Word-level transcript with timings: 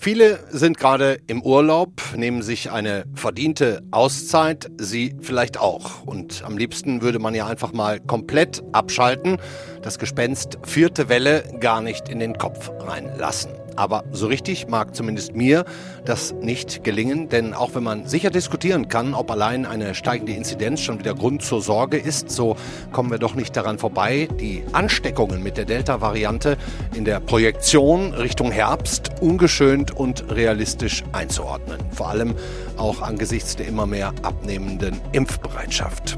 Viele 0.00 0.38
sind 0.50 0.78
gerade 0.78 1.18
im 1.26 1.42
Urlaub, 1.42 1.90
nehmen 2.16 2.40
sich 2.40 2.70
eine 2.70 3.04
verdiente 3.14 3.82
Auszeit, 3.90 4.70
Sie 4.78 5.14
vielleicht 5.20 5.58
auch. 5.58 6.02
Und 6.06 6.44
am 6.44 6.56
liebsten 6.56 7.02
würde 7.02 7.18
man 7.18 7.34
ja 7.34 7.46
einfach 7.46 7.72
mal 7.72 8.00
komplett 8.00 8.62
abschalten, 8.72 9.36
das 9.82 9.98
Gespenst 9.98 10.58
vierte 10.62 11.08
Welle 11.08 11.42
gar 11.60 11.82
nicht 11.82 12.08
in 12.08 12.20
den 12.20 12.38
Kopf 12.38 12.70
reinlassen. 12.78 13.57
Aber 13.78 14.02
so 14.10 14.26
richtig 14.26 14.66
mag 14.66 14.96
zumindest 14.96 15.36
mir 15.36 15.64
das 16.04 16.34
nicht 16.34 16.82
gelingen, 16.82 17.28
denn 17.28 17.54
auch 17.54 17.76
wenn 17.76 17.84
man 17.84 18.08
sicher 18.08 18.28
diskutieren 18.28 18.88
kann, 18.88 19.14
ob 19.14 19.30
allein 19.30 19.66
eine 19.66 19.94
steigende 19.94 20.32
Inzidenz 20.32 20.80
schon 20.80 20.98
wieder 20.98 21.14
Grund 21.14 21.42
zur 21.42 21.62
Sorge 21.62 21.96
ist, 21.96 22.28
so 22.28 22.56
kommen 22.90 23.12
wir 23.12 23.18
doch 23.18 23.36
nicht 23.36 23.56
daran 23.56 23.78
vorbei, 23.78 24.28
die 24.40 24.64
Ansteckungen 24.72 25.44
mit 25.44 25.56
der 25.56 25.64
Delta-Variante 25.64 26.56
in 26.92 27.04
der 27.04 27.20
Projektion 27.20 28.14
Richtung 28.14 28.50
Herbst 28.50 29.12
ungeschönt 29.20 29.96
und 29.96 30.28
realistisch 30.28 31.04
einzuordnen. 31.12 31.78
Vor 31.92 32.08
allem 32.08 32.34
auch 32.78 33.00
angesichts 33.00 33.54
der 33.54 33.68
immer 33.68 33.86
mehr 33.86 34.12
abnehmenden 34.24 35.00
Impfbereitschaft. 35.12 36.16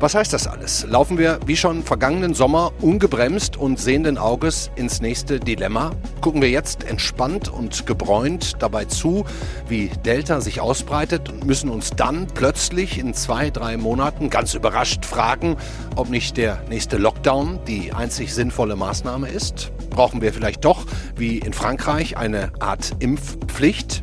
Was 0.00 0.14
heißt 0.14 0.32
das 0.32 0.46
alles? 0.46 0.86
Laufen 0.88 1.18
wir 1.18 1.40
wie 1.44 1.58
schon 1.58 1.82
vergangenen 1.82 2.32
Sommer 2.32 2.72
ungebremst 2.80 3.58
und 3.58 3.78
sehenden 3.78 4.16
Auges 4.16 4.70
ins 4.74 5.02
nächste 5.02 5.38
Dilemma? 5.38 5.90
Gucken 6.22 6.40
wir 6.40 6.48
jetzt 6.48 6.84
entspannt 6.84 7.50
und 7.50 7.84
gebräunt 7.86 8.62
dabei 8.62 8.86
zu, 8.86 9.26
wie 9.68 9.90
Delta 10.02 10.40
sich 10.40 10.62
ausbreitet 10.62 11.28
und 11.28 11.44
müssen 11.44 11.68
uns 11.68 11.90
dann 11.90 12.28
plötzlich 12.28 12.98
in 12.98 13.12
zwei, 13.12 13.50
drei 13.50 13.76
Monaten 13.76 14.30
ganz 14.30 14.54
überrascht 14.54 15.04
fragen, 15.04 15.58
ob 15.96 16.08
nicht 16.08 16.38
der 16.38 16.62
nächste 16.70 16.96
Lockdown 16.96 17.60
die 17.66 17.92
einzig 17.92 18.32
sinnvolle 18.32 18.76
Maßnahme 18.76 19.28
ist? 19.28 19.70
Brauchen 19.90 20.22
wir 20.22 20.32
vielleicht 20.32 20.64
doch, 20.64 20.86
wie 21.14 21.36
in 21.36 21.52
Frankreich, 21.52 22.16
eine 22.16 22.52
Art 22.58 22.92
Impfpflicht? 23.00 24.02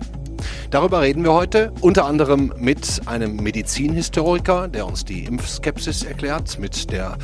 Darüber 0.69 1.02
reden 1.02 1.23
wir 1.23 1.33
heute 1.33 1.71
unter 1.81 2.05
anderem 2.05 2.53
mit 2.57 3.02
einem 3.05 3.38
Medizinhistoriker, 3.38 4.67
der 4.67 4.85
uns 4.85 5.05
die 5.05 5.23
Impfskepsis 5.23 6.03
erklärt, 6.03 6.59
mit 6.59 6.91
der, 6.91 7.17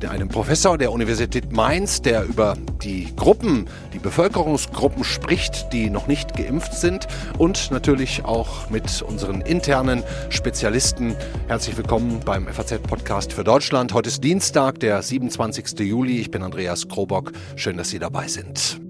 der 0.00 0.10
einem 0.10 0.28
Professor 0.28 0.78
der 0.78 0.92
Universität 0.92 1.52
Mainz, 1.52 2.00
der 2.00 2.24
über 2.24 2.56
die 2.82 3.14
Gruppen, 3.14 3.66
die 3.92 3.98
Bevölkerungsgruppen 3.98 5.04
spricht, 5.04 5.72
die 5.72 5.90
noch 5.90 6.06
nicht 6.06 6.36
geimpft 6.36 6.74
sind 6.74 7.06
und 7.38 7.70
natürlich 7.70 8.24
auch 8.24 8.70
mit 8.70 9.02
unseren 9.02 9.42
internen 9.42 10.02
Spezialisten. 10.30 11.14
Herzlich 11.48 11.76
willkommen 11.76 12.20
beim 12.24 12.46
FAZ-Podcast 12.46 13.32
für 13.32 13.44
Deutschland. 13.44 13.92
Heute 13.92 14.08
ist 14.08 14.24
Dienstag, 14.24 14.80
der 14.80 15.02
27. 15.02 15.80
Juli. 15.80 16.20
Ich 16.20 16.30
bin 16.30 16.42
Andreas 16.42 16.88
Krobock. 16.88 17.32
Schön, 17.56 17.76
dass 17.76 17.90
Sie 17.90 17.98
dabei 17.98 18.28
sind. 18.28 18.85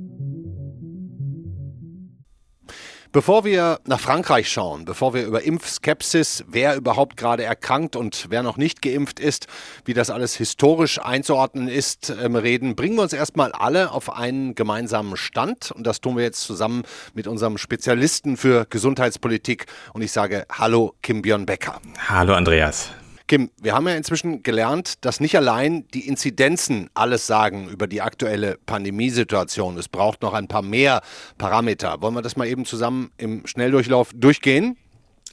Bevor 3.17 3.47
wir 3.47 3.81
nach 3.87 3.99
Frankreich 3.99 4.51
schauen, 4.51 4.85
bevor 4.85 5.15
wir 5.15 5.25
über 5.25 5.43
Impfskepsis, 5.43 6.45
wer 6.49 6.77
überhaupt 6.77 7.17
gerade 7.17 7.45
erkrankt 7.45 7.97
und 7.97 8.27
wer 8.29 8.43
noch 8.43 8.59
nicht 8.59 8.83
geimpft 8.83 9.21
ist, 9.21 9.47
wie 9.87 9.95
das 9.95 10.11
alles 10.11 10.35
historisch 10.35 11.01
einzuordnen 11.01 11.67
ist, 11.67 12.11
ähm, 12.23 12.37
reden, 12.37 12.77
bringen 12.77 12.97
wir 12.97 13.03
uns 13.03 13.15
erstmal 13.15 13.53
alle 13.53 13.93
auf 13.93 14.13
einen 14.13 14.55
gemeinsamen 14.55 15.17
Stand. 15.17 15.71
Und 15.71 15.87
das 15.87 16.03
tun 16.03 16.19
wir 16.19 16.25
jetzt 16.25 16.43
zusammen 16.43 16.83
mit 17.15 17.27
unserem 17.27 17.57
Spezialisten 17.57 18.37
für 18.37 18.67
Gesundheitspolitik. 18.69 19.65
Und 19.95 20.03
ich 20.03 20.13
sage 20.13 20.45
Hallo, 20.53 20.93
Kim 21.01 21.23
Björn 21.23 21.47
Becker. 21.47 21.81
Hallo, 22.11 22.35
Andreas. 22.35 22.91
Kim, 23.29 23.51
wir 23.61 23.75
haben 23.75 23.89
ja 23.89 23.97
inzwischen 23.97 24.45
gelernt, 24.45 25.05
dass 25.05 25.19
nicht 25.19 25.37
allein 25.37 25.89
die 25.89 26.07
Inzidenzen 26.07 26.89
alles 26.95 27.27
sagen 27.27 27.69
über 27.69 27.89
die 27.89 28.01
aktuelle 28.01 28.57
Pandemiesituation. 28.67 29.77
Es 29.79 29.89
braucht 29.89 30.23
noch 30.23 30.33
ein 30.33 30.47
paar 30.47 30.63
mehr 30.63 31.01
Parameter. 31.37 32.01
Wollen 32.03 32.15
wir 32.15 32.23
das 32.23 32.37
mal 32.37 32.47
eben 32.47 32.65
zusammen 32.65 33.11
im 33.17 33.45
Schnelldurchlauf 33.45 34.13
durchgehen? 34.15 34.77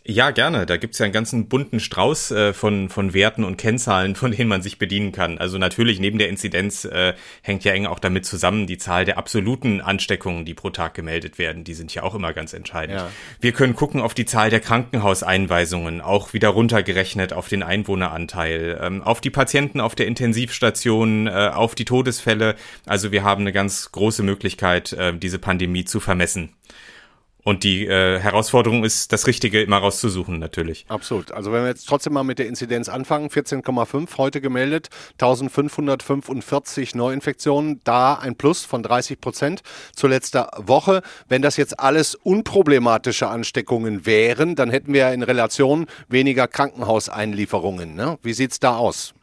Ja, 0.05 0.31
gerne. 0.31 0.65
Da 0.65 0.75
gibt's 0.75 0.99
ja 0.99 1.05
einen 1.05 1.13
ganzen 1.13 1.47
bunten 1.47 1.79
Strauß 1.79 2.31
äh, 2.31 2.53
von, 2.53 2.89
von 2.89 3.13
Werten 3.13 3.45
und 3.45 3.55
Kennzahlen, 3.55 4.15
von 4.17 4.31
denen 4.31 4.49
man 4.49 4.61
sich 4.61 4.77
bedienen 4.77 5.13
kann. 5.13 5.37
Also 5.37 5.57
natürlich 5.57 5.99
neben 5.99 6.17
der 6.17 6.27
Inzidenz 6.27 6.83
äh, 6.83 7.13
hängt 7.41 7.63
ja 7.63 7.71
eng 7.71 7.85
auch 7.85 7.99
damit 7.99 8.25
zusammen 8.25 8.67
die 8.67 8.77
Zahl 8.77 9.05
der 9.05 9.17
absoluten 9.17 9.79
Ansteckungen, 9.79 10.43
die 10.43 10.53
pro 10.53 10.71
Tag 10.71 10.93
gemeldet 10.93 11.37
werden. 11.37 11.63
Die 11.63 11.73
sind 11.73 11.93
ja 11.95 12.03
auch 12.03 12.15
immer 12.15 12.33
ganz 12.33 12.51
entscheidend. 12.51 12.99
Ja. 12.99 13.09
Wir 13.39 13.53
können 13.53 13.75
gucken 13.75 14.01
auf 14.01 14.13
die 14.13 14.25
Zahl 14.25 14.49
der 14.49 14.59
Krankenhauseinweisungen, 14.59 16.01
auch 16.01 16.33
wieder 16.33 16.49
runtergerechnet 16.49 17.31
auf 17.31 17.47
den 17.47 17.63
Einwohneranteil, 17.63 18.79
ähm, 18.81 19.01
auf 19.01 19.21
die 19.21 19.29
Patienten 19.29 19.79
auf 19.79 19.95
der 19.95 20.07
Intensivstation, 20.07 21.27
äh, 21.27 21.51
auf 21.53 21.75
die 21.75 21.85
Todesfälle. 21.85 22.55
Also 22.85 23.13
wir 23.13 23.23
haben 23.23 23.41
eine 23.41 23.53
ganz 23.53 23.91
große 23.93 24.23
Möglichkeit, 24.23 24.91
äh, 24.91 25.17
diese 25.17 25.39
Pandemie 25.39 25.85
zu 25.85 26.01
vermessen. 26.01 26.49
Und 27.43 27.63
die 27.63 27.85
äh, 27.85 28.19
Herausforderung 28.19 28.83
ist, 28.83 29.11
das 29.11 29.27
Richtige 29.27 29.61
immer 29.61 29.77
rauszusuchen, 29.77 30.39
natürlich. 30.39 30.85
Absolut. 30.87 31.31
Also 31.31 31.51
wenn 31.51 31.63
wir 31.63 31.69
jetzt 31.69 31.87
trotzdem 31.87 32.13
mal 32.13 32.23
mit 32.23 32.39
der 32.39 32.47
Inzidenz 32.47 32.87
anfangen, 32.87 33.29
14,5 33.29 34.17
heute 34.17 34.39
gemeldet, 34.39 34.89
1545 35.13 36.95
Neuinfektionen, 36.95 37.81
da 37.83 38.15
ein 38.15 38.35
Plus 38.35 38.63
von 38.63 38.81
30 38.81 39.19
Prozent 39.19 39.61
zu 39.93 40.07
letzter 40.07 40.51
Woche. 40.57 41.01
Wenn 41.27 41.41
das 41.41 41.57
jetzt 41.57 41.79
alles 41.79 42.15
unproblematische 42.15 43.27
Ansteckungen 43.27 44.05
wären, 44.05 44.55
dann 44.55 44.69
hätten 44.69 44.93
wir 44.93 45.11
in 45.11 45.23
Relation 45.23 45.87
weniger 46.07 46.47
Krankenhauseinlieferungen. 46.47 47.95
Ne? 47.95 48.17
Wie 48.23 48.33
sieht's 48.33 48.59
da 48.59 48.77
aus? 48.77 49.13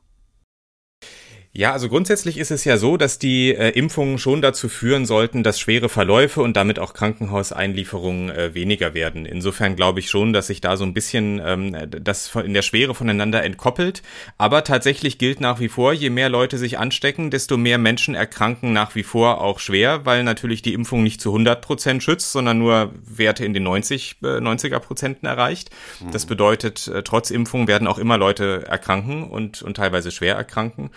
Ja, 1.52 1.72
also 1.72 1.88
grundsätzlich 1.88 2.38
ist 2.38 2.52
es 2.52 2.64
ja 2.64 2.76
so, 2.76 2.96
dass 2.96 3.18
die 3.18 3.52
äh, 3.52 3.70
Impfungen 3.70 4.18
schon 4.18 4.40
dazu 4.40 4.68
führen 4.68 5.04
sollten, 5.04 5.42
dass 5.42 5.58
schwere 5.58 5.88
Verläufe 5.88 6.42
und 6.42 6.56
damit 6.56 6.78
auch 6.78 6.94
Krankenhauseinlieferungen 6.94 8.30
äh, 8.30 8.54
weniger 8.54 8.94
werden. 8.94 9.26
Insofern 9.26 9.74
glaube 9.74 9.98
ich 9.98 10.08
schon, 10.08 10.32
dass 10.32 10.46
sich 10.46 10.60
da 10.60 10.76
so 10.76 10.84
ein 10.84 10.94
bisschen 10.94 11.42
ähm, 11.44 11.76
das 11.90 12.36
in 12.36 12.54
der 12.54 12.62
Schwere 12.62 12.94
voneinander 12.94 13.42
entkoppelt. 13.42 14.02
Aber 14.38 14.62
tatsächlich 14.62 15.18
gilt 15.18 15.40
nach 15.40 15.58
wie 15.58 15.68
vor, 15.68 15.92
je 15.92 16.08
mehr 16.08 16.28
Leute 16.28 16.56
sich 16.56 16.78
anstecken, 16.78 17.32
desto 17.32 17.56
mehr 17.56 17.78
Menschen 17.78 18.14
erkranken 18.14 18.72
nach 18.72 18.94
wie 18.94 19.02
vor 19.02 19.40
auch 19.40 19.58
schwer, 19.58 20.06
weil 20.06 20.22
natürlich 20.22 20.62
die 20.62 20.74
Impfung 20.74 21.02
nicht 21.02 21.20
zu 21.20 21.30
100 21.30 21.62
Prozent 21.62 22.04
schützt, 22.04 22.30
sondern 22.30 22.58
nur 22.58 22.92
Werte 23.04 23.44
in 23.44 23.54
den 23.54 23.64
90, 23.64 24.18
äh, 24.22 24.38
90er 24.38 24.78
Prozenten 24.78 25.26
erreicht. 25.26 25.70
Mhm. 25.98 26.12
Das 26.12 26.26
bedeutet, 26.26 26.86
äh, 26.86 27.02
trotz 27.02 27.32
Impfung 27.32 27.66
werden 27.66 27.88
auch 27.88 27.98
immer 27.98 28.18
Leute 28.18 28.66
erkranken 28.68 29.24
und, 29.24 29.62
und 29.62 29.76
teilweise 29.76 30.12
schwer 30.12 30.36
erkranken. 30.36 30.90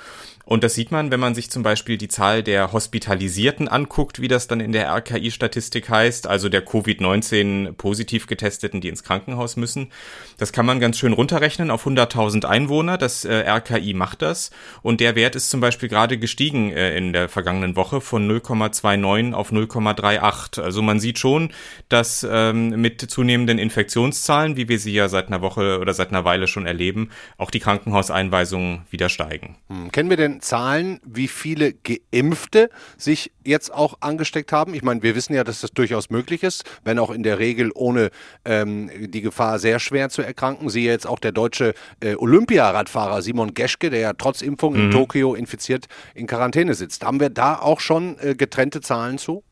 Und 0.46 0.64
das 0.64 0.74
sieht 0.74 0.92
man, 0.92 1.10
wenn 1.10 1.22
man 1.22 1.36
sich 1.36 1.50
zum 1.50 1.64
Beispiel 1.64 1.98
die 1.98 2.10
Zahl 2.10 2.44
der 2.44 2.74
Hospitalisierten 2.74 3.70
anguckt, 3.70 4.20
wie 4.20 4.28
das 4.28 4.48
dann 4.48 4.60
in 4.60 4.74
der 4.74 4.90
RKI-Statistik 4.94 5.90
heißt, 5.90 6.28
also 6.28 6.50
der 6.50 6.66
Covid-19 6.66 7.72
positiv 7.74 8.28
getesteten, 8.28 8.82
die 8.82 8.90
ins 8.90 9.04
Krankenhaus 9.04 9.56
müssen. 9.56 9.90
Das 10.38 10.52
kann 10.52 10.66
man 10.66 10.82
ganz 10.82 10.98
schön 10.98 11.14
runterrechnen 11.14 11.72
auf 11.72 11.88
100.000 11.88 12.46
Einwohner. 12.46 12.98
Das 12.98 13.24
äh, 13.24 13.50
RKI 13.50 13.94
macht 13.94 14.22
das. 14.22 14.52
Und 14.82 15.00
der 15.00 15.16
Wert 15.16 15.38
ist 15.38 15.50
zum 15.50 15.62
Beispiel 15.62 15.88
gerade 15.88 16.18
gestiegen 16.18 16.72
äh, 16.72 16.98
in 16.98 17.14
der 17.14 17.30
vergangenen 17.30 17.78
Woche 17.78 18.02
von 18.02 18.30
0,29 18.30 19.34
auf 19.34 19.54
0,38. 19.54 20.62
Also 20.62 20.82
man 20.82 21.00
sieht 21.00 21.20
schon, 21.20 21.54
dass 21.88 22.28
ähm, 22.30 22.82
mit 22.82 23.00
zunehmenden 23.00 23.60
Infektionszahlen, 23.60 24.58
wie 24.58 24.68
wir 24.68 24.80
sie 24.80 24.94
ja 24.94 25.08
seit 25.08 25.28
einer 25.28 25.42
Woche 25.42 25.80
oder 25.80 25.94
seit 25.94 26.10
einer 26.10 26.26
Weile 26.26 26.48
schon 26.48 26.66
erleben, 26.66 27.12
auch 27.38 27.50
die 27.50 27.60
Krankenhauseinweisungen 27.60 28.82
wieder 28.90 29.08
steigen. 29.08 29.56
Hm. 29.70 29.92
Kennen 29.92 30.10
wir 30.10 30.18
denn 30.18 30.33
Zahlen, 30.42 31.00
wie 31.06 31.28
viele 31.28 31.74
Geimpfte 31.74 32.70
sich 32.98 33.32
jetzt 33.44 33.74
auch 33.74 33.98
angesteckt 34.02 34.52
haben? 34.52 34.74
Ich 34.74 34.84
meine, 34.84 35.04
wir 35.04 35.16
wissen 35.16 35.34
ja, 35.34 35.44
dass 35.44 35.62
das 35.62 35.72
durchaus 35.72 36.10
möglich 36.10 36.44
ist, 36.44 36.64
wenn 36.84 37.00
auch 37.00 37.12
in 37.12 37.24
der 37.24 37.40
Regel 37.40 37.72
ohne 37.74 38.10
ähm, 38.46 38.90
die 39.12 39.22
Gefahr 39.22 39.60
sehr 39.60 39.80
schwer 39.80 40.10
zu 40.10 40.22
erkranken. 40.22 40.70
Siehe 40.70 40.92
jetzt 40.92 41.08
auch 41.08 41.20
der 41.20 41.32
deutsche 41.32 41.74
äh, 42.00 42.16
Olympiaradfahrer 42.16 43.22
Simon 43.22 43.54
Geschke, 43.54 43.90
der 43.90 44.00
ja 44.00 44.14
trotz 44.14 44.42
Impfung 44.42 44.74
mhm. 44.74 44.80
in 44.80 44.92
Tokio 44.92 45.36
infiziert 45.36 45.88
in 46.14 46.28
Quarantäne 46.28 46.74
sitzt. 46.74 47.04
Haben 47.04 47.20
wir 47.20 47.30
da 47.30 47.60
auch 47.60 47.80
schon 47.80 48.18
äh, 48.20 48.36
getrennte 48.36 48.82
Zahlen 48.82 49.18
zu? 49.18 49.44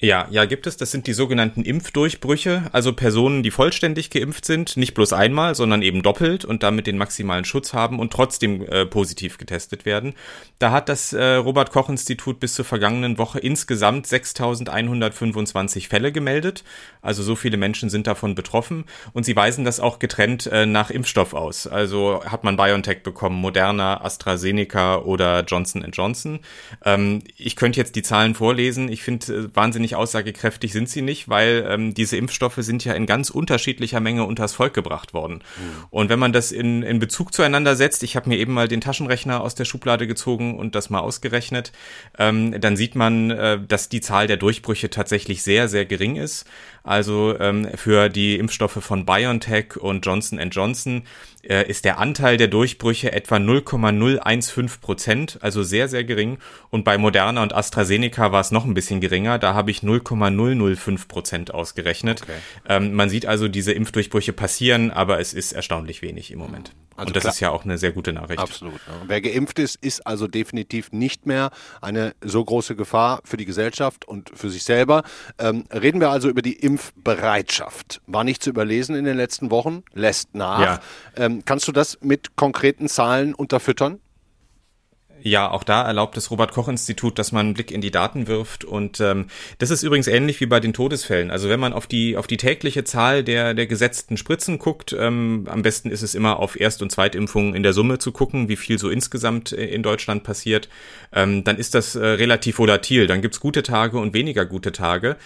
Ja, 0.00 0.26
ja, 0.28 0.44
gibt 0.44 0.66
es. 0.66 0.76
Das 0.76 0.90
sind 0.90 1.06
die 1.06 1.12
sogenannten 1.12 1.62
Impfdurchbrüche, 1.62 2.64
also 2.72 2.92
Personen, 2.92 3.44
die 3.44 3.52
vollständig 3.52 4.10
geimpft 4.10 4.44
sind, 4.44 4.76
nicht 4.76 4.92
bloß 4.92 5.12
einmal, 5.12 5.54
sondern 5.54 5.82
eben 5.82 6.02
doppelt 6.02 6.44
und 6.44 6.64
damit 6.64 6.88
den 6.88 6.98
maximalen 6.98 7.44
Schutz 7.44 7.72
haben 7.72 8.00
und 8.00 8.12
trotzdem 8.12 8.66
äh, 8.66 8.86
positiv 8.86 9.38
getestet 9.38 9.84
werden. 9.86 10.14
Da 10.58 10.72
hat 10.72 10.88
das 10.88 11.12
äh, 11.12 11.36
Robert 11.36 11.70
Koch 11.70 11.88
Institut 11.88 12.40
bis 12.40 12.54
zur 12.54 12.64
vergangenen 12.64 13.18
Woche 13.18 13.38
insgesamt 13.38 14.06
6.125 14.06 15.88
Fälle 15.88 16.10
gemeldet. 16.10 16.64
Also 17.00 17.22
so 17.22 17.36
viele 17.36 17.56
Menschen 17.56 17.88
sind 17.88 18.08
davon 18.08 18.34
betroffen 18.34 18.86
und 19.12 19.24
sie 19.24 19.36
weisen 19.36 19.64
das 19.64 19.78
auch 19.78 20.00
getrennt 20.00 20.48
äh, 20.48 20.66
nach 20.66 20.90
Impfstoff 20.90 21.34
aus. 21.34 21.68
Also 21.68 22.20
hat 22.24 22.42
man 22.42 22.56
BioNTech 22.56 23.04
bekommen, 23.04 23.36
Moderna, 23.36 24.04
AstraZeneca 24.04 24.98
oder 24.98 25.44
Johnson 25.44 25.86
Johnson. 25.92 26.40
Ähm, 26.84 27.22
ich 27.36 27.54
könnte 27.54 27.78
jetzt 27.78 27.94
die 27.94 28.02
Zahlen 28.02 28.34
vorlesen. 28.34 28.90
Ich 28.90 29.02
finde 29.04 29.32
äh, 29.32 29.48
wahnsinnig 29.54 29.83
wahnsinnig 29.84 29.96
aussagekräftig 29.96 30.72
sind 30.72 30.88
sie 30.88 31.02
nicht, 31.02 31.28
weil 31.28 31.66
ähm, 31.68 31.94
diese 31.94 32.16
Impfstoffe 32.16 32.58
sind 32.58 32.84
ja 32.84 32.94
in 32.94 33.06
ganz 33.06 33.30
unterschiedlicher 33.30 34.00
Menge 34.00 34.24
unters 34.24 34.54
Volk 34.54 34.72
gebracht 34.72 35.12
worden. 35.12 35.34
Mhm. 35.34 35.84
Und 35.90 36.08
wenn 36.08 36.18
man 36.18 36.32
das 36.32 36.52
in, 36.52 36.82
in 36.82 36.98
Bezug 36.98 37.34
zueinander 37.34 37.76
setzt, 37.76 38.02
ich 38.02 38.16
habe 38.16 38.28
mir 38.28 38.38
eben 38.38 38.54
mal 38.54 38.68
den 38.68 38.80
Taschenrechner 38.80 39.42
aus 39.42 39.54
der 39.54 39.66
Schublade 39.66 40.06
gezogen 40.06 40.58
und 40.58 40.74
das 40.74 40.90
mal 40.90 41.00
ausgerechnet, 41.00 41.72
ähm, 42.18 42.58
dann 42.60 42.76
sieht 42.76 42.94
man, 42.94 43.30
äh, 43.30 43.58
dass 43.66 43.88
die 43.88 44.00
Zahl 44.00 44.26
der 44.26 44.38
Durchbrüche 44.38 44.88
tatsächlich 44.88 45.42
sehr, 45.42 45.68
sehr 45.68 45.84
gering 45.84 46.16
ist. 46.16 46.46
Also 46.82 47.38
ähm, 47.40 47.68
für 47.76 48.08
die 48.08 48.38
Impfstoffe 48.38 48.78
von 48.80 49.04
BioNTech 49.04 49.76
und 49.76 50.04
Johnson 50.04 50.38
Johnson 50.50 51.02
äh, 51.48 51.68
ist 51.68 51.84
der 51.84 51.98
Anteil 51.98 52.36
der 52.36 52.48
Durchbrüche 52.48 53.12
etwa 53.12 53.38
0,015 53.38 54.80
Prozent, 54.80 55.38
also 55.40 55.62
sehr, 55.62 55.88
sehr 55.88 56.04
gering. 56.04 56.38
Und 56.70 56.84
bei 56.84 56.98
Moderna 56.98 57.42
und 57.42 57.54
AstraZeneca 57.54 58.32
war 58.32 58.40
es 58.40 58.50
noch 58.50 58.64
ein 58.64 58.74
bisschen 58.74 59.00
geringer. 59.00 59.38
Da 59.38 59.54
habe 59.54 59.70
ich 59.70 59.82
0,005 59.82 61.08
Prozent 61.08 61.54
ausgerechnet. 61.54 62.22
Okay. 62.22 62.32
Ähm, 62.68 62.94
man 62.94 63.08
sieht 63.08 63.26
also, 63.26 63.48
diese 63.48 63.72
Impfdurchbrüche 63.72 64.32
passieren, 64.32 64.90
aber 64.90 65.20
es 65.20 65.32
ist 65.32 65.52
erstaunlich 65.52 66.02
wenig 66.02 66.30
im 66.30 66.38
Moment. 66.38 66.72
Also 66.96 67.08
und 67.08 67.16
das 67.16 67.22
klar, 67.22 67.32
ist 67.32 67.40
ja 67.40 67.50
auch 67.50 67.64
eine 67.64 67.78
sehr 67.78 67.92
gute 67.92 68.12
Nachricht. 68.12 68.38
Absolut. 68.38 68.74
Ja. 68.74 68.94
Wer 69.06 69.20
geimpft 69.20 69.58
ist, 69.58 69.76
ist 69.76 70.06
also 70.06 70.28
definitiv 70.28 70.92
nicht 70.92 71.26
mehr 71.26 71.50
eine 71.80 72.14
so 72.22 72.44
große 72.44 72.76
Gefahr 72.76 73.20
für 73.24 73.36
die 73.36 73.44
Gesellschaft 73.44 74.06
und 74.06 74.30
für 74.34 74.50
sich 74.50 74.64
selber. 74.64 75.02
Ähm, 75.38 75.64
reden 75.72 76.00
wir 76.00 76.10
also 76.10 76.28
über 76.28 76.42
die 76.42 76.54
Impfbereitschaft. 76.54 78.00
War 78.06 78.24
nicht 78.24 78.42
zu 78.42 78.50
überlesen 78.50 78.94
in 78.94 79.04
den 79.04 79.16
letzten 79.16 79.50
Wochen, 79.50 79.82
lässt 79.92 80.34
nach. 80.34 80.60
Ja. 80.60 80.80
Ähm, 81.16 81.44
kannst 81.44 81.66
du 81.68 81.72
das 81.72 81.98
mit 82.00 82.36
konkreten 82.36 82.88
Zahlen 82.88 83.34
unterfüttern? 83.34 84.00
Ja, 85.26 85.50
auch 85.50 85.64
da 85.64 85.80
erlaubt 85.86 86.18
das 86.18 86.30
Robert-Koch-Institut, 86.30 87.18
dass 87.18 87.32
man 87.32 87.46
einen 87.46 87.54
Blick 87.54 87.70
in 87.70 87.80
die 87.80 87.90
Daten 87.90 88.26
wirft. 88.26 88.62
Und 88.62 89.00
ähm, 89.00 89.28
das 89.56 89.70
ist 89.70 89.82
übrigens 89.82 90.06
ähnlich 90.06 90.38
wie 90.42 90.44
bei 90.44 90.60
den 90.60 90.74
Todesfällen. 90.74 91.30
Also 91.30 91.48
wenn 91.48 91.58
man 91.58 91.72
auf 91.72 91.86
die, 91.86 92.18
auf 92.18 92.26
die 92.26 92.36
tägliche 92.36 92.84
Zahl 92.84 93.24
der, 93.24 93.54
der 93.54 93.66
gesetzten 93.66 94.18
Spritzen 94.18 94.58
guckt, 94.58 94.94
ähm, 94.96 95.46
am 95.50 95.62
besten 95.62 95.90
ist 95.90 96.02
es 96.02 96.14
immer 96.14 96.40
auf 96.40 96.60
Erst- 96.60 96.82
und 96.82 96.92
Zweitimpfungen 96.92 97.54
in 97.54 97.62
der 97.62 97.72
Summe 97.72 97.98
zu 97.98 98.12
gucken, 98.12 98.50
wie 98.50 98.56
viel 98.56 98.78
so 98.78 98.90
insgesamt 98.90 99.52
äh, 99.52 99.64
in 99.64 99.82
Deutschland 99.82 100.24
passiert, 100.24 100.68
ähm, 101.14 101.42
dann 101.42 101.56
ist 101.56 101.74
das 101.74 101.96
äh, 101.96 102.04
relativ 102.04 102.58
volatil. 102.58 103.06
Dann 103.06 103.22
gibt's 103.22 103.40
gute 103.40 103.62
Tage 103.62 103.98
und 103.98 104.12
weniger 104.12 104.44
gute 104.44 104.72
Tage. 104.72 105.16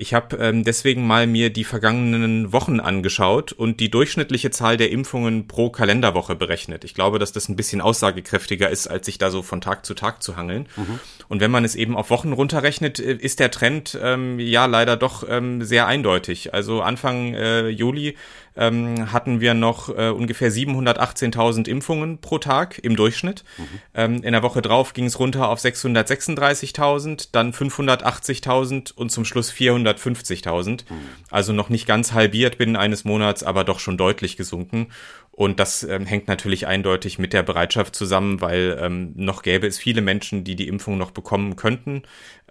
Ich 0.00 0.14
habe 0.14 0.36
ähm, 0.36 0.62
deswegen 0.62 1.04
mal 1.04 1.26
mir 1.26 1.50
die 1.50 1.64
vergangenen 1.64 2.52
Wochen 2.52 2.78
angeschaut 2.78 3.50
und 3.50 3.80
die 3.80 3.90
durchschnittliche 3.90 4.52
Zahl 4.52 4.76
der 4.76 4.92
Impfungen 4.92 5.48
pro 5.48 5.70
Kalenderwoche 5.70 6.36
berechnet. 6.36 6.84
Ich 6.84 6.94
glaube, 6.94 7.18
dass 7.18 7.32
das 7.32 7.48
ein 7.48 7.56
bisschen 7.56 7.80
aussagekräftiger 7.80 8.70
ist, 8.70 8.86
als 8.86 9.06
sich 9.06 9.18
da 9.18 9.32
so 9.32 9.42
von 9.48 9.60
Tag 9.60 9.84
zu 9.84 9.94
Tag 9.94 10.22
zu 10.22 10.36
hangeln. 10.36 10.68
Mhm. 10.76 11.00
Und 11.28 11.40
wenn 11.40 11.50
man 11.50 11.64
es 11.64 11.74
eben 11.74 11.96
auf 11.96 12.10
Wochen 12.10 12.32
runterrechnet, 12.32 13.00
äh, 13.00 13.14
ist 13.14 13.40
der 13.40 13.50
Trend 13.50 13.98
ähm, 14.00 14.38
ja 14.38 14.66
leider 14.66 14.96
doch 14.96 15.24
ähm, 15.28 15.64
sehr 15.64 15.86
eindeutig. 15.86 16.54
Also 16.54 16.82
Anfang 16.82 17.34
äh, 17.34 17.68
Juli 17.68 18.16
ähm, 18.58 19.12
hatten 19.12 19.40
wir 19.40 19.54
noch 19.54 19.88
äh, 19.88 20.10
ungefähr 20.10 20.50
718.000 20.50 21.68
Impfungen 21.68 22.18
pro 22.18 22.38
Tag 22.38 22.78
im 22.78 22.96
Durchschnitt. 22.96 23.44
Mhm. 23.56 23.64
Ähm, 23.94 24.22
in 24.22 24.32
der 24.32 24.42
Woche 24.42 24.62
drauf 24.62 24.92
ging 24.92 25.06
es 25.06 25.18
runter 25.18 25.48
auf 25.48 25.60
636.000, 25.60 27.28
dann 27.32 27.52
580.000 27.52 28.94
und 28.94 29.10
zum 29.10 29.24
Schluss 29.24 29.52
450.000. 29.52 30.70
Mhm. 30.70 30.96
Also 31.30 31.52
noch 31.52 31.68
nicht 31.68 31.86
ganz 31.86 32.12
halbiert 32.12 32.58
binnen 32.58 32.76
eines 32.76 33.04
Monats, 33.04 33.44
aber 33.44 33.64
doch 33.64 33.78
schon 33.78 33.96
deutlich 33.96 34.36
gesunken. 34.36 34.88
Und 35.38 35.60
das 35.60 35.84
ähm, 35.84 36.04
hängt 36.04 36.26
natürlich 36.26 36.66
eindeutig 36.66 37.20
mit 37.20 37.32
der 37.32 37.44
Bereitschaft 37.44 37.94
zusammen, 37.94 38.40
weil 38.40 38.76
ähm, 38.82 39.12
noch 39.14 39.42
gäbe 39.42 39.68
es 39.68 39.78
viele 39.78 40.00
Menschen, 40.00 40.42
die 40.42 40.56
die 40.56 40.66
Impfung 40.66 40.98
noch 40.98 41.12
bekommen 41.12 41.54
könnten. 41.54 42.02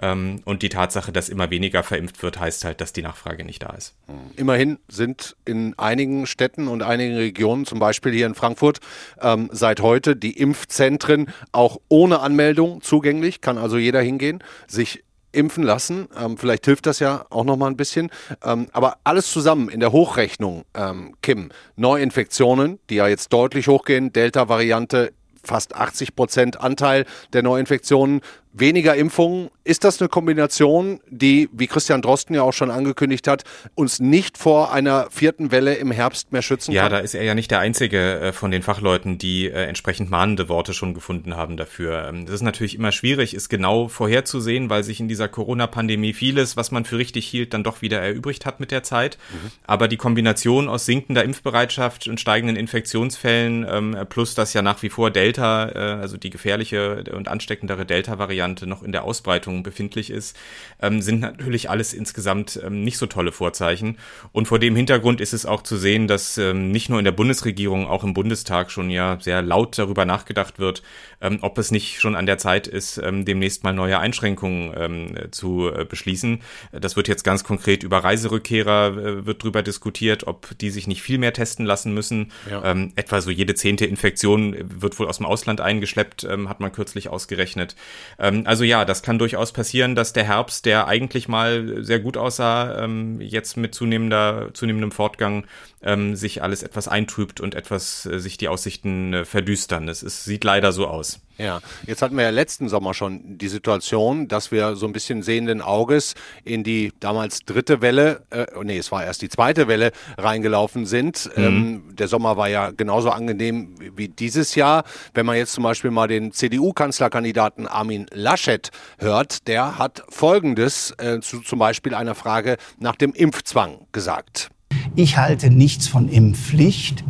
Ähm, 0.01 0.41
und 0.45 0.61
die 0.61 0.69
Tatsache, 0.69 1.11
dass 1.11 1.27
immer 1.27 1.49
weniger 1.49 1.83
verimpft 1.83 2.23
wird, 2.23 2.39
heißt 2.39 2.63
halt, 2.63 2.79
dass 2.79 2.93
die 2.93 3.01
Nachfrage 3.01 3.43
nicht 3.43 3.61
da 3.61 3.71
ist. 3.71 3.93
Immerhin 4.37 4.79
sind 4.87 5.35
in 5.43 5.77
einigen 5.77 6.27
Städten 6.27 6.69
und 6.69 6.81
einigen 6.81 7.17
Regionen, 7.17 7.65
zum 7.65 7.79
Beispiel 7.79 8.13
hier 8.13 8.25
in 8.25 8.35
Frankfurt, 8.35 8.79
ähm, 9.21 9.49
seit 9.51 9.81
heute 9.81 10.15
die 10.15 10.37
Impfzentren 10.37 11.27
auch 11.51 11.81
ohne 11.89 12.21
Anmeldung 12.21 12.81
zugänglich. 12.81 13.41
Kann 13.41 13.57
also 13.57 13.77
jeder 13.77 13.99
hingehen, 13.99 14.41
sich 14.65 15.03
impfen 15.37 15.63
lassen. 15.63 16.07
Ähm, 16.19 16.37
vielleicht 16.37 16.65
hilft 16.65 16.87
das 16.87 16.99
ja 16.99 17.25
auch 17.29 17.45
noch 17.45 17.57
mal 17.57 17.67
ein 17.67 17.77
bisschen. 17.77 18.09
Ähm, 18.43 18.67
aber 18.73 18.97
alles 19.03 19.31
zusammen 19.31 19.69
in 19.69 19.79
der 19.79 19.91
Hochrechnung, 19.91 20.65
ähm, 20.73 21.15
Kim, 21.21 21.49
Neuinfektionen, 21.75 22.79
die 22.89 22.95
ja 22.95 23.07
jetzt 23.07 23.31
deutlich 23.31 23.67
hochgehen, 23.67 24.11
Delta-Variante 24.11 25.13
fast 25.43 25.75
80 25.75 26.15
Prozent 26.15 26.59
Anteil 26.59 27.05
der 27.33 27.43
Neuinfektionen, 27.43 28.21
weniger 28.59 28.95
Impfungen. 28.95 29.49
Ist 29.63 29.83
das 29.83 29.99
eine 29.99 30.07
Kombination, 30.07 30.99
die, 31.09 31.49
wie 31.51 31.67
Christian 31.67 32.01
Drosten 32.01 32.35
ja 32.35 32.43
auch 32.43 32.53
schon 32.53 32.71
angekündigt 32.71 33.27
hat, 33.27 33.43
uns 33.75 33.99
nicht 33.99 34.37
vor 34.37 34.71
einer 34.71 35.07
vierten 35.11 35.51
Welle 35.51 35.75
im 35.75 35.91
Herbst 35.91 36.31
mehr 36.31 36.41
schützen 36.41 36.71
ja, 36.71 36.83
kann? 36.83 36.91
Ja, 36.91 36.97
da 36.99 37.03
ist 37.03 37.13
er 37.13 37.23
ja 37.23 37.35
nicht 37.35 37.51
der 37.51 37.59
Einzige 37.59 38.19
äh, 38.19 38.33
von 38.33 38.51
den 38.51 38.63
Fachleuten, 38.63 39.17
die 39.17 39.47
äh, 39.47 39.65
entsprechend 39.65 40.09
mahnende 40.09 40.49
Worte 40.49 40.73
schon 40.73 40.93
gefunden 40.93 41.35
haben 41.35 41.57
dafür. 41.57 42.07
Ähm, 42.07 42.25
das 42.25 42.35
ist 42.35 42.41
natürlich 42.41 42.75
immer 42.75 42.91
schwierig, 42.91 43.33
ist 43.33 43.49
genau 43.49 43.87
vorherzusehen, 43.87 44.69
weil 44.69 44.83
sich 44.83 44.99
in 44.99 45.07
dieser 45.07 45.27
Corona-Pandemie 45.27 46.13
vieles, 46.13 46.55
was 46.55 46.71
man 46.71 46.85
für 46.85 46.97
richtig 46.97 47.27
hielt, 47.27 47.53
dann 47.53 47.63
doch 47.63 47.81
wieder 47.81 47.99
erübrigt 47.99 48.45
hat 48.45 48.59
mit 48.59 48.71
der 48.71 48.83
Zeit. 48.83 49.17
Mhm. 49.31 49.51
Aber 49.65 49.87
die 49.87 49.97
Kombination 49.97 50.69
aus 50.69 50.85
sinkender 50.85 51.23
Impfbereitschaft 51.23 52.07
und 52.07 52.19
steigenden 52.19 52.55
Infektionsfällen 52.55 53.65
ähm, 53.69 53.97
plus 54.09 54.35
das 54.35 54.53
ja 54.53 54.61
nach 54.61 54.81
wie 54.81 54.89
vor 54.89 55.11
Delta, 55.11 55.69
äh, 55.69 56.01
also 56.01 56.17
die 56.17 56.29
gefährliche 56.29 57.03
und 57.13 57.27
ansteckendere 57.27 57.85
Delta-Variante, 57.85 58.46
Variante 58.47 58.67
noch 58.67 58.83
in 58.83 58.91
der 58.91 59.03
Ausbreitung 59.03 59.63
befindlich 59.63 60.09
ist, 60.09 60.37
ähm, 60.81 61.01
sind 61.01 61.19
natürlich 61.19 61.69
alles 61.69 61.93
insgesamt 61.93 62.59
ähm, 62.63 62.83
nicht 62.83 62.97
so 62.97 63.05
tolle 63.05 63.31
Vorzeichen. 63.31 63.97
Und 64.31 64.47
vor 64.47 64.59
dem 64.59 64.75
Hintergrund 64.75 65.21
ist 65.21 65.33
es 65.33 65.45
auch 65.45 65.63
zu 65.63 65.77
sehen, 65.77 66.07
dass 66.07 66.37
ähm, 66.37 66.71
nicht 66.71 66.89
nur 66.89 66.99
in 66.99 67.05
der 67.05 67.11
Bundesregierung, 67.11 67.87
auch 67.87 68.03
im 68.03 68.13
Bundestag 68.13 68.71
schon 68.71 68.89
ja 68.89 69.17
sehr 69.19 69.41
laut 69.41 69.77
darüber 69.77 70.05
nachgedacht 70.05 70.59
wird, 70.59 70.81
ähm, 71.21 71.39
ob 71.41 71.57
es 71.57 71.71
nicht 71.71 71.99
schon 71.99 72.15
an 72.15 72.25
der 72.25 72.37
Zeit 72.37 72.67
ist, 72.67 72.97
ähm, 72.97 73.25
demnächst 73.25 73.63
mal 73.63 73.73
neue 73.73 73.99
Einschränkungen 73.99 74.73
ähm, 74.77 75.31
zu 75.31 75.69
äh, 75.69 75.85
beschließen. 75.85 76.41
Das 76.71 76.95
wird 76.95 77.07
jetzt 77.07 77.23
ganz 77.23 77.43
konkret 77.43 77.83
über 77.83 77.99
Reiserückkehrer 78.03 78.97
äh, 78.97 79.25
wird 79.25 79.43
drüber 79.43 79.63
diskutiert, 79.63 80.27
ob 80.27 80.57
die 80.59 80.69
sich 80.69 80.87
nicht 80.87 81.01
viel 81.01 81.17
mehr 81.17 81.33
testen 81.33 81.65
lassen 81.65 81.93
müssen. 81.93 82.31
Ja. 82.49 82.63
Ähm, 82.63 82.93
etwa 82.95 83.21
so 83.21 83.31
jede 83.31 83.55
zehnte 83.55 83.85
Infektion 83.85 84.55
wird 84.81 84.97
wohl 84.99 85.07
aus 85.07 85.17
dem 85.17 85.25
Ausland 85.25 85.61
eingeschleppt, 85.61 86.23
ähm, 86.23 86.49
hat 86.49 86.59
man 86.59 86.71
kürzlich 86.71 87.09
ausgerechnet. 87.09 87.75
Ähm, 88.19 88.43
also 88.45 88.63
ja, 88.63 88.85
das 88.85 89.03
kann 89.03 89.19
durchaus 89.19 89.53
passieren, 89.53 89.95
dass 89.95 90.13
der 90.13 90.23
Herbst, 90.25 90.65
der 90.65 90.87
eigentlich 90.87 91.27
mal 91.27 91.83
sehr 91.83 91.99
gut 91.99 92.17
aussah, 92.17 92.83
ähm, 92.83 93.21
jetzt 93.21 93.57
mit 93.57 93.73
zunehmender, 93.73 94.49
zunehmendem 94.53 94.91
Fortgang 94.91 95.45
ähm, 95.81 96.15
sich 96.15 96.41
alles 96.41 96.63
etwas 96.63 96.87
eintrübt 96.87 97.39
und 97.39 97.55
etwas 97.55 98.05
äh, 98.05 98.19
sich 98.19 98.37
die 98.37 98.47
Aussichten 98.47 99.13
äh, 99.13 99.25
verdüstern. 99.25 99.87
Es, 99.87 100.01
es 100.01 100.25
sieht 100.25 100.43
leider 100.43 100.71
so 100.71 100.87
aus. 100.87 101.06
Ja, 101.37 101.59
jetzt 101.85 102.01
hatten 102.01 102.17
wir 102.17 102.23
ja 102.23 102.31
letzten 102.31 102.67
Sommer 102.67 102.95
schon 102.95 103.37
die 103.37 103.47
Situation, 103.47 104.27
dass 104.27 104.51
wir 104.51 104.75
so 104.75 104.87
ein 104.87 104.93
bisschen 104.93 105.21
sehenden 105.21 105.61
Auges 105.61 106.15
in 106.43 106.63
die 106.63 106.91
damals 106.99 107.41
dritte 107.45 107.81
Welle, 107.81 108.23
äh, 108.31 108.47
nee, 108.63 108.77
es 108.77 108.91
war 108.91 109.03
erst 109.03 109.21
die 109.21 109.29
zweite 109.29 109.67
Welle 109.67 109.91
reingelaufen 110.17 110.87
sind. 110.87 111.29
Mhm. 111.35 111.43
Ähm, 111.43 111.83
der 111.95 112.07
Sommer 112.07 112.37
war 112.37 112.49
ja 112.49 112.71
genauso 112.71 113.11
angenehm 113.11 113.75
wie 113.95 114.07
dieses 114.07 114.55
Jahr. 114.55 114.83
Wenn 115.13 115.27
man 115.27 115.35
jetzt 115.35 115.53
zum 115.53 115.63
Beispiel 115.63 115.91
mal 115.91 116.07
den 116.07 116.31
CDU-Kanzlerkandidaten 116.31 117.67
Armin 117.67 118.07
Laschet 118.11 118.71
hört, 118.97 119.47
der 119.47 119.77
hat 119.77 120.03
Folgendes 120.09 120.95
äh, 120.97 121.19
zu 121.19 121.41
zum 121.41 121.59
Beispiel 121.59 121.93
einer 121.93 122.15
Frage 122.15 122.57
nach 122.79 122.95
dem 122.95 123.13
Impfzwang 123.13 123.85
gesagt. 123.91 124.49
Ich 124.95 125.17
halte 125.17 125.51
nichts 125.51 125.87
von 125.87 126.09
Impfpflicht 126.09 127.03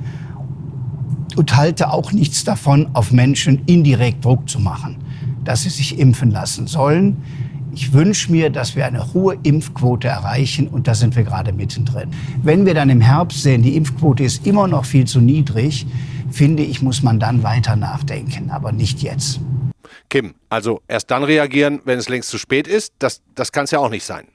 und 1.36 1.56
halte 1.56 1.92
auch 1.92 2.12
nichts 2.12 2.44
davon, 2.44 2.90
auf 2.94 3.12
Menschen 3.12 3.64
indirekt 3.66 4.26
Druck 4.26 4.50
zu 4.50 4.60
machen, 4.60 4.98
dass 5.44 5.64
sie 5.64 5.70
sich 5.70 6.00
impfen 6.00 6.32
lassen 6.32 6.68
sollen. 6.68 7.18
Ich 7.74 7.94
wünsche 7.94 8.32
mir, 8.32 8.50
dass 8.50 8.76
wir 8.76 8.86
eine 8.86 9.14
hohe 9.14 9.38
Impfquote 9.44 10.08
erreichen 10.08 10.68
und 10.68 10.88
da 10.88 10.96
sind 10.96 11.16
wir 11.16 11.24
gerade 11.24 11.54
mittendrin. 11.54 12.10
Wenn 12.42 12.66
wir 12.66 12.74
dann 12.74 12.90
im 12.90 13.02
Herbst 13.02 13.44
sehen, 13.44 13.62
die 13.62 13.76
Impfquote 13.76 14.24
ist 14.24 14.48
immer 14.48 14.68
noch 14.68 14.86
viel 14.86 15.06
zu 15.06 15.22
niedrig, 15.22 15.86
finde 16.32 16.64
ich, 16.64 16.82
muss 16.82 17.04
man 17.04 17.20
dann 17.20 17.44
weiter 17.44 17.76
nachdenken, 17.76 18.50
aber 18.50 18.72
nicht 18.72 19.02
jetzt. 19.02 19.40
Kim, 20.10 20.34
also 20.50 20.82
erst 20.88 21.12
dann 21.12 21.24
reagieren, 21.24 21.82
wenn 21.86 22.00
es 22.00 22.10
längst 22.10 22.30
zu 22.30 22.38
spät 22.38 22.68
ist, 22.68 22.94
das, 23.00 23.22
das 23.36 23.52
kann 23.52 23.66
es 23.66 23.72
ja 23.72 23.80
auch 23.80 23.90
nicht 23.90 24.06
sein. 24.06 24.26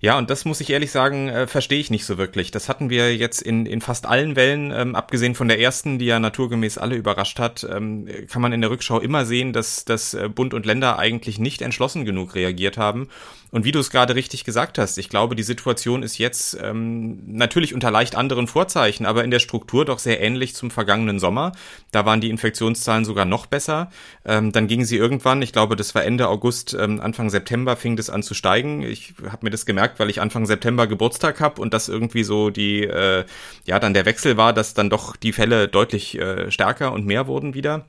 Ja, 0.00 0.18
und 0.18 0.30
das 0.30 0.44
muss 0.44 0.60
ich 0.60 0.70
ehrlich 0.70 0.90
sagen, 0.90 1.28
äh, 1.28 1.46
verstehe 1.46 1.80
ich 1.80 1.90
nicht 1.90 2.04
so 2.04 2.18
wirklich. 2.18 2.50
Das 2.50 2.68
hatten 2.68 2.90
wir 2.90 3.16
jetzt 3.16 3.42
in, 3.42 3.66
in 3.66 3.80
fast 3.80 4.06
allen 4.06 4.36
Wellen, 4.36 4.72
ähm, 4.72 4.94
abgesehen 4.94 5.34
von 5.34 5.48
der 5.48 5.60
ersten, 5.60 5.98
die 5.98 6.06
ja 6.06 6.18
naturgemäß 6.18 6.78
alle 6.78 6.96
überrascht 6.96 7.38
hat, 7.38 7.66
ähm, 7.70 8.08
kann 8.30 8.42
man 8.42 8.52
in 8.52 8.60
der 8.60 8.70
Rückschau 8.70 9.00
immer 9.00 9.24
sehen, 9.24 9.52
dass, 9.52 9.84
dass 9.84 10.14
äh, 10.14 10.28
Bund 10.28 10.54
und 10.54 10.66
Länder 10.66 10.98
eigentlich 10.98 11.38
nicht 11.38 11.62
entschlossen 11.62 12.04
genug 12.04 12.34
reagiert 12.34 12.76
haben. 12.76 13.08
Und 13.52 13.64
wie 13.64 13.72
du 13.72 13.78
es 13.78 13.90
gerade 13.90 14.14
richtig 14.14 14.44
gesagt 14.44 14.76
hast, 14.76 14.98
ich 14.98 15.08
glaube, 15.08 15.36
die 15.36 15.42
Situation 15.42 16.02
ist 16.02 16.18
jetzt 16.18 16.58
ähm, 16.60 17.22
natürlich 17.26 17.74
unter 17.74 17.90
leicht 17.90 18.16
anderen 18.16 18.48
Vorzeichen, 18.48 19.06
aber 19.06 19.22
in 19.24 19.30
der 19.30 19.38
Struktur 19.38 19.84
doch 19.84 19.98
sehr 19.98 20.20
ähnlich 20.20 20.54
zum 20.54 20.70
vergangenen 20.70 21.20
Sommer. 21.20 21.52
Da 21.92 22.04
waren 22.04 22.20
die 22.20 22.30
Infektionszahlen 22.30 23.04
sogar 23.04 23.24
noch 23.24 23.46
besser. 23.46 23.90
Ähm, 24.24 24.50
dann 24.50 24.66
gingen 24.66 24.84
sie 24.84 24.96
irgendwann, 24.96 25.42
ich 25.42 25.52
glaube, 25.52 25.76
das 25.76 25.94
war 25.94 26.04
Ende 26.04 26.28
August, 26.28 26.76
ähm, 26.78 27.00
Anfang 27.00 27.30
September 27.30 27.76
fing 27.76 27.96
das 27.96 28.10
an 28.10 28.22
zu 28.22 28.34
steigen. 28.34 28.82
Ich 28.82 29.14
habe 29.30 29.46
mir 29.46 29.50
das 29.50 29.64
gemerkt, 29.64 29.85
weil 29.98 30.10
ich 30.10 30.20
Anfang 30.20 30.46
September 30.46 30.86
Geburtstag 30.86 31.40
habe 31.40 31.60
und 31.60 31.72
das 31.74 31.88
irgendwie 31.88 32.24
so 32.24 32.50
die, 32.50 32.84
äh, 32.84 33.24
ja, 33.64 33.78
dann 33.78 33.94
der 33.94 34.06
Wechsel 34.06 34.36
war, 34.36 34.52
dass 34.52 34.74
dann 34.74 34.90
doch 34.90 35.16
die 35.16 35.32
Fälle 35.32 35.68
deutlich 35.68 36.18
äh, 36.18 36.50
stärker 36.50 36.92
und 36.92 37.06
mehr 37.06 37.26
wurden 37.26 37.54
wieder. 37.54 37.86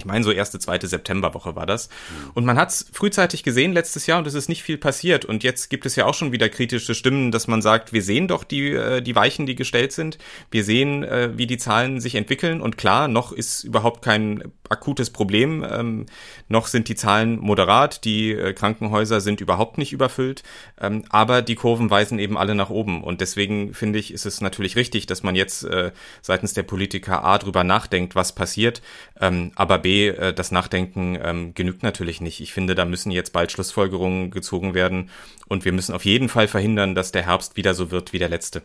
Ich 0.00 0.04
meine, 0.04 0.22
so 0.22 0.30
erste, 0.30 0.60
zweite 0.60 0.86
Septemberwoche 0.86 1.56
war 1.56 1.66
das. 1.66 1.88
Und 2.34 2.44
man 2.44 2.56
hat 2.56 2.70
es 2.70 2.88
frühzeitig 2.92 3.42
gesehen 3.42 3.72
letztes 3.72 4.06
Jahr 4.06 4.20
und 4.20 4.28
es 4.28 4.34
ist 4.34 4.48
nicht 4.48 4.62
viel 4.62 4.78
passiert. 4.78 5.24
Und 5.24 5.42
jetzt 5.42 5.70
gibt 5.70 5.86
es 5.86 5.96
ja 5.96 6.06
auch 6.06 6.14
schon 6.14 6.30
wieder 6.30 6.48
kritische 6.48 6.94
Stimmen, 6.94 7.32
dass 7.32 7.48
man 7.48 7.62
sagt, 7.62 7.92
wir 7.92 8.02
sehen 8.02 8.28
doch 8.28 8.44
die, 8.44 8.70
äh, 8.70 9.02
die 9.02 9.16
Weichen, 9.16 9.44
die 9.46 9.56
gestellt 9.56 9.90
sind. 9.90 10.18
Wir 10.52 10.62
sehen, 10.62 11.02
äh, 11.02 11.36
wie 11.36 11.48
die 11.48 11.58
Zahlen 11.58 12.00
sich 12.00 12.14
entwickeln. 12.14 12.60
Und 12.60 12.78
klar, 12.78 13.08
noch 13.08 13.32
ist 13.32 13.64
überhaupt 13.64 14.04
kein 14.04 14.44
akutes 14.68 15.10
Problem. 15.10 15.66
Ähm, 15.68 16.06
noch 16.46 16.68
sind 16.68 16.88
die 16.88 16.94
Zahlen 16.94 17.40
moderat. 17.40 18.04
Die 18.04 18.30
äh, 18.30 18.52
Krankenhäuser 18.52 19.20
sind 19.20 19.40
überhaupt 19.40 19.78
nicht 19.78 19.92
überfüllt. 19.92 20.44
Ähm, 20.80 21.06
aber 21.08 21.42
die 21.42 21.56
Kurven 21.56 21.90
weisen 21.90 22.20
eben 22.20 22.38
alle 22.38 22.54
nach 22.54 22.70
oben. 22.70 23.02
Und 23.02 23.20
deswegen 23.20 23.74
finde 23.74 23.98
ich, 23.98 24.12
ist 24.12 24.26
es 24.26 24.40
natürlich 24.40 24.76
richtig, 24.76 25.06
dass 25.06 25.24
man 25.24 25.34
jetzt 25.34 25.64
äh, 25.64 25.90
seitens 26.22 26.54
der 26.54 26.62
Politiker 26.62 27.24
A 27.24 27.38
drüber 27.38 27.64
nachdenkt, 27.64 28.14
was 28.14 28.32
passiert. 28.32 28.80
Ähm, 29.20 29.50
aber 29.56 29.78
B 29.78 29.87
äh, 29.88 30.32
das 30.32 30.50
Nachdenken 30.50 31.18
ähm, 31.22 31.54
genügt 31.54 31.82
natürlich 31.82 32.20
nicht. 32.20 32.40
Ich 32.40 32.52
finde, 32.52 32.74
da 32.74 32.84
müssen 32.84 33.10
jetzt 33.10 33.32
bald 33.32 33.52
Schlussfolgerungen 33.52 34.30
gezogen 34.30 34.74
werden 34.74 35.10
und 35.48 35.64
wir 35.64 35.72
müssen 35.72 35.94
auf 35.94 36.04
jeden 36.04 36.28
Fall 36.28 36.48
verhindern, 36.48 36.94
dass 36.94 37.12
der 37.12 37.26
Herbst 37.26 37.56
wieder 37.56 37.74
so 37.74 37.90
wird 37.90 38.12
wie 38.12 38.18
der 38.18 38.28
letzte. 38.28 38.62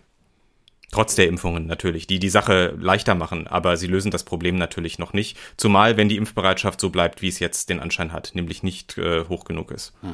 Trotz 0.92 1.16
der 1.16 1.28
Impfungen 1.28 1.66
natürlich, 1.66 2.06
die 2.06 2.20
die 2.20 2.30
Sache 2.30 2.76
leichter 2.80 3.16
machen, 3.16 3.48
aber 3.48 3.78
sie 3.78 3.88
lösen 3.88 4.12
das 4.12 4.24
Problem 4.24 4.58
natürlich 4.58 5.00
noch 5.00 5.12
nicht. 5.12 5.40
Zumal, 5.58 5.98
wenn 5.98 6.08
die 6.08 6.18
Impfbereitschaft 6.18 6.80
so 6.80 6.92
bleibt, 6.92 7.24
wie 7.24 7.30
es 7.30 7.40
jetzt 7.40 7.70
den 7.70 7.80
Anschein 7.80 8.14
hat, 8.14 8.32
nämlich 8.36 8.62
nicht 8.62 9.00
äh, 9.00 9.26
hoch 9.26 9.44
genug 9.46 9.72
ist. 9.72 9.94
Hm. 10.02 10.12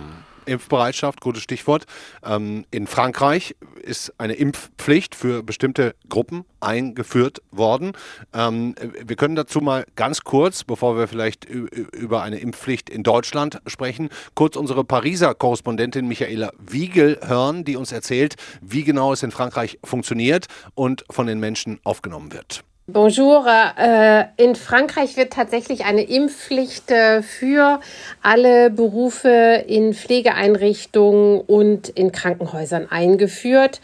Impfbereitschaft, 0.49 1.21
gutes 1.21 1.43
Stichwort. 1.43 1.85
Ähm, 2.23 2.65
in 2.71 2.87
Frankreich 2.87 3.55
ist 3.81 4.13
eine 4.17 4.33
Impfpflicht 4.33 5.15
für 5.15 5.43
bestimmte 5.43 5.95
Gruppen 6.09 6.45
eingeführt 6.59 7.41
worden. 7.51 7.93
Ähm, 8.33 8.75
wir 9.05 9.15
können 9.15 9.35
dazu 9.35 9.61
mal 9.61 9.85
ganz 9.95 10.21
kurz, 10.23 10.63
bevor 10.63 10.97
wir 10.97 11.07
vielleicht 11.07 11.45
über 11.45 12.21
eine 12.21 12.39
Impfpflicht 12.39 12.89
in 12.89 13.03
Deutschland 13.03 13.61
sprechen, 13.67 14.09
kurz 14.35 14.55
unsere 14.55 14.83
Pariser 14.83 15.33
Korrespondentin 15.33 16.07
Michaela 16.07 16.51
Wiegel 16.59 17.19
hören, 17.23 17.63
die 17.63 17.77
uns 17.77 17.91
erzählt, 17.91 18.35
wie 18.61 18.83
genau 18.83 19.13
es 19.13 19.23
in 19.23 19.31
Frankreich 19.31 19.79
funktioniert 19.83 20.47
und 20.75 21.05
von 21.09 21.27
den 21.27 21.39
Menschen 21.39 21.79
aufgenommen 21.83 22.33
wird. 22.33 22.63
Bonjour. 22.91 23.45
Äh, 23.77 24.25
in 24.37 24.55
Frankreich 24.55 25.15
wird 25.15 25.33
tatsächlich 25.33 25.85
eine 25.85 26.01
Impfpflicht 26.01 26.89
äh, 26.89 27.21
für 27.21 27.79
alle 28.23 28.71
Berufe 28.71 29.63
in 29.67 29.93
Pflegeeinrichtungen 29.93 31.39
und 31.41 31.89
in 31.89 32.11
Krankenhäusern 32.11 32.87
eingeführt. 32.89 33.79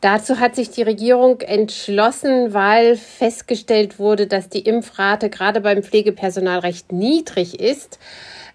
Dazu 0.00 0.38
hat 0.38 0.54
sich 0.54 0.70
die 0.70 0.82
Regierung 0.82 1.40
entschlossen, 1.40 2.54
weil 2.54 2.96
festgestellt 2.96 3.98
wurde, 3.98 4.28
dass 4.28 4.48
die 4.48 4.60
Impfrate 4.60 5.30
gerade 5.30 5.60
beim 5.60 5.82
Pflegepersonal 5.82 6.60
recht 6.60 6.92
niedrig 6.92 7.58
ist. 7.58 7.98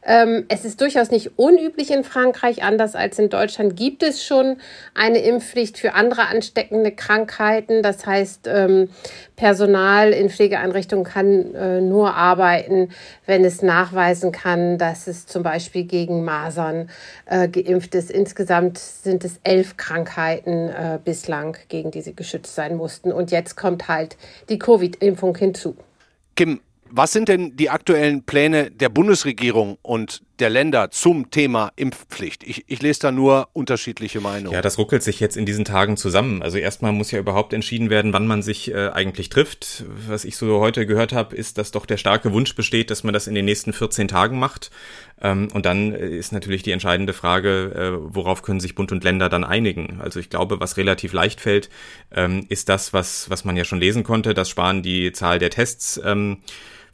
Ähm, 0.03 0.45
es 0.47 0.63
ist 0.65 0.79
durchaus 0.81 1.11
nicht 1.11 1.37
unüblich 1.37 1.91
in 1.91 2.03
Frankreich, 2.03 2.63
anders 2.63 2.95
als 2.95 3.19
in 3.19 3.29
Deutschland 3.29 3.75
gibt 3.75 4.01
es 4.01 4.23
schon 4.23 4.57
eine 4.93 5.19
Impfpflicht 5.19 5.77
für 5.77 5.93
andere 5.93 6.27
ansteckende 6.27 6.91
Krankheiten. 6.91 7.83
Das 7.83 8.05
heißt, 8.05 8.47
ähm, 8.47 8.89
Personal 9.35 10.11
in 10.11 10.29
Pflegeeinrichtungen 10.29 11.05
kann 11.05 11.53
äh, 11.53 11.81
nur 11.81 12.15
arbeiten, 12.15 12.89
wenn 13.25 13.43
es 13.43 13.61
nachweisen 13.61 14.31
kann, 14.31 14.77
dass 14.77 15.07
es 15.07 15.27
zum 15.27 15.43
Beispiel 15.43 15.83
gegen 15.83 16.23
Masern 16.23 16.89
äh, 17.25 17.47
geimpft 17.47 17.93
ist. 17.95 18.09
Insgesamt 18.09 18.77
sind 18.77 19.25
es 19.25 19.39
elf 19.43 19.77
Krankheiten 19.77 20.69
äh, 20.69 20.99
bislang, 21.03 21.57
gegen 21.67 21.91
die 21.91 22.01
sie 22.01 22.15
geschützt 22.15 22.55
sein 22.55 22.75
mussten. 22.75 23.11
Und 23.11 23.31
jetzt 23.31 23.55
kommt 23.55 23.87
halt 23.87 24.17
die 24.49 24.59
Covid-Impfung 24.59 25.35
hinzu. 25.35 25.75
Kim, 26.35 26.61
was 26.91 27.11
sind 27.11 27.29
denn 27.29 27.55
die 27.55 27.69
aktuellen 27.69 28.23
Pläne 28.23 28.71
der 28.71 28.89
Bundesregierung 28.89 29.77
und 29.81 30.21
der 30.39 30.49
Länder 30.49 30.91
zum 30.91 31.31
Thema 31.31 31.71
Impfpflicht? 31.75 32.43
Ich, 32.43 32.63
ich 32.67 32.81
lese 32.81 33.01
da 33.01 33.11
nur 33.11 33.49
unterschiedliche 33.53 34.21
Meinungen. 34.21 34.53
Ja, 34.53 34.61
das 34.61 34.77
ruckelt 34.77 35.03
sich 35.03 35.19
jetzt 35.19 35.37
in 35.37 35.45
diesen 35.45 35.65
Tagen 35.65 35.97
zusammen. 35.97 36.41
Also 36.41 36.57
erstmal 36.57 36.91
muss 36.91 37.11
ja 37.11 37.19
überhaupt 37.19 37.53
entschieden 37.53 37.89
werden, 37.89 38.13
wann 38.13 38.27
man 38.27 38.41
sich 38.41 38.71
äh, 38.71 38.89
eigentlich 38.89 39.29
trifft. 39.29 39.85
Was 40.07 40.25
ich 40.25 40.37
so 40.37 40.59
heute 40.59 40.85
gehört 40.85 41.13
habe, 41.13 41.35
ist, 41.35 41.57
dass 41.57 41.71
doch 41.71 41.85
der 41.85 41.97
starke 41.97 42.33
Wunsch 42.33 42.55
besteht, 42.55 42.89
dass 42.89 43.03
man 43.03 43.13
das 43.13 43.27
in 43.27 43.35
den 43.35 43.45
nächsten 43.45 43.73
14 43.73 44.07
Tagen 44.07 44.39
macht. 44.39 44.71
Ähm, 45.21 45.49
und 45.53 45.65
dann 45.65 45.93
äh, 45.93 46.07
ist 46.07 46.31
natürlich 46.31 46.63
die 46.63 46.71
entscheidende 46.71 47.13
Frage, 47.13 47.71
äh, 47.75 48.15
worauf 48.15 48.41
können 48.41 48.59
sich 48.59 48.75
Bund 48.75 48.91
und 48.91 49.03
Länder 49.03 49.29
dann 49.29 49.43
einigen? 49.43 49.99
Also 50.01 50.19
ich 50.19 50.29
glaube, 50.29 50.59
was 50.59 50.77
relativ 50.77 51.13
leicht 51.13 51.41
fällt, 51.41 51.69
ähm, 52.11 52.45
ist 52.49 52.69
das, 52.69 52.93
was, 52.93 53.29
was 53.29 53.45
man 53.45 53.57
ja 53.57 53.65
schon 53.65 53.79
lesen 53.79 54.03
konnte, 54.03 54.33
dass 54.33 54.49
Spahn 54.49 54.81
die 54.81 55.11
Zahl 55.11 55.39
der 55.39 55.49
Tests 55.49 55.99
ähm, 56.03 56.37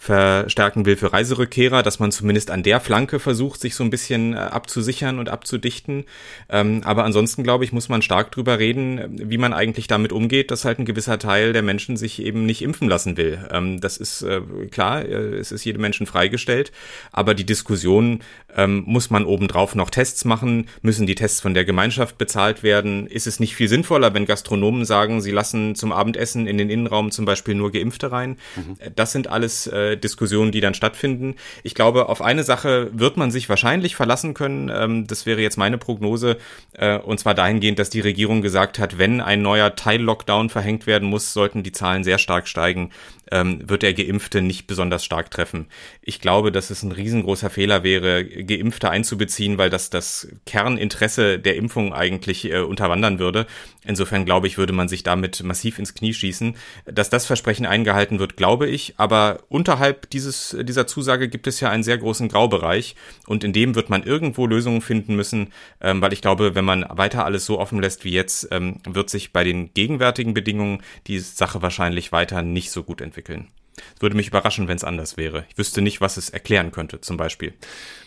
verstärken 0.06 0.86
will 0.86 0.98
für 0.98 1.12
Reiserückkehrer, 1.12 1.82
dass 1.82 2.00
man 2.00 2.12
zumindest 2.12 2.52
an 2.52 2.62
der 2.62 2.80
Flanke 2.80 3.20
versucht, 3.20 3.60
sich 3.60 3.74
so 3.74 3.84
ein 3.84 3.90
bisschen 3.90 4.34
äh, 4.34 4.38
abzusichern 4.38 5.18
und 5.18 5.30
abzudichten. 5.30 6.06
Ähm, 6.48 6.82
aber 6.86 7.06
ansonsten, 7.06 7.42
glaube 7.42 7.64
ich, 7.64 7.74
muss 7.74 7.90
man 7.90 8.04
stark 8.04 8.32
drüber 8.32 8.60
reden, 8.60 9.20
wie 9.32 9.40
man 9.40 9.52
eigentlich 9.52 9.88
damit 9.88 10.12
umgeht, 10.12 10.52
dass 10.52 10.64
halt 10.64 10.78
ein 10.78 10.86
gewisser 10.86 11.18
Teil 11.18 11.54
der 11.54 11.64
Menschen 11.64 11.98
sich 11.98 12.22
eben 12.22 12.46
nicht 12.46 12.62
impfen 12.62 12.88
lassen 12.88 13.18
will. 13.18 13.40
Ähm, 13.52 13.82
das 13.82 13.98
ist 13.98 14.22
äh, 14.22 14.42
klar, 14.70 15.04
äh, 15.04 15.38
es 15.38 15.52
ist 15.52 15.66
jedem 15.66 15.82
Menschen 15.82 16.06
freigestellt, 16.06 16.72
aber 17.12 17.34
die 17.34 17.46
Diskussion, 17.46 18.20
ähm, 18.56 18.84
muss 18.86 19.10
man 19.10 19.26
obendrauf 19.26 19.74
noch 19.74 19.90
Tests 19.90 20.24
machen, 20.24 20.68
müssen 20.84 21.08
die 21.08 21.16
Tests 21.16 21.42
von 21.42 21.56
der 21.56 21.66
Gemeinschaft 21.66 22.20
bezahlt 22.20 22.62
werden, 22.62 23.08
ist 23.08 23.26
es 23.26 23.40
nicht 23.40 23.56
viel 23.56 23.68
sinnvoller, 23.68 24.14
wenn 24.14 24.26
Gastronomen 24.26 24.86
sagen, 24.86 25.22
sie 25.22 25.32
lassen 25.32 25.74
zum 25.74 25.92
Abendessen 25.92 26.46
in 26.46 26.60
den 26.60 26.70
Innenraum 26.70 27.10
zum 27.10 27.26
Beispiel 27.26 27.56
nur 27.56 27.72
Geimpfte 27.72 28.12
rein. 28.12 28.38
Mhm. 28.56 28.78
Das 28.96 29.12
sind 29.12 29.28
alles 29.28 29.68
äh, 29.96 29.98
Diskussionen, 29.98 30.52
die 30.52 30.62
dann 30.62 30.74
stattfinden. 30.74 31.36
Ich 31.64 31.76
glaube, 31.76 32.10
auf 32.10 32.22
eine 32.22 32.44
Sache 32.44 32.90
wird 32.94 33.18
man 33.18 33.32
sich 33.32 33.50
wahrscheinlich 33.50 33.96
verlassen 33.96 34.34
können. 34.34 34.72
Ähm, 34.74 35.08
das 35.08 35.26
wäre 35.26 35.42
jetzt 35.42 35.58
meine 35.58 35.78
Prognose. 35.78 36.38
Äh, 36.74 36.98
und 36.98 37.20
zwar 37.20 37.34
dahingehend, 37.34 37.80
dass 37.80 37.90
die 37.90 38.02
Regierung 38.02 38.42
gesagt 38.42 38.80
hat, 38.80 38.98
wenn 38.98 39.22
ein 39.22 39.42
neuer 39.42 39.76
Teil-Lockdown 39.76 40.50
verhängt 40.50 40.88
werden 40.88 41.10
muss, 41.10 41.34
sollten 41.34 41.64
die 41.64 41.72
Zahlen 41.72 42.04
sehr 42.04 42.18
stark 42.18 42.48
steigen 42.48 42.92
ähm, 43.32 43.68
wird 43.68 43.82
der 43.82 43.94
Geimpfte 43.94 44.42
nicht 44.42 44.68
besonders 44.68 45.04
stark 45.04 45.32
treffen. 45.32 45.68
Ich 46.02 46.22
glaube, 46.22 46.52
dass 46.52 46.70
es 46.70 46.84
ein 46.84 46.92
riesengroßer 46.92 47.50
Fehler 47.50 47.84
wäre, 47.84 48.26
Geimpfte 48.26 48.90
einzubeziehen, 48.90 49.58
weil 49.58 49.70
das 49.70 49.90
das 49.90 50.28
Kerninteresse 50.46 51.40
der 51.40 51.56
Impfung 51.56 51.94
eigentlich 51.94 52.52
äh, 52.52 52.60
unterwandern 52.60 53.20
würde. 53.20 53.48
Insofern 53.84 54.26
glaube 54.26 54.48
ich, 54.48 54.58
würde 54.58 54.74
man 54.74 54.88
sich 54.88 55.04
damit 55.04 55.44
massiv 55.44 55.80
ins 55.80 55.94
Knie 55.94 56.14
schießen. 56.14 56.56
Dass 56.86 57.10
das 57.10 57.26
Versprechen 57.26 57.66
eingehalten 57.66 58.20
wird, 58.20 58.38
glaube 58.38 58.68
ich, 58.68 58.94
aber 58.98 59.40
unterhalb 59.50 60.10
dieses, 60.10 60.56
dieser 60.62 60.88
Zusage 60.88 61.30
gibt 61.30 61.48
es 61.48 61.60
ja 61.60 61.70
einen 61.70 61.84
sehr 61.84 61.98
großen 61.98 62.28
Graubereich 62.28 62.96
und 63.28 63.44
in 63.44 63.54
dem 63.54 63.76
wird 63.76 63.90
man 63.90 64.04
irgendwo 64.04 64.46
Lösungen 64.46 64.82
finden 64.82 65.16
müssen, 65.16 65.52
ähm, 65.82 66.02
weil 66.02 66.14
ich 66.14 66.22
glaube, 66.22 66.56
wenn 66.56 66.66
man 66.66 66.86
weiter 66.90 67.26
alles 67.26 67.46
so 67.46 67.60
offen 67.60 67.80
lässt 67.80 68.06
wie 68.06 68.12
jetzt, 68.12 68.48
ähm, 68.52 68.78
wird 68.88 69.10
sich 69.10 69.34
bei 69.34 69.44
den 69.44 69.74
gegenwärtigen 69.74 70.34
Bedingungen 70.34 70.82
die 71.08 71.20
Sache 71.20 71.62
wahrscheinlich 71.62 72.12
weiter 72.12 72.42
nicht 72.42 72.72
so 72.72 72.84
gut 72.84 73.02
entwickeln 73.02 73.15
entwickeln. 73.16 73.48
Es 73.94 74.02
würde 74.02 74.16
mich 74.16 74.28
überraschen, 74.28 74.70
wenn 74.70 74.78
es 74.78 74.86
anders 74.86 75.18
wäre. 75.18 75.46
Ich 75.50 75.58
wüsste 75.58 75.82
nicht, 75.82 76.00
was 76.00 76.16
es 76.16 76.30
erklären 76.30 76.72
könnte, 76.72 77.02
zum 77.02 77.18
Beispiel. 77.18 77.54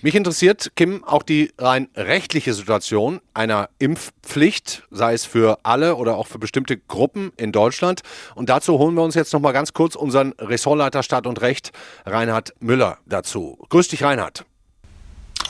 Mich 0.00 0.14
interessiert, 0.14 0.72
Kim, 0.76 1.04
auch 1.04 1.22
die 1.22 1.52
rein 1.58 1.88
rechtliche 1.94 2.54
Situation 2.54 3.20
einer 3.34 3.68
Impfpflicht, 3.78 4.84
sei 4.90 5.12
es 5.12 5.26
für 5.26 5.58
alle 5.64 5.96
oder 5.96 6.16
auch 6.16 6.26
für 6.26 6.38
bestimmte 6.38 6.78
Gruppen 6.78 7.32
in 7.36 7.52
Deutschland. 7.52 8.00
Und 8.34 8.48
dazu 8.48 8.78
holen 8.78 8.94
wir 8.94 9.02
uns 9.02 9.14
jetzt 9.14 9.34
nochmal 9.34 9.52
ganz 9.52 9.74
kurz 9.74 9.94
unseren 9.94 10.32
Ressortleiter 10.38 11.02
Staat 11.02 11.26
und 11.26 11.42
Recht, 11.42 11.72
Reinhard 12.06 12.54
Müller, 12.60 12.98
dazu. 13.04 13.58
Grüß 13.68 13.88
dich, 13.88 14.02
Reinhard. 14.02 14.46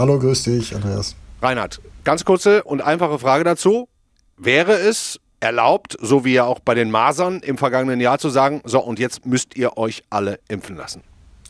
Hallo, 0.01 0.19
grüß 0.19 0.43
dich, 0.43 0.75
Andreas. 0.75 1.15
Reinhard, 1.41 1.81
ganz 2.03 2.25
kurze 2.25 2.65
und 2.65 2.81
einfache 2.81 3.21
Frage 3.21 3.45
dazu. 3.45 3.89
Wäre 4.37 4.73
es 4.73 5.21
erlaubt, 5.41 5.97
so 6.01 6.25
wie 6.25 6.35
ja 6.35 6.45
auch 6.45 6.59
bei 6.61 6.75
den 6.75 6.91
Masern 6.91 7.41
im 7.41 7.59
vergangenen 7.59 8.01
Jahr 8.01 8.19
zu 8.19 8.29
sagen, 8.29 8.61
so 8.65 8.81
und 8.81 8.99
jetzt 8.99 9.27
müsst 9.27 9.57
ihr 9.57 9.77
euch 9.77 10.03
alle 10.11 10.41
impfen 10.49 10.77
lassen? 10.77 11.03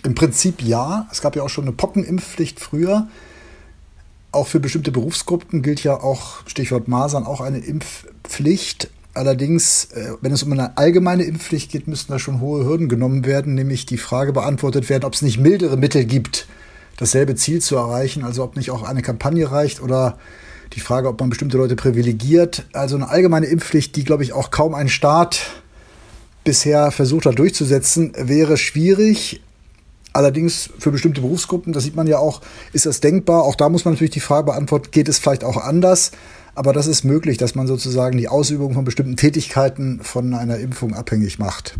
Im 0.05 0.15
Prinzip 0.15 0.63
ja. 0.63 1.09
Es 1.11 1.21
gab 1.21 1.37
ja 1.37 1.43
auch 1.43 1.49
schon 1.49 1.65
eine 1.65 1.73
Pockenimpfpflicht 1.73 2.61
früher. 2.61 3.09
auch 4.31 4.47
für 4.47 4.61
bestimmte 4.61 4.93
Berufsgruppen 4.93 5.63
gilt 5.63 5.83
ja 5.83 5.95
auch, 6.01 6.47
Stichwort 6.47 6.87
Masern, 6.87 7.25
auch 7.25 7.41
eine 7.41 7.59
Impfpflicht. 7.59 8.91
Allerdings, 9.15 9.87
äh, 9.87 10.13
wenn 10.21 10.33
es 10.33 10.43
um 10.43 10.53
eine 10.53 10.77
allgemeine 10.77 11.25
Impfpflicht 11.25 11.73
geht, 11.73 11.89
müssten 11.89 12.13
da 12.13 12.19
schon 12.19 12.41
hohe 12.41 12.65
Hürden 12.65 12.89
genommen 12.89 13.25
werden, 13.25 13.55
nämlich 13.55 13.87
die 13.87 13.97
Frage 13.97 14.33
beantwortet 14.33 14.89
werden, 14.89 15.05
ob 15.05 15.15
es 15.15 15.23
nicht 15.23 15.39
mildere 15.39 15.77
Mittel 15.77 16.05
gibt, 16.05 16.47
dasselbe 16.99 17.35
Ziel 17.35 17.61
zu 17.61 17.77
erreichen, 17.77 18.23
also 18.23 18.45
ob 18.45 18.57
nicht 18.57 18.71
auch 18.71 18.83
eine 18.83 19.03
Kampagne 19.03 19.51
reicht 19.51 19.81
oder 19.81 20.19
die 20.75 20.81
Frage, 20.81 21.09
ob 21.09 21.21
man 21.21 21.31
bestimmte 21.31 21.57
Leute 21.57 21.77
privilegiert. 21.77 22.67
Also 22.73 22.97
eine 22.97 23.09
allgemeine 23.09 23.47
Impfpflicht, 23.47 23.97
die, 23.97 24.05
glaube 24.05 24.23
ich, 24.23 24.33
auch 24.33 24.51
kaum 24.51 24.75
ein 24.75 24.89
Staat 24.89 25.41
bisher 26.45 26.91
versucht 26.91 27.27
hat 27.27 27.39
durchzusetzen, 27.39 28.13
wäre 28.17 28.57
schwierig. 28.57 29.43
Allerdings 30.13 30.71
für 30.79 30.91
bestimmte 30.91 31.21
Berufsgruppen, 31.21 31.73
das 31.73 31.85
sieht 31.85 31.95
man 31.95 32.07
ja 32.07 32.19
auch, 32.19 32.41
ist 32.73 32.87
das 32.87 33.01
denkbar. 33.01 33.43
Auch 33.43 33.55
da 33.55 33.69
muss 33.69 33.85
man 33.85 33.95
natürlich 33.95 34.13
die 34.13 34.21
Frage 34.21 34.47
beantworten, 34.47 34.91
geht 34.91 35.09
es 35.09 35.19
vielleicht 35.19 35.45
auch 35.45 35.59
anders? 35.59 36.13
Aber 36.55 36.73
das 36.73 36.87
ist 36.87 37.05
möglich, 37.05 37.37
dass 37.37 37.55
man 37.55 37.67
sozusagen 37.67 38.19
die 38.19 38.29
Ausübung 38.29 38.75
von 38.75 38.85
bestimmten 38.85 39.17
Tätigkeiten 39.17 40.01
von 40.03 40.35
einer 40.35 40.59
Impfung 40.59 40.95
abhängig 40.95 41.39
macht. 41.39 41.77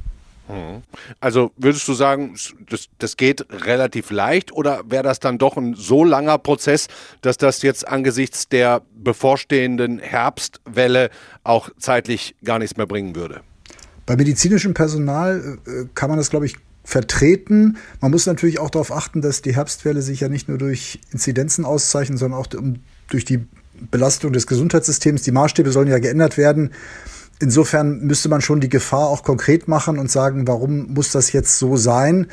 Mhm. 0.49 0.83
Also 1.21 1.53
würdest 1.57 1.87
du 1.87 1.95
sagen, 1.95 2.35
das, 2.69 2.89
das 2.99 3.17
geht 3.17 3.47
relativ 3.51 4.11
leicht 4.11 4.53
oder 4.53 4.83
wäre 4.89 5.03
das 5.03 5.21
dann 5.21 5.39
doch 5.39 5.57
ein 5.57 5.75
so 5.75 6.05
langer 6.05 6.39
Prozess, 6.39 6.89
dass 7.21 7.37
das 7.37 7.63
jetzt 7.63 7.87
angesichts 7.87 8.49
der 8.49 8.83
bevorstehenden 8.97 9.99
Herbstwelle 9.99 11.11
auch 11.45 11.71
zeitlich 11.79 12.35
gar 12.45 12.59
nichts 12.59 12.77
mehr 12.77 12.87
bringen 12.87 13.15
würde? 13.15 13.43
Bei 14.07 14.17
medizinischem 14.17 14.73
Personal 14.73 15.59
äh, 15.67 15.85
kann 15.95 16.09
man 16.09 16.19
das, 16.19 16.31
glaube 16.31 16.47
ich, 16.47 16.57
vertreten. 16.83 17.77
Man 18.01 18.11
muss 18.11 18.25
natürlich 18.25 18.59
auch 18.59 18.71
darauf 18.71 18.91
achten, 18.91 19.21
dass 19.21 19.43
die 19.43 19.55
Herbstwelle 19.55 20.01
sich 20.01 20.21
ja 20.21 20.31
nicht 20.31 20.49
nur 20.49 20.57
durch 20.57 20.99
Inzidenzen 21.13 21.67
auszeichnet, 21.67 22.19
sondern 22.19 22.41
auch 22.41 22.47
durch 23.09 23.27
die 23.27 23.47
Belastung 23.91 24.33
des 24.33 24.47
Gesundheitssystems. 24.47 25.23
Die 25.23 25.31
Maßstäbe 25.31 25.71
sollen 25.71 25.89
ja 25.89 25.99
geändert 25.99 26.39
werden. 26.39 26.73
Insofern 27.41 28.01
müsste 28.01 28.29
man 28.29 28.41
schon 28.41 28.61
die 28.61 28.69
Gefahr 28.69 29.09
auch 29.09 29.23
konkret 29.23 29.69
machen 29.69 29.99
und 29.99 30.11
sagen, 30.11 30.49
warum 30.49 30.93
muss 30.93 31.13
das 31.13 31.33
jetzt 31.33 31.59
so 31.59 31.77
sein? 31.77 32.27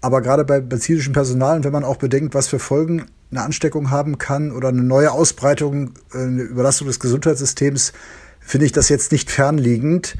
Aber 0.00 0.20
gerade 0.20 0.44
bei 0.44 0.60
medizinischen 0.60 1.12
Personal 1.12 1.56
und 1.56 1.64
wenn 1.64 1.72
man 1.72 1.84
auch 1.84 1.96
bedenkt, 1.96 2.34
was 2.34 2.48
für 2.48 2.58
Folgen 2.58 3.06
eine 3.30 3.42
Ansteckung 3.42 3.90
haben 3.90 4.18
kann 4.18 4.52
oder 4.52 4.68
eine 4.68 4.82
neue 4.82 5.12
Ausbreitung, 5.12 5.94
äh, 6.12 6.18
eine 6.18 6.42
Überlastung 6.42 6.86
des 6.86 7.00
Gesundheitssystems, 7.00 7.92
finde 8.40 8.66
ich 8.66 8.72
das 8.72 8.88
jetzt 8.88 9.10
nicht 9.10 9.30
fernliegend. 9.30 10.16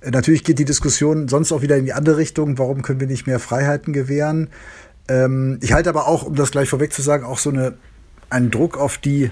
Äh, 0.00 0.10
natürlich 0.10 0.44
geht 0.44 0.58
die 0.58 0.64
Diskussion 0.64 1.28
sonst 1.28 1.52
auch 1.52 1.62
wieder 1.62 1.76
in 1.76 1.84
die 1.84 1.92
andere 1.92 2.16
Richtung. 2.16 2.58
Warum 2.58 2.82
können 2.82 3.00
wir 3.00 3.06
nicht 3.06 3.26
mehr 3.26 3.38
Freiheiten 3.38 3.92
gewähren? 3.92 4.48
Ähm, 5.08 5.58
ich 5.62 5.72
halte 5.72 5.88
aber 5.88 6.06
auch, 6.06 6.24
um 6.24 6.34
das 6.34 6.50
gleich 6.50 6.68
vorweg 6.68 6.92
zu 6.92 7.02
sagen, 7.02 7.24
auch 7.24 7.38
so 7.38 7.50
eine, 7.50 7.74
einen 8.28 8.50
Druck 8.50 8.76
auf 8.76 8.98
die 8.98 9.30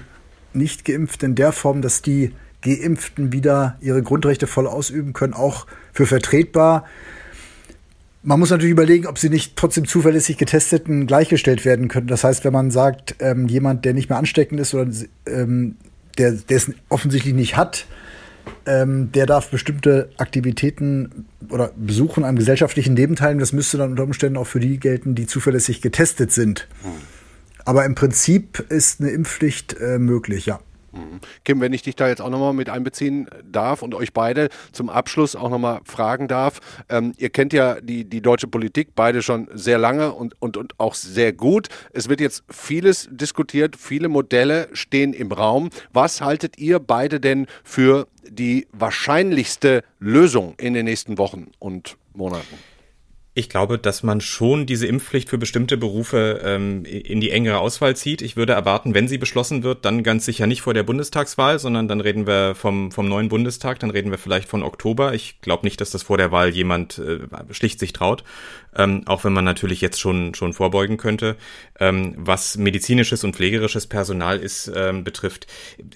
Nicht-Geimpften 0.53 1.29
in 1.29 1.35
der 1.35 1.51
Form, 1.51 1.81
dass 1.81 2.01
die 2.01 2.33
Geimpften 2.61 3.31
wieder 3.31 3.77
ihre 3.81 4.01
Grundrechte 4.01 4.47
voll 4.47 4.67
ausüben 4.67 5.13
können, 5.13 5.33
auch 5.33 5.65
für 5.93 6.05
vertretbar. 6.05 6.85
Man 8.21 8.39
muss 8.39 8.49
natürlich 8.49 8.71
überlegen, 8.71 9.07
ob 9.07 9.17
sie 9.17 9.29
nicht 9.29 9.55
trotzdem 9.55 9.87
zuverlässig 9.87 10.37
Getesteten 10.37 11.07
gleichgestellt 11.07 11.63
werden 11.63 11.87
können. 11.87 12.07
Das 12.07 12.23
heißt, 12.23 12.43
wenn 12.43 12.51
man 12.51 12.69
sagt, 12.69 13.15
ähm, 13.19 13.47
jemand, 13.47 13.85
der 13.85 13.93
nicht 13.93 14.09
mehr 14.09 14.17
ansteckend 14.17 14.59
ist 14.59 14.73
oder 14.73 14.91
ähm, 15.25 15.77
der, 16.17 16.35
es 16.49 16.71
offensichtlich 16.89 17.33
nicht 17.33 17.55
hat, 17.55 17.85
ähm, 18.65 19.11
der 19.13 19.25
darf 19.25 19.49
bestimmte 19.49 20.09
Aktivitäten 20.17 21.27
oder 21.49 21.71
Besuchen 21.77 22.25
am 22.25 22.35
gesellschaftlichen 22.35 22.95
Leben 22.95 23.15
teilen. 23.15 23.39
Das 23.39 23.53
müsste 23.53 23.77
dann 23.77 23.91
unter 23.91 24.03
Umständen 24.03 24.37
auch 24.37 24.47
für 24.47 24.59
die 24.59 24.79
gelten, 24.79 25.15
die 25.15 25.27
zuverlässig 25.27 25.81
getestet 25.81 26.33
sind. 26.33 26.67
Hm. 26.83 26.91
Aber 27.63 27.85
im 27.85 27.95
Prinzip 27.95 28.65
ist 28.69 28.99
eine 28.99 29.11
Impfpflicht 29.11 29.77
äh, 29.79 29.97
möglich, 29.97 30.45
ja. 30.45 30.59
Mhm. 30.99 31.19
Kim, 31.43 31.61
wenn 31.61 31.73
ich 31.73 31.81
dich 31.81 31.95
da 31.95 32.07
jetzt 32.07 32.21
auch 32.21 32.29
nochmal 32.29 32.53
mit 32.53 32.69
einbeziehen 32.69 33.27
darf 33.43 33.81
und 33.81 33.95
euch 33.95 34.13
beide 34.13 34.49
zum 34.71 34.89
Abschluss 34.89 35.35
auch 35.35 35.49
nochmal 35.49 35.81
fragen 35.83 36.27
darf. 36.27 36.59
Ähm, 36.89 37.13
ihr 37.17 37.29
kennt 37.29 37.53
ja 37.53 37.79
die, 37.81 38.05
die 38.05 38.21
deutsche 38.21 38.47
Politik 38.47 38.89
beide 38.95 39.21
schon 39.21 39.47
sehr 39.53 39.77
lange 39.77 40.13
und, 40.13 40.35
und, 40.41 40.57
und 40.57 40.79
auch 40.79 40.93
sehr 40.93 41.33
gut. 41.33 41.67
Es 41.93 42.09
wird 42.09 42.21
jetzt 42.21 42.43
vieles 42.49 43.09
diskutiert, 43.11 43.75
viele 43.75 44.09
Modelle 44.09 44.69
stehen 44.73 45.13
im 45.13 45.31
Raum. 45.31 45.69
Was 45.93 46.21
haltet 46.21 46.57
ihr 46.57 46.79
beide 46.79 47.19
denn 47.19 47.47
für 47.63 48.07
die 48.27 48.67
wahrscheinlichste 48.71 49.83
Lösung 49.99 50.53
in 50.57 50.73
den 50.73 50.85
nächsten 50.85 51.17
Wochen 51.17 51.51
und 51.59 51.97
Monaten? 52.13 52.68
Ich 53.39 53.47
glaube, 53.47 53.77
dass 53.77 54.03
man 54.03 54.19
schon 54.19 54.65
diese 54.65 54.85
Impfpflicht 54.85 55.29
für 55.29 55.37
bestimmte 55.37 55.77
Berufe 55.77 56.41
ähm, 56.43 56.83
in 56.83 57.21
die 57.21 57.31
engere 57.31 57.59
Auswahl 57.59 57.95
zieht. 57.95 58.21
Ich 58.21 58.35
würde 58.35 58.51
erwarten, 58.51 58.93
wenn 58.93 59.07
sie 59.07 59.17
beschlossen 59.17 59.63
wird, 59.63 59.85
dann 59.85 60.03
ganz 60.03 60.25
sicher 60.25 60.45
nicht 60.45 60.61
vor 60.61 60.73
der 60.73 60.83
Bundestagswahl, 60.83 61.57
sondern 61.57 61.87
dann 61.87 62.01
reden 62.01 62.27
wir 62.27 62.53
vom, 62.53 62.91
vom 62.91 63.07
neuen 63.07 63.29
Bundestag, 63.29 63.79
dann 63.79 63.91
reden 63.91 64.11
wir 64.11 64.17
vielleicht 64.17 64.49
von 64.49 64.61
Oktober. 64.61 65.13
Ich 65.13 65.39
glaube 65.39 65.65
nicht, 65.65 65.79
dass 65.79 65.89
das 65.89 66.03
vor 66.03 66.17
der 66.17 66.33
Wahl 66.33 66.49
jemand 66.49 66.99
äh, 66.99 67.19
schlicht 67.53 67.79
sich 67.79 67.93
traut 67.93 68.25
ähm, 68.75 69.03
auch 69.05 69.23
wenn 69.23 69.33
man 69.33 69.45
natürlich 69.45 69.81
jetzt 69.81 69.99
schon, 69.99 70.33
schon 70.35 70.53
vorbeugen 70.53 70.97
könnte. 70.97 71.35
Ähm, 71.79 72.13
was 72.17 72.57
medizinisches 72.57 73.23
und 73.23 73.35
pflegerisches 73.35 73.87
Personal 73.87 74.39
ist, 74.39 74.71
ähm, 74.75 75.03
betrifft, 75.03 75.47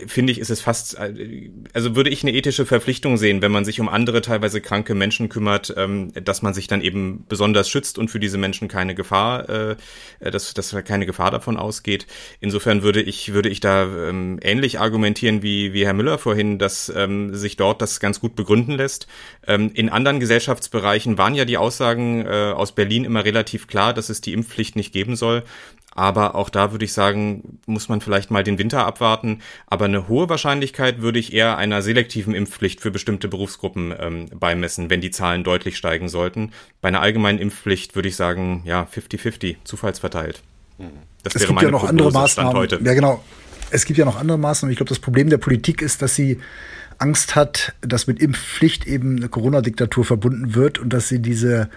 finde 0.07 0.31
ich, 0.31 0.39
ist 0.39 0.49
es 0.49 0.61
fast, 0.61 0.97
äh, 0.97 1.51
also 1.73 1.95
würde 1.95 2.09
ich 2.09 2.23
eine 2.23 2.33
ethische 2.33 2.65
Verpflichtung 2.65 3.17
sehen, 3.17 3.41
wenn 3.41 3.51
man 3.51 3.65
sich 3.65 3.79
um 3.79 3.89
andere 3.89 4.21
teilweise 4.21 4.62
kranke 4.62 4.95
Menschen 4.95 5.29
kümmert, 5.29 5.73
ähm, 5.77 6.12
dass 6.13 6.41
man 6.41 6.53
sich 6.53 6.67
dann 6.67 6.81
eben 6.81 7.25
besonders 7.27 7.69
schützt 7.69 7.97
und 7.97 8.09
für 8.09 8.19
diese 8.19 8.38
Menschen 8.38 8.67
keine 8.67 8.95
Gefahr, 8.95 9.49
äh, 9.49 9.75
dass, 10.19 10.53
dass 10.53 10.73
keine 10.86 11.05
Gefahr 11.05 11.31
davon 11.31 11.57
ausgeht. 11.57 12.07
Insofern 12.39 12.81
würde 12.81 13.01
ich, 13.01 13.33
würde 13.33 13.49
ich 13.49 13.59
da 13.59 13.83
ähm, 13.83 14.39
ähnlich 14.41 14.79
argumentieren 14.79 15.43
wie, 15.43 15.73
wie 15.73 15.86
Herr 15.86 15.93
Müller 15.93 16.17
vorhin, 16.17 16.57
dass 16.57 16.91
ähm, 16.95 17.36
sich 17.36 17.57
dort 17.57 17.81
das 17.81 17.99
ganz 17.99 18.19
gut 18.19 18.36
begründen 18.36 18.73
lässt. 18.73 19.07
In 19.45 19.89
anderen 19.89 20.19
Gesellschaftsbereichen 20.19 21.17
waren 21.17 21.36
ja 21.36 21.45
die 21.45 21.57
Aussagen 21.57 22.25
äh, 22.25 22.53
aus 22.63 22.71
Berlin 22.71 23.06
immer 23.06 23.23
relativ 23.23 23.67
klar, 23.67 23.93
dass 23.93 24.10
es 24.10 24.21
die 24.21 24.34
Impfpflicht 24.34 24.76
nicht 24.76 24.91
geben 24.91 25.15
soll. 25.15 25.43
Aber 25.95 26.34
auch 26.34 26.49
da 26.49 26.71
würde 26.71 26.86
ich 26.86 26.93
sagen, 26.93 27.60
muss 27.67 27.88
man 27.88 28.02
vielleicht 28.02 28.32
mal 28.32 28.43
den 28.43 28.58
Winter 28.58 28.86
abwarten. 28.86 29.41
Aber 29.67 29.86
eine 29.86 30.08
hohe 30.08 30.28
Wahrscheinlichkeit 30.28 31.02
würde 31.02 31.19
ich 31.19 31.34
eher 31.34 31.58
einer 31.58 31.84
selektiven 31.84 32.34
Impfpflicht 32.34 32.82
für 32.82 32.89
bestimmte 32.89 33.28
Berufsgruppen 33.28 33.93
ähm, 33.99 34.26
beimessen, 34.34 34.89
wenn 34.89 35.02
die 35.02 35.12
Zahlen 35.12 35.43
deutlich 35.43 35.78
steigen 35.78 36.10
sollten. 36.10 36.52
Bei 36.82 36.88
einer 36.88 37.02
allgemeinen 37.02 37.38
Impfpflicht 37.38 37.93
würde 37.93 38.10
ich 38.10 38.15
sagen, 38.15 38.63
ja, 38.65 38.88
50-50, 38.91 39.58
zufallsverteilt. 39.65 40.41
Das 41.21 41.36
es 41.36 41.41
wäre 41.41 41.47
gibt 41.47 41.56
meine 41.56 41.67
ja 41.67 41.71
noch 41.71 41.82
Prognose 41.82 42.08
andere 42.08 42.12
Maßnahmen. 42.12 42.54
heute. 42.54 42.80
Ja, 42.84 42.93
genau. 42.95 43.23
Es 43.69 43.86
gibt 43.86 43.99
ja 43.99 44.06
noch 44.06 44.17
andere 44.19 44.39
Maßnahmen. 44.39 44.71
Ich 44.71 44.78
glaube, 44.78 44.89
das 44.89 44.99
Problem 44.99 45.30
der 45.30 45.38
Politik 45.38 45.82
ist, 45.82 46.02
dass 46.02 46.15
sie 46.15 46.39
Angst 46.97 47.36
hat, 47.36 47.73
dass 47.82 48.08
mit 48.08 48.19
Impfpflicht 48.19 48.88
eben 48.88 49.17
eine 49.17 49.30
Corona-Diktatur 49.30 50.06
verbunden 50.06 50.56
wird 50.56 50.80
und 50.80 50.91
dass 50.91 51.08
sie 51.08 51.21
diese 51.21 51.69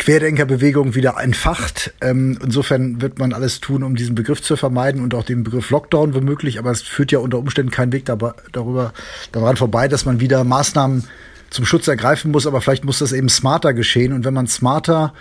Querdenkerbewegung 0.00 0.94
wieder 0.94 1.16
entfacht. 1.20 1.92
Ähm, 2.00 2.38
insofern 2.42 3.02
wird 3.02 3.18
man 3.18 3.34
alles 3.34 3.60
tun, 3.60 3.82
um 3.82 3.96
diesen 3.96 4.14
Begriff 4.14 4.40
zu 4.40 4.56
vermeiden 4.56 5.02
und 5.02 5.14
auch 5.14 5.24
den 5.24 5.44
Begriff 5.44 5.68
Lockdown 5.68 6.14
womöglich. 6.14 6.58
Aber 6.58 6.70
es 6.70 6.80
führt 6.80 7.12
ja 7.12 7.18
unter 7.18 7.38
Umständen 7.38 7.70
keinen 7.70 7.92
Weg 7.92 8.06
darüber, 8.06 8.94
daran 9.30 9.56
vorbei, 9.56 9.88
dass 9.88 10.06
man 10.06 10.18
wieder 10.18 10.42
Maßnahmen 10.42 11.04
zum 11.50 11.66
Schutz 11.66 11.86
ergreifen 11.86 12.30
muss. 12.30 12.46
Aber 12.46 12.62
vielleicht 12.62 12.82
muss 12.82 13.00
das 13.00 13.12
eben 13.12 13.28
smarter 13.28 13.74
geschehen. 13.74 14.14
Und 14.14 14.24
wenn 14.24 14.32
man 14.32 14.46
smarter, 14.46 15.12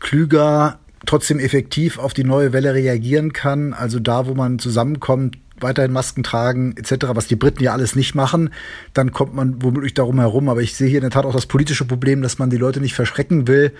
klüger, 0.00 0.80
trotzdem 1.06 1.38
effektiv 1.38 2.00
auf 2.00 2.12
die 2.12 2.24
neue 2.24 2.52
Welle 2.52 2.74
reagieren 2.74 3.32
kann, 3.32 3.72
also 3.72 4.00
da, 4.00 4.26
wo 4.26 4.34
man 4.34 4.58
zusammenkommt, 4.58 5.38
weiterhin 5.60 5.92
Masken 5.92 6.24
tragen 6.24 6.74
etc., 6.76 7.06
was 7.10 7.28
die 7.28 7.36
Briten 7.36 7.62
ja 7.62 7.72
alles 7.72 7.94
nicht 7.94 8.16
machen, 8.16 8.50
dann 8.94 9.12
kommt 9.12 9.32
man 9.32 9.62
womöglich 9.62 9.94
darum 9.94 10.18
herum. 10.18 10.48
Aber 10.48 10.60
ich 10.60 10.74
sehe 10.74 10.88
hier 10.88 10.98
in 10.98 11.02
der 11.02 11.10
Tat 11.10 11.24
auch 11.24 11.32
das 11.32 11.46
politische 11.46 11.84
Problem, 11.84 12.20
dass 12.20 12.40
man 12.40 12.50
die 12.50 12.56
Leute 12.56 12.80
nicht 12.80 12.94
verschrecken 12.94 13.46
will, 13.46 13.70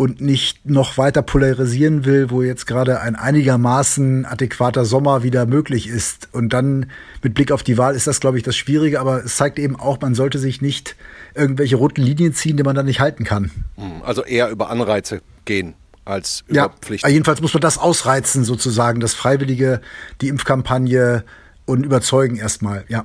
und 0.00 0.22
nicht 0.22 0.64
noch 0.64 0.96
weiter 0.96 1.20
polarisieren 1.20 2.06
will, 2.06 2.30
wo 2.30 2.40
jetzt 2.40 2.66
gerade 2.66 3.02
ein 3.02 3.16
einigermaßen 3.16 4.24
adäquater 4.24 4.86
Sommer 4.86 5.22
wieder 5.22 5.44
möglich 5.44 5.88
ist. 5.88 6.30
Und 6.32 6.54
dann 6.54 6.86
mit 7.22 7.34
Blick 7.34 7.52
auf 7.52 7.62
die 7.62 7.76
Wahl 7.76 7.94
ist 7.94 8.06
das, 8.06 8.18
glaube 8.18 8.38
ich, 8.38 8.42
das 8.42 8.56
Schwierige, 8.56 8.98
aber 8.98 9.22
es 9.22 9.36
zeigt 9.36 9.58
eben 9.58 9.76
auch, 9.76 10.00
man 10.00 10.14
sollte 10.14 10.38
sich 10.38 10.62
nicht 10.62 10.96
irgendwelche 11.34 11.76
roten 11.76 12.00
Linien 12.00 12.32
ziehen, 12.32 12.56
die 12.56 12.62
man 12.62 12.74
dann 12.74 12.86
nicht 12.86 12.98
halten 12.98 13.24
kann. 13.24 13.50
Hm, 13.76 14.00
also 14.02 14.24
eher 14.24 14.48
über 14.48 14.70
Anreize 14.70 15.20
gehen 15.44 15.74
als 16.06 16.44
über 16.46 16.56
ja, 16.56 16.68
Pflichten. 16.70 17.10
Jedenfalls 17.10 17.42
muss 17.42 17.52
man 17.52 17.60
das 17.60 17.76
ausreizen, 17.76 18.42
sozusagen, 18.42 19.00
das 19.00 19.12
Freiwillige, 19.12 19.82
die 20.22 20.28
Impfkampagne 20.28 21.24
und 21.66 21.84
überzeugen 21.84 22.36
erstmal, 22.36 22.86
ja. 22.88 23.04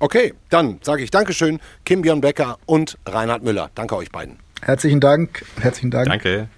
Okay, 0.00 0.34
dann 0.50 0.80
sage 0.82 1.04
ich 1.04 1.12
Dankeschön, 1.12 1.60
Kim 1.84 2.02
Björn 2.02 2.20
Becker 2.20 2.58
und 2.66 2.98
Reinhard 3.06 3.44
Müller. 3.44 3.70
Danke 3.76 3.94
euch 3.94 4.10
beiden. 4.10 4.44
Herzlichen 4.62 5.00
Dank. 5.00 5.44
Herzlichen 5.60 5.90
Dank. 5.90 6.08
Danke. 6.08 6.48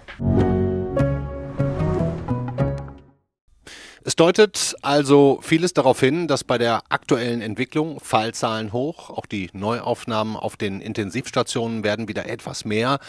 Es 4.05 4.15
deutet 4.15 4.77
also 4.81 5.39
vieles 5.41 5.73
darauf 5.73 5.99
hin, 5.99 6.29
dass 6.29 6.45
bei 6.45 6.57
der 6.57 6.83
aktuellen 6.87 7.41
Entwicklung 7.41 7.99
Fallzahlen 7.99 8.71
hoch, 8.71 9.09
auch 9.09 9.25
die 9.25 9.49
Neuaufnahmen 9.51 10.37
auf 10.37 10.55
den 10.55 10.79
Intensivstationen 10.79 11.83
werden 11.83 12.07
wieder 12.07 12.29
etwas 12.29 12.63
mehr. 12.63 12.99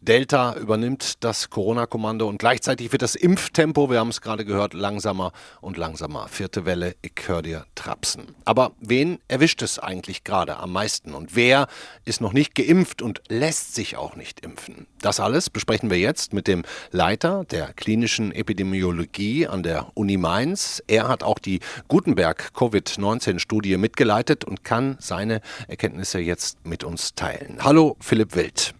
Delta 0.00 0.54
übernimmt 0.54 1.24
das 1.24 1.50
Corona-Kommando 1.50 2.26
und 2.28 2.38
gleichzeitig 2.38 2.92
wird 2.92 3.02
das 3.02 3.14
Impftempo, 3.14 3.90
wir 3.90 3.98
haben 3.98 4.08
es 4.08 4.20
gerade 4.20 4.44
gehört, 4.44 4.72
langsamer 4.72 5.32
und 5.60 5.76
langsamer. 5.76 6.28
Vierte 6.28 6.64
Welle, 6.64 6.94
ich 7.02 7.12
höre 7.26 7.42
dir 7.42 7.66
trapsen. 7.74 8.34
Aber 8.44 8.72
wen 8.80 9.18
erwischt 9.28 9.60
es 9.60 9.78
eigentlich 9.78 10.24
gerade 10.24 10.56
am 10.58 10.72
meisten 10.72 11.14
und 11.14 11.36
wer 11.36 11.66
ist 12.04 12.20
noch 12.20 12.32
nicht 12.32 12.54
geimpft 12.54 13.02
und 13.02 13.20
lässt 13.28 13.74
sich 13.74 13.96
auch 13.96 14.16
nicht 14.16 14.40
impfen? 14.40 14.86
Das 15.00 15.20
alles 15.20 15.50
besprechen 15.50 15.90
wir 15.90 15.98
jetzt 15.98 16.32
mit 16.32 16.46
dem 16.46 16.64
Leiter 16.90 17.44
der 17.44 17.72
klinischen 17.74 18.32
Epidemiologie 18.32 19.46
an 19.46 19.62
der 19.62 19.88
Uni 19.94 20.16
Mainz. 20.16 20.37
Er 20.86 21.08
hat 21.08 21.22
auch 21.24 21.38
die 21.38 21.60
Gutenberg 21.88 22.54
Covid-19-Studie 22.54 23.76
mitgeleitet 23.76 24.44
und 24.44 24.62
kann 24.62 24.96
seine 25.00 25.40
Erkenntnisse 25.66 26.20
jetzt 26.20 26.64
mit 26.64 26.84
uns 26.84 27.14
teilen. 27.14 27.58
Hallo, 27.62 27.96
Philipp 28.00 28.36
Wild. 28.36 28.74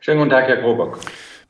Schönen 0.00 0.18
guten 0.18 0.30
Tag, 0.30 0.48
Herr 0.48 0.56
Grobock. 0.56 0.98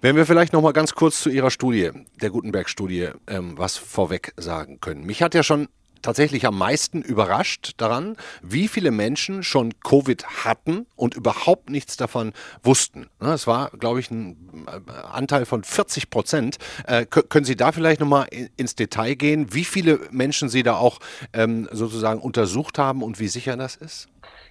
Wenn 0.01 0.17
wir 0.17 0.27
vielleicht 0.27 0.53
noch 0.53 0.63
mal 0.63 0.73
ganz 0.73 0.95
kurz 0.95 1.23
zu 1.23 1.31
Ihrer 1.31 1.53
Studie, 1.53 1.91
der 2.21 2.31
Gutenberg-Studie, 2.31 3.11
ähm, 3.29 3.57
was 3.57 3.77
vorweg 3.77 4.33
sagen 4.37 4.81
können. 4.81 5.07
Mich 5.07 5.23
hat 5.23 5.33
ja 5.35 5.45
schon 5.45 5.69
tatsächlich 6.03 6.47
am 6.47 6.59
meisten 6.59 7.03
überrascht 7.03 7.73
daran, 7.77 8.17
wie 8.43 8.69
viele 8.69 8.91
Menschen 8.91 9.43
schon 9.43 9.73
Covid 9.81 10.45
hatten 10.45 10.87
und 10.97 11.15
überhaupt 11.15 11.71
nichts 11.71 11.97
davon 11.97 12.33
wussten. 12.63 13.09
Ne, 13.21 13.33
es 13.33 13.47
war, 13.47 13.71
glaube 13.79 14.01
ich, 14.01 14.11
ein 14.11 14.37
äh, 14.67 14.93
Anteil 15.13 15.47
von 15.47 15.65
40 15.65 16.11
Prozent. 16.11 16.59
Äh, 16.87 17.07
können 17.07 17.45
Sie 17.45 17.57
da 17.57 17.73
vielleicht 17.73 18.01
nochmal 18.01 18.27
ins 18.57 18.75
Detail 18.75 19.15
gehen, 19.15 19.55
wie 19.55 19.65
viele 19.65 20.01
Menschen 20.11 20.49
Sie 20.49 20.63
da 20.63 20.75
auch 20.75 20.99
ähm, 21.33 21.69
sozusagen 21.73 22.21
untersucht 22.21 22.79
haben 22.79 23.03
und 23.03 23.21
wie 23.21 23.29
sicher 23.29 23.57
das 23.57 23.77
ist? 23.77 24.09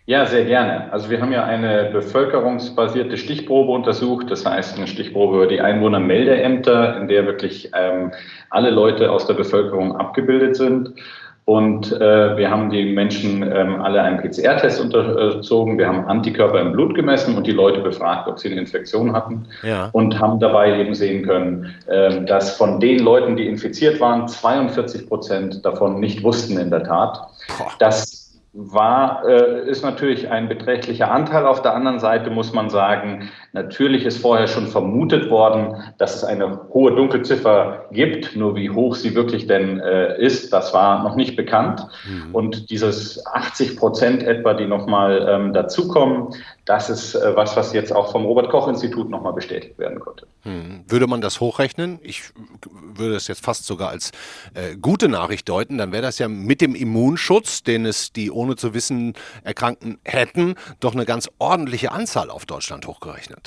Ja, 0.07 0.25
sehr 0.25 0.45
gerne. 0.45 0.91
Also 0.91 1.11
wir 1.11 1.21
haben 1.21 1.31
ja 1.31 1.43
eine 1.43 1.91
bevölkerungsbasierte 1.93 3.17
Stichprobe 3.17 3.71
untersucht, 3.71 4.31
das 4.31 4.45
heißt 4.45 4.77
eine 4.77 4.87
Stichprobe 4.87 5.37
über 5.37 5.47
die 5.47 5.61
Einwohnermeldeämter, 5.61 6.97
in 6.97 7.07
der 7.07 7.27
wirklich 7.27 7.71
ähm, 7.75 8.11
alle 8.49 8.71
Leute 8.71 9.11
aus 9.11 9.27
der 9.27 9.35
Bevölkerung 9.35 9.95
abgebildet 9.95 10.55
sind. 10.55 10.95
Und 11.45 11.91
äh, 11.91 12.37
wir 12.37 12.51
haben 12.51 12.69
die 12.69 12.93
Menschen 12.93 13.41
ähm, 13.43 13.81
alle 13.81 14.01
einen 14.01 14.19
PCR-Test 14.19 14.79
unterzogen, 14.79 15.77
wir 15.77 15.87
haben 15.87 16.05
Antikörper 16.05 16.61
im 16.61 16.71
Blut 16.71 16.93
gemessen 16.93 17.35
und 17.35 17.47
die 17.47 17.51
Leute 17.51 17.81
befragt, 17.81 18.27
ob 18.27 18.39
sie 18.39 18.51
eine 18.51 18.61
Infektion 18.61 19.13
hatten. 19.13 19.47
Ja. 19.63 19.89
Und 19.91 20.19
haben 20.19 20.39
dabei 20.39 20.79
eben 20.79 20.93
sehen 20.93 21.25
können, 21.25 21.73
äh, 21.87 22.23
dass 22.25 22.55
von 22.55 22.79
den 22.79 22.99
Leuten, 22.99 23.35
die 23.35 23.47
infiziert 23.47 23.99
waren, 23.99 24.27
42 24.27 25.07
Prozent 25.07 25.65
davon 25.65 25.99
nicht 25.99 26.23
wussten 26.23 26.57
in 26.57 26.69
der 26.69 26.83
Tat, 26.83 27.19
Boah. 27.57 27.71
dass 27.79 28.21
war, 28.53 29.23
äh, 29.25 29.69
ist 29.69 29.81
natürlich 29.81 30.29
ein 30.29 30.49
beträchtlicher 30.49 31.09
Anteil. 31.09 31.45
Auf 31.45 31.61
der 31.61 31.73
anderen 31.73 31.99
Seite 31.99 32.29
muss 32.29 32.51
man 32.51 32.69
sagen, 32.69 33.29
natürlich 33.53 34.05
ist 34.05 34.19
vorher 34.19 34.47
schon 34.47 34.67
vermutet 34.67 35.29
worden, 35.29 35.75
dass 35.97 36.15
es 36.15 36.23
eine 36.23 36.61
hohe 36.73 36.95
Dunkelziffer 36.95 37.85
gibt. 37.91 38.35
Nur 38.35 38.55
wie 38.55 38.69
hoch 38.69 38.95
sie 38.95 39.15
wirklich 39.15 39.47
denn 39.47 39.79
äh, 39.79 40.19
ist, 40.21 40.53
das 40.53 40.73
war 40.73 41.03
noch 41.03 41.15
nicht 41.15 41.35
bekannt. 41.35 41.85
Mhm. 42.07 42.35
Und 42.35 42.69
dieses 42.69 43.25
80 43.25 43.77
Prozent 43.77 44.23
etwa, 44.23 44.53
die 44.53 44.65
nochmal 44.65 45.27
ähm, 45.29 45.53
dazukommen, 45.53 46.33
das 46.65 46.89
ist 46.89 47.15
äh, 47.15 47.35
was, 47.35 47.55
was 47.57 47.73
jetzt 47.73 47.91
auch 47.91 48.11
vom 48.11 48.25
Robert-Koch-Institut 48.25 49.09
nochmal 49.09 49.33
bestätigt 49.33 49.77
werden 49.79 49.99
konnte. 49.99 50.27
Hm. 50.43 50.85
Würde 50.87 51.07
man 51.07 51.19
das 51.19 51.39
hochrechnen? 51.39 51.99
Ich 52.01 52.23
würde 52.71 53.15
es 53.15 53.27
jetzt 53.27 53.43
fast 53.43 53.65
sogar 53.65 53.89
als 53.89 54.11
äh, 54.53 54.77
gute 54.77 55.09
Nachricht 55.09 55.49
deuten. 55.49 55.77
Dann 55.77 55.91
wäre 55.91 56.03
das 56.03 56.19
ja 56.19 56.27
mit 56.27 56.61
dem 56.61 56.75
Immunschutz, 56.75 57.63
den 57.63 57.85
es 57.85 58.13
die 58.13 58.31
ohne 58.31 58.55
zu 58.55 58.73
wissen 58.73 59.13
Erkrankten 59.43 59.99
hätten, 60.05 60.55
doch 60.79 60.93
eine 60.93 61.05
ganz 61.05 61.29
ordentliche 61.39 61.91
Anzahl 61.91 62.29
auf 62.29 62.45
Deutschland 62.45 62.87
hochgerechnet. 62.87 63.40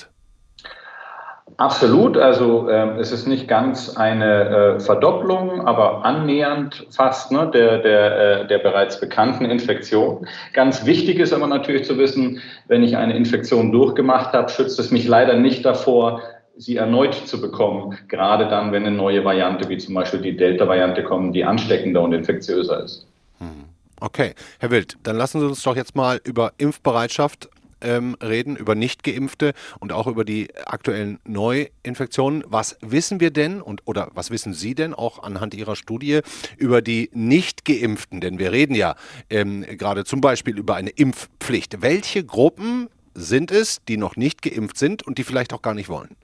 Absolut, 1.56 2.16
also 2.16 2.68
äh, 2.68 2.98
es 2.98 3.12
ist 3.12 3.28
nicht 3.28 3.46
ganz 3.46 3.96
eine 3.96 4.48
äh, 4.48 4.80
Verdopplung, 4.80 5.66
aber 5.66 6.04
annähernd 6.04 6.86
fast 6.90 7.30
ne, 7.30 7.48
der, 7.52 7.78
der, 7.78 8.40
äh, 8.40 8.46
der 8.48 8.58
bereits 8.58 8.98
bekannten 8.98 9.44
Infektion. 9.44 10.26
Ganz 10.52 10.84
wichtig 10.84 11.20
ist 11.20 11.32
aber 11.32 11.46
natürlich 11.46 11.84
zu 11.84 11.96
wissen, 11.96 12.40
wenn 12.66 12.82
ich 12.82 12.96
eine 12.96 13.14
Infektion 13.14 13.70
durchgemacht 13.70 14.32
habe, 14.32 14.50
schützt 14.50 14.80
es 14.80 14.90
mich 14.90 15.06
leider 15.06 15.36
nicht 15.36 15.64
davor, 15.64 16.22
sie 16.56 16.76
erneut 16.76 17.14
zu 17.14 17.40
bekommen, 17.40 17.98
gerade 18.08 18.48
dann, 18.48 18.72
wenn 18.72 18.86
eine 18.86 18.96
neue 18.96 19.24
Variante 19.24 19.68
wie 19.68 19.78
zum 19.78 19.94
Beispiel 19.94 20.20
die 20.20 20.36
Delta-Variante 20.36 21.04
kommt, 21.04 21.36
die 21.36 21.44
ansteckender 21.44 22.02
und 22.02 22.14
infektiöser 22.14 22.84
ist. 22.84 23.06
Hm. 23.38 23.64
Okay, 24.00 24.34
Herr 24.58 24.70
Wild, 24.70 24.96
dann 25.04 25.16
lassen 25.16 25.40
Sie 25.40 25.46
uns 25.46 25.62
doch 25.62 25.76
jetzt 25.76 25.94
mal 25.94 26.20
über 26.24 26.52
Impfbereitschaft 26.58 27.48
ähm, 27.84 28.16
reden, 28.22 28.56
über 28.56 28.74
Nicht-Geimpfte 28.74 29.52
und 29.78 29.92
auch 29.92 30.06
über 30.06 30.24
die 30.24 30.48
aktuellen 30.66 31.20
Neuinfektionen. 31.24 32.42
Was 32.46 32.76
wissen 32.80 33.20
wir 33.20 33.30
denn 33.30 33.60
und 33.60 33.82
oder 33.84 34.10
was 34.14 34.30
wissen 34.30 34.54
Sie 34.54 34.74
denn 34.74 34.94
auch 34.94 35.22
anhand 35.22 35.54
Ihrer 35.54 35.76
Studie 35.76 36.20
über 36.56 36.82
die 36.82 37.10
Nicht-Geimpften? 37.12 38.20
Denn 38.20 38.38
wir 38.38 38.52
reden 38.52 38.74
ja 38.74 38.96
ähm, 39.30 39.62
gerade 39.62 40.04
zum 40.04 40.20
Beispiel 40.20 40.58
über 40.58 40.74
eine 40.74 40.90
Impfpflicht. 40.90 41.82
Welche 41.82 42.24
Gruppen 42.24 42.88
sind 43.14 43.50
es, 43.50 43.84
die 43.84 43.96
noch 43.96 44.16
nicht 44.16 44.42
geimpft 44.42 44.76
sind 44.76 45.02
und 45.06 45.18
die 45.18 45.24
vielleicht 45.24 45.52
auch 45.52 45.62
gar 45.62 45.74
nicht 45.74 45.88
wollen? 45.88 46.16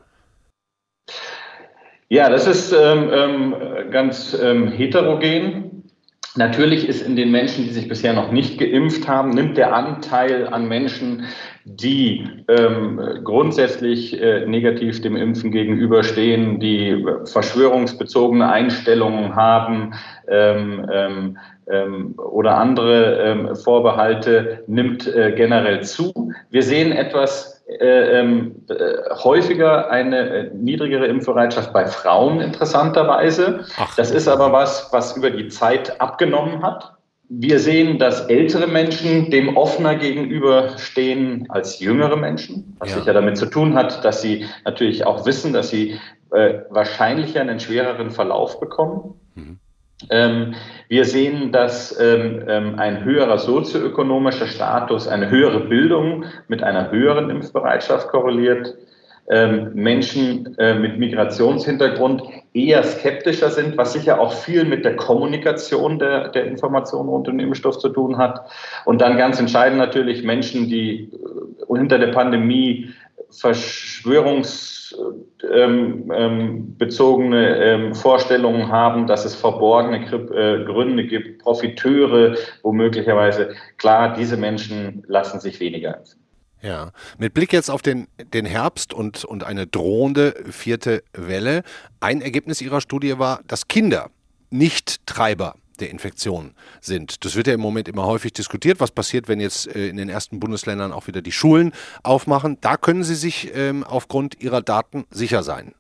Ja, 2.09 2.29
das 2.29 2.47
ist 2.47 2.73
ähm, 2.73 3.11
ähm 3.13 3.55
ganz 3.91 4.37
ähm, 4.41 4.69
heterogen. 4.69 5.90
Natürlich 6.37 6.89
ist 6.89 7.03
in 7.05 7.17
den 7.17 7.33
Menschen, 7.33 7.65
die 7.65 7.71
sich 7.71 7.89
bisher 7.89 8.13
noch 8.13 8.31
nicht 8.31 8.59
geimpft 8.59 9.09
haben, 9.09 9.31
nimmt 9.31 9.57
der 9.57 9.75
Anteil 9.75 10.47
an 10.47 10.69
Menschen, 10.69 11.25
die 11.65 12.25
ähm, 12.47 13.01
grundsätzlich 13.25 14.21
äh, 14.21 14.47
negativ 14.47 15.03
dem 15.03 15.17
Impfen 15.17 15.51
gegenüberstehen, 15.51 16.61
die 16.61 17.05
verschwörungsbezogene 17.25 18.49
Einstellungen 18.49 19.35
haben 19.35 19.95
ähm, 20.29 20.89
ähm, 20.93 21.39
ähm 21.69 22.15
oder 22.17 22.57
andere 22.57 23.19
ähm, 23.23 23.57
Vorbehalte, 23.57 24.63
nimmt 24.69 25.07
äh, 25.09 25.33
generell 25.33 25.83
zu. 25.83 26.33
Wir 26.51 26.63
sehen 26.63 26.93
etwas 26.93 27.60
äh, 27.79 28.19
ähm, 28.19 28.65
äh, 28.69 29.15
häufiger 29.23 29.91
eine 29.91 30.19
äh, 30.19 30.51
niedrigere 30.55 31.07
Impfbereitschaft 31.07 31.73
bei 31.73 31.87
Frauen 31.87 32.41
interessanterweise. 32.41 33.65
Ach. 33.77 33.95
Das 33.95 34.11
ist 34.11 34.27
aber 34.27 34.53
was, 34.53 34.89
was 34.93 35.17
über 35.17 35.31
die 35.31 35.49
Zeit 35.49 36.01
abgenommen 36.01 36.63
hat. 36.63 36.95
Wir 37.29 37.61
sehen, 37.61 37.99
dass 37.99 38.23
ältere 38.23 38.67
Menschen 38.67 39.31
dem 39.31 39.57
offener 39.57 39.95
gegenüberstehen 39.95 41.47
als 41.49 41.79
jüngere 41.79 42.17
Menschen, 42.17 42.77
was 42.81 42.91
ja. 42.91 42.99
sicher 42.99 43.13
damit 43.13 43.37
zu 43.37 43.47
tun 43.47 43.75
hat, 43.75 44.05
dass 44.05 44.21
sie 44.21 44.47
natürlich 44.65 45.07
auch 45.07 45.25
wissen, 45.27 45.53
dass 45.53 45.71
sie 45.71 45.97
äh, 46.33 46.63
wahrscheinlicher 46.71 47.41
einen 47.41 47.61
schwereren 47.61 48.11
Verlauf 48.11 48.59
bekommen. 48.59 49.15
Mhm. 49.37 49.61
Ähm, 50.09 50.55
wir 50.89 51.05
sehen, 51.05 51.53
dass 51.53 51.99
ähm, 52.01 52.43
ähm, 52.49 52.79
ein 52.79 53.05
höherer 53.05 53.39
sozioökonomischer 53.39 54.47
Status, 54.47 55.07
eine 55.07 55.31
höhere 55.31 55.61
Bildung 55.61 56.25
mit 56.49 56.63
einer 56.63 56.91
höheren 56.91 57.31
Impfbereitschaft 57.31 58.09
korreliert. 58.09 58.75
Menschen 59.75 60.59
äh, 60.59 60.75
mit 60.75 60.99
Migrationshintergrund 60.99 62.25
eher 62.53 62.83
skeptischer 62.83 63.51
sind, 63.51 63.77
was 63.77 63.93
sicher 63.93 64.19
auch 64.19 64.33
viel 64.33 64.65
mit 64.65 64.85
der 64.85 64.97
Kommunikation 64.97 66.01
der, 66.01 66.31
der 66.31 66.47
Informationen 66.47 67.09
rund 67.09 67.29
um 67.29 67.39
den 67.39 67.47
Impfstoff 67.47 67.79
zu 67.79 67.91
tun 67.91 68.19
hat. 68.19 68.51
Und 68.87 69.01
dann 69.01 69.17
ganz 69.17 69.39
entscheidend 69.39 69.79
natürlich 69.79 70.25
Menschen, 70.25 70.69
die 70.69 71.13
äh, 71.13 71.77
hinter 71.77 72.01
der 72.01 72.09
Pandemie 72.09 72.91
Verschwörungs 73.31 74.80
ähm, 75.53 76.11
ähm, 76.15 76.77
bezogene 76.77 77.57
ähm, 77.57 77.95
Vorstellungen 77.95 78.69
haben, 78.69 79.07
dass 79.07 79.25
es 79.25 79.35
verborgene 79.35 80.05
äh, 80.05 80.65
Gründe 80.65 81.07
gibt, 81.07 81.43
Profiteure, 81.43 82.37
wo 82.63 82.73
möglicherweise 82.73 83.55
klar, 83.79 84.15
diese 84.15 84.37
Menschen 84.37 85.03
lassen 85.07 85.41
sich 85.41 85.61
weniger. 85.61 86.03
Ja, 86.63 86.93
mit 87.19 87.33
Blick 87.33 87.53
jetzt 87.53 87.71
auf 87.71 87.81
den, 87.81 88.07
den 88.35 88.45
Herbst 88.45 88.93
und, 88.93 89.25
und 89.25 89.45
eine 89.45 89.67
drohende 89.67 90.35
vierte 90.51 91.03
Welle. 91.13 91.63
Ein 92.01 92.21
Ergebnis 92.21 92.61
Ihrer 92.61 92.83
Studie 92.83 93.19
war, 93.19 93.41
dass 93.47 93.69
Kinder 93.69 94.11
nicht 94.51 95.07
Treiber 95.07 95.55
der 95.81 95.91
Infektion 95.91 96.53
sind. 96.81 97.25
Das 97.25 97.37
wird 97.37 97.47
ja 97.47 97.55
im 97.55 97.61
Moment 97.61 97.89
immer 97.89 98.07
häufig 98.07 98.33
diskutiert. 98.33 98.81
Was 98.81 98.91
passiert, 98.91 99.29
wenn 99.29 99.41
jetzt 99.41 99.75
äh, 99.75 99.89
in 99.89 99.97
den 99.97 100.09
ersten 100.09 100.41
Bundesländern 100.41 100.93
auch 100.93 101.07
wieder 101.07 101.23
die 101.23 101.33
Schulen 101.33 101.73
aufmachen? 102.03 102.59
Da 102.61 102.77
können 102.77 103.03
Sie 103.03 103.15
sich 103.15 103.53
ähm, 103.55 103.85
aufgrund 103.85 104.43
Ihrer 104.43 104.63
Daten 104.63 105.05
sicher 105.11 105.43
sein. 105.43 105.75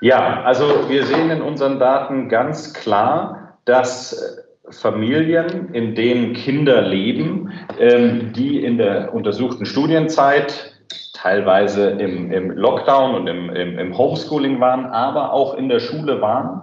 Ja, 0.00 0.42
also 0.42 0.88
wir 0.88 1.04
sehen 1.06 1.30
in 1.30 1.42
unseren 1.42 1.80
Daten 1.80 2.28
ganz 2.28 2.72
klar, 2.72 3.58
dass 3.64 4.12
äh, 4.12 4.72
Familien, 4.72 5.74
in 5.74 5.94
denen 5.94 6.34
Kinder 6.34 6.82
leben, 6.82 7.50
ähm, 7.78 8.32
die 8.32 8.62
in 8.62 8.78
der 8.78 9.14
untersuchten 9.14 9.66
Studienzeit 9.66 10.74
teilweise 11.14 11.90
im, 11.90 12.30
im 12.30 12.50
Lockdown 12.52 13.14
und 13.14 13.26
im, 13.26 13.50
im, 13.50 13.78
im 13.78 13.98
Homeschooling 13.98 14.60
waren, 14.60 14.86
aber 14.86 15.32
auch 15.32 15.54
in 15.54 15.68
der 15.68 15.80
Schule 15.80 16.20
waren, 16.20 16.62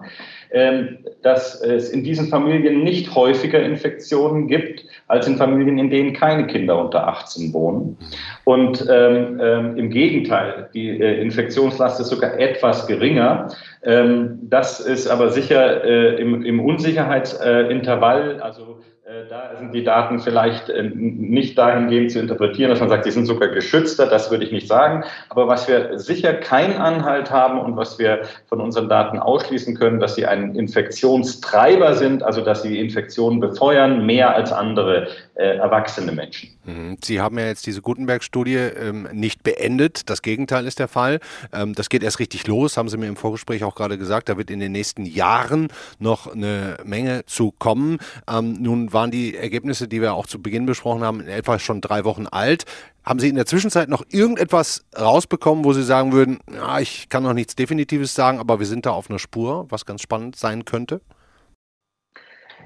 dass 1.21 1.61
es 1.61 1.89
in 1.89 2.03
diesen 2.03 2.27
Familien 2.27 2.83
nicht 2.83 3.13
häufiger 3.15 3.61
Infektionen 3.61 4.47
gibt 4.47 4.85
als 5.07 5.27
in 5.27 5.37
Familien, 5.37 5.77
in 5.77 5.89
denen 5.89 6.13
keine 6.13 6.47
Kinder 6.47 6.79
unter 6.79 7.07
18 7.07 7.53
wohnen. 7.53 7.97
Und 8.43 8.85
ähm, 8.89 9.39
ähm, 9.41 9.77
im 9.77 9.89
Gegenteil, 9.89 10.69
die 10.73 10.89
äh, 10.89 11.21
Infektionslast 11.21 11.99
ist 11.99 12.09
sogar 12.09 12.39
etwas 12.39 12.87
geringer. 12.87 13.49
Ähm, 13.83 14.39
das 14.43 14.79
ist 14.79 15.07
aber 15.07 15.29
sicher 15.29 15.83
äh, 15.83 16.21
im, 16.21 16.43
im 16.43 16.59
Unsicherheitsintervall, 16.59 18.39
also 18.41 18.79
da 19.29 19.55
sind 19.55 19.71
die 19.75 19.83
Daten 19.83 20.19
vielleicht 20.19 20.69
äh, 20.69 20.81
nicht 20.83 21.59
dahingehend 21.59 22.11
zu 22.11 22.19
interpretieren, 22.19 22.71
dass 22.71 22.79
man 22.79 22.89
sagt, 22.89 23.05
die 23.05 23.11
sind 23.11 23.27
sogar 23.27 23.49
geschützter, 23.49 24.07
das 24.07 24.31
würde 24.31 24.45
ich 24.45 24.51
nicht 24.51 24.67
sagen. 24.67 25.03
Aber 25.29 25.47
was 25.47 25.67
wir 25.67 25.99
sicher 25.99 26.33
keinen 26.33 26.77
Anhalt 26.77 27.29
haben 27.29 27.59
und 27.59 27.77
was 27.77 27.99
wir 27.99 28.23
von 28.47 28.59
unseren 28.59 28.89
Daten 28.89 29.19
ausschließen 29.19 29.77
können, 29.77 29.99
dass 29.99 30.15
sie 30.15 30.25
ein 30.25 30.55
Infektionstreiber 30.55 31.93
sind, 31.93 32.23
also 32.23 32.41
dass 32.41 32.63
sie 32.63 32.79
Infektionen 32.79 33.39
befeuern, 33.39 34.07
mehr 34.07 34.35
als 34.35 34.51
andere 34.51 35.07
äh, 35.35 35.57
erwachsene 35.57 36.11
Menschen. 36.11 36.49
Mhm. 36.63 36.97
Sie 37.03 37.21
haben 37.21 37.37
ja 37.37 37.45
jetzt 37.45 37.67
diese 37.67 37.81
Gutenberg-Studie 37.81 38.55
ähm, 38.55 39.07
nicht 39.11 39.43
beendet. 39.43 40.09
Das 40.09 40.23
Gegenteil 40.23 40.65
ist 40.65 40.79
der 40.79 40.87
Fall. 40.87 41.19
Ähm, 41.53 41.75
das 41.75 41.89
geht 41.89 42.01
erst 42.01 42.19
richtig 42.19 42.47
los, 42.47 42.77
haben 42.77 42.89
Sie 42.89 42.97
mir 42.97 43.07
im 43.07 43.17
Vorgespräch 43.17 43.63
auch 43.63 43.75
gerade 43.75 43.99
gesagt. 43.99 44.29
Da 44.29 44.37
wird 44.37 44.49
in 44.49 44.59
den 44.59 44.71
nächsten 44.71 45.05
Jahren 45.05 45.67
noch 45.99 46.33
eine 46.33 46.77
Menge 46.83 47.23
zu 47.27 47.53
kommen. 47.59 47.99
Ähm, 48.27 48.53
nun 48.59 48.93
waren 48.95 49.11
die 49.11 49.37
Ergebnisse, 49.37 49.87
die 49.87 50.01
wir 50.01 50.15
auch 50.15 50.25
zu 50.25 50.41
Beginn 50.41 50.65
besprochen 50.65 51.03
haben, 51.03 51.19
in 51.19 51.27
etwa 51.27 51.59
schon 51.59 51.81
drei 51.81 52.03
Wochen 52.03 52.25
alt. 52.25 52.65
Haben 53.03 53.19
Sie 53.19 53.29
in 53.29 53.35
der 53.35 53.45
Zwischenzeit 53.45 53.89
noch 53.89 54.03
irgendetwas 54.09 54.85
rausbekommen, 54.97 55.63
wo 55.63 55.73
Sie 55.73 55.83
sagen 55.83 56.11
würden, 56.13 56.39
ja, 56.51 56.79
ich 56.79 57.09
kann 57.09 57.21
noch 57.21 57.33
nichts 57.33 57.55
Definitives 57.55 58.15
sagen, 58.15 58.39
aber 58.39 58.57
wir 58.57 58.65
sind 58.65 58.87
da 58.87 58.89
auf 58.89 59.11
einer 59.11 59.19
Spur, 59.19 59.67
was 59.69 59.85
ganz 59.85 60.01
spannend 60.01 60.35
sein 60.35 60.65
könnte? 60.65 61.01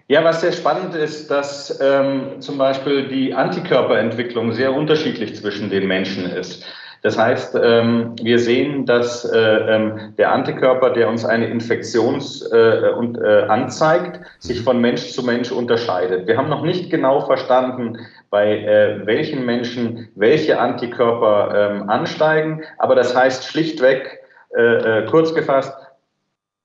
Ja, 0.07 0.23
was 0.23 0.41
sehr 0.41 0.53
spannend 0.53 0.95
ist, 0.95 1.29
dass 1.29 1.79
ähm, 1.81 2.39
zum 2.39 2.57
Beispiel 2.57 3.09
die 3.09 3.33
Antikörperentwicklung 3.33 4.53
sehr 4.53 4.73
unterschiedlich 4.73 5.35
zwischen 5.35 5.69
den 5.69 5.87
Menschen 5.87 6.25
ist. 6.25 6.63
Das 7.01 7.17
heißt, 7.17 7.57
ähm, 7.61 8.15
wir 8.21 8.39
sehen, 8.39 8.85
dass 8.85 9.23
äh, 9.23 9.37
ähm, 9.37 10.13
der 10.17 10.33
Antikörper, 10.33 10.89
der 10.89 11.07
uns 11.07 11.23
eine 11.23 11.47
Infektion 11.47 12.21
äh, 12.51 12.57
äh, 12.57 13.43
anzeigt, 13.47 14.19
sich 14.39 14.61
von 14.61 14.81
Mensch 14.81 15.11
zu 15.11 15.23
Mensch 15.23 15.51
unterscheidet. 15.51 16.27
Wir 16.27 16.37
haben 16.37 16.49
noch 16.49 16.63
nicht 16.63 16.89
genau 16.89 17.21
verstanden, 17.21 17.97
bei 18.29 19.01
welchen 19.05 19.43
Menschen 19.43 20.09
welche 20.13 20.59
Antikörper 20.59 21.71
ähm, 21.71 21.89
ansteigen, 21.89 22.61
aber 22.77 22.93
das 22.93 23.15
heißt 23.15 23.45
schlichtweg, 23.45 24.19
kurz 25.09 25.33
gefasst, 25.33 25.73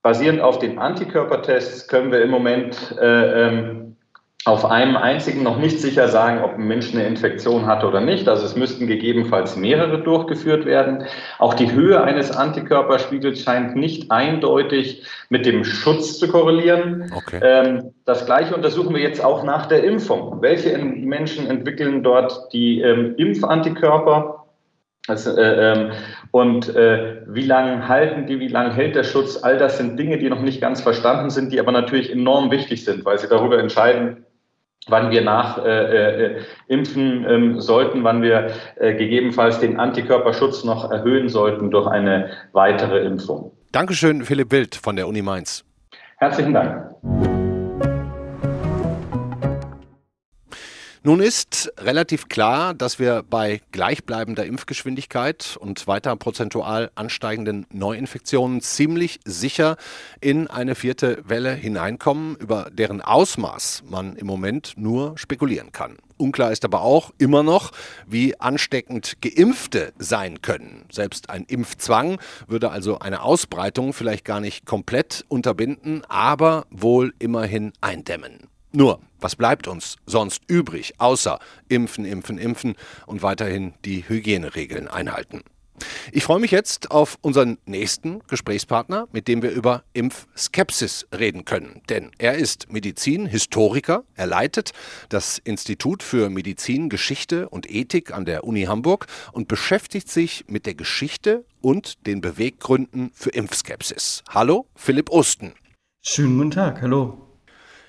basierend 0.03 0.41
auf 0.43 0.59
den 0.59 0.79
Antikörpertests 0.79 1.89
können 1.89 2.13
wir 2.13 2.23
im 2.23 2.31
Moment 2.31 2.95
äh, 3.01 3.84
auf 4.47 4.67
einem 4.67 4.97
einzigen 4.97 5.43
noch 5.43 5.57
nicht 5.57 5.81
sicher 5.81 6.09
sagen, 6.09 6.45
ob 6.45 6.55
ein 6.55 6.67
Mensch 6.67 6.93
eine 6.93 7.07
Infektion 7.07 7.65
hatte 7.65 7.87
oder 7.87 8.03
nicht. 8.03 8.29
Also 8.29 8.45
es 8.45 8.55
müssten 8.57 8.87
gegebenenfalls 8.87 9.57
mehrere 9.57 10.03
durchgeführt 10.03 10.67
werden. 10.67 11.05
Auch 11.39 11.55
die 11.55 11.73
Höhe 11.73 12.03
eines 12.03 12.31
Antikörperspiegels 12.31 13.41
scheint 13.41 13.75
nicht 13.75 14.11
eindeutig 14.11 15.03
mit 15.31 15.47
dem 15.47 15.65
Schutz 15.65 16.19
zu 16.19 16.29
korrelieren. 16.29 17.11
Okay. 17.17 17.41
Ähm, 17.43 17.95
das 18.05 18.27
Gleiche 18.27 18.55
untersuchen 18.55 18.95
wir 18.95 19.01
jetzt 19.01 19.25
auch 19.25 19.45
nach 19.45 19.65
der 19.65 19.83
Impfung. 19.83 20.43
Welche 20.43 20.77
Menschen 20.77 21.47
entwickeln 21.47 22.03
dort 22.03 22.53
die 22.53 22.83
ähm, 22.83 23.15
Impfantikörper? 23.17 24.45
Also, 25.07 25.37
äh, 25.37 25.73
ähm, 25.73 25.93
und 26.31 26.75
äh, 26.75 27.23
wie 27.27 27.45
lange 27.45 27.89
halten 27.89 28.27
die, 28.27 28.41
wie 28.41 28.49
lange 28.49 28.75
hält 28.75 28.95
der 28.95 29.05
Schutz? 29.05 29.43
All 29.43 29.59
das 29.59 29.79
sind 29.79 29.99
Dinge, 29.99 30.19
die 30.19 30.29
noch 30.29 30.41
nicht 30.41 30.61
ganz 30.61 30.81
verstanden 30.81 31.31
sind, 31.31 31.53
die 31.53 31.61
aber 31.61 31.73
natürlich 31.73 32.11
enorm 32.11 32.51
wichtig 32.51 32.85
sind, 32.85 33.05
weil 33.05 33.19
sie 33.19 33.29
darüber 33.29 33.59
entscheiden, 33.59 34.24
wann 34.89 35.11
wir 35.11 35.23
nach 35.23 35.59
äh, 35.65 36.27
äh, 36.27 36.43
impfen 36.69 37.25
ähm, 37.29 37.61
sollten, 37.61 38.05
wann 38.05 38.23
wir 38.23 38.51
äh, 38.77 38.95
gegebenenfalls 38.95 39.61
den 39.61 39.79
Antikörperschutz 39.79 40.65
noch 40.65 40.91
erhöhen 40.91 41.29
sollten 41.29 41.71
durch 41.71 41.87
eine 41.87 42.31
weitere 42.53 43.01
Impfung. 43.05 43.53
Dankeschön, 43.73 44.25
Philipp 44.25 44.53
Wild 44.53 44.75
von 44.77 44.97
der 44.97 45.09
Uni 45.09 45.23
Mainz. 45.23 45.65
Herzlichen 46.19 46.55
Dank. 46.55 47.34
Nun 51.07 51.21
ist 51.21 51.71
relativ 51.77 52.31
klar, 52.31 52.73
dass 52.73 52.99
wir 52.99 53.23
bei 53.29 53.61
gleichbleibender 53.73 54.47
Impfgeschwindigkeit 54.47 55.59
und 55.61 55.87
weiter 55.87 56.17
prozentual 56.17 56.91
ansteigenden 56.95 57.67
Neuinfektionen 57.71 58.63
ziemlich 58.63 59.21
sicher 59.27 59.77
in 60.23 60.47
eine 60.47 60.75
vierte 60.75 61.23
Welle 61.27 61.53
hineinkommen, 61.53 62.37
über 62.37 62.71
deren 62.73 63.03
Ausmaß 63.03 63.83
man 63.87 64.17
im 64.17 64.27
Moment 64.27 64.73
nur 64.79 65.19
spekulieren 65.19 65.73
kann. 65.73 65.99
Unklar 66.17 66.53
ist 66.53 66.65
aber 66.65 66.81
auch 66.81 67.11
immer 67.19 67.43
noch, 67.43 67.73
wie 68.07 68.41
ansteckend 68.41 69.21
Geimpfte 69.21 69.93
sein 69.99 70.41
können. 70.41 70.87
Selbst 70.91 71.29
ein 71.29 71.45
Impfzwang 71.45 72.19
würde 72.47 72.71
also 72.71 73.01
eine 73.01 73.21
Ausbreitung 73.21 73.93
vielleicht 73.93 74.25
gar 74.25 74.41
nicht 74.41 74.65
komplett 74.65 75.23
unterbinden, 75.29 76.03
aber 76.09 76.65
wohl 76.71 77.13
immerhin 77.19 77.75
eindämmen. 77.83 78.49
Nur, 78.77 78.99
was 79.21 79.37
bleibt 79.37 79.69
uns 79.69 79.97
sonst 80.05 80.43
übrig, 80.49 80.95
außer 80.99 81.39
impfen, 81.69 82.05
impfen, 82.05 82.39
impfen 82.39 82.75
und 83.07 83.23
weiterhin 83.23 83.75
die 83.85 84.09
Hygieneregeln 84.09 84.89
einhalten? 84.89 85.43
Ich 86.11 86.25
freue 86.25 86.41
mich 86.41 86.51
jetzt 86.51 86.91
auf 86.91 87.17
unseren 87.21 87.59
nächsten 87.67 88.21
Gesprächspartner, 88.27 89.07
mit 89.13 89.29
dem 89.29 89.43
wir 89.43 89.51
über 89.51 89.85
Impfskepsis 89.93 91.07
reden 91.17 91.45
können. 91.45 91.83
Denn 91.89 92.11
er 92.19 92.35
ist 92.35 92.73
Medizinhistoriker, 92.73 94.03
er 94.17 94.27
leitet 94.27 94.73
das 95.09 95.39
Institut 95.39 96.03
für 96.03 96.29
Medizin, 96.29 96.89
Geschichte 96.89 97.49
und 97.49 97.71
Ethik 97.71 98.13
an 98.13 98.25
der 98.25 98.43
Uni 98.43 98.65
Hamburg 98.65 99.07
und 99.31 99.47
beschäftigt 99.47 100.11
sich 100.11 100.47
mit 100.49 100.67
der 100.67 100.75
Geschichte 100.75 101.45
und 101.61 102.07
den 102.09 102.21
Beweggründen 102.21 103.13
für 103.15 103.31
Impfskepsis. 103.31 104.25
Hallo, 104.31 104.67
Philipp 104.75 105.11
Osten. 105.11 105.53
Schönen 106.03 106.39
guten 106.39 106.51
Tag, 106.51 106.83
hallo. 106.83 107.24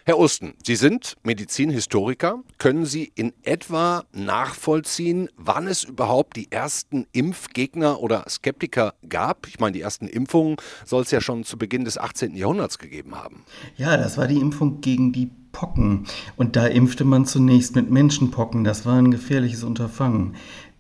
Herr 0.07 0.19
Osten, 0.19 0.53
Sie 0.63 0.75
sind 0.75 1.15
Medizinhistoriker. 1.23 2.43
Können 2.59 2.85
Sie 2.85 3.11
in 3.15 3.33
etwa 3.41 4.03
nachvollziehen, 4.13 5.29
wann 5.35 5.65
es 5.65 5.83
überhaupt 5.83 6.35
die 6.37 6.51
ersten 6.51 7.07
Impfgegner 7.11 7.99
oder 7.99 8.23
Skeptiker 8.29 8.93
gab? 9.09 9.47
Ich 9.47 9.59
meine, 9.59 9.71
die 9.71 9.81
ersten 9.81 10.07
Impfungen 10.07 10.57
soll 10.85 11.01
es 11.01 11.09
ja 11.09 11.21
schon 11.21 11.43
zu 11.43 11.57
Beginn 11.57 11.85
des 11.85 11.97
18. 11.97 12.35
Jahrhunderts 12.35 12.77
gegeben 12.77 13.15
haben. 13.15 13.45
Ja, 13.77 13.97
das 13.97 14.15
war 14.19 14.27
die 14.27 14.37
Impfung 14.37 14.79
gegen 14.79 15.11
die 15.11 15.31
Pocken. 15.51 16.05
Und 16.37 16.55
da 16.55 16.67
impfte 16.67 17.03
man 17.03 17.25
zunächst 17.25 17.75
mit 17.75 17.89
Menschenpocken. 17.89 18.63
Das 18.63 18.85
war 18.85 18.99
ein 18.99 19.09
gefährliches 19.09 19.63
Unterfangen. 19.63 20.35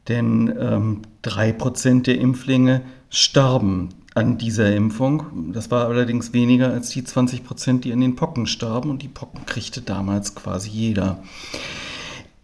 Denn 0.07 0.55
ähm, 0.59 1.01
drei 1.23 1.49
ähm, 1.49 1.57
Prozent 1.57 2.05
der 2.05 2.19
Impflinge 2.19 2.83
starben 3.09 3.89
an 4.15 4.37
dieser 4.37 4.73
Impfung. 4.73 5.51
Das 5.51 5.69
war 5.69 5.87
allerdings 5.87 6.33
weniger 6.33 6.71
als 6.71 6.89
die 6.89 7.03
20 7.03 7.43
Prozent, 7.43 7.83
die 7.83 7.93
an 7.93 7.99
den 7.99 8.15
Pocken 8.15 8.47
starben. 8.47 8.89
Und 8.89 9.03
die 9.03 9.09
Pocken 9.09 9.45
kriegte 9.45 9.81
damals 9.81 10.33
quasi 10.33 10.69
jeder. 10.69 11.21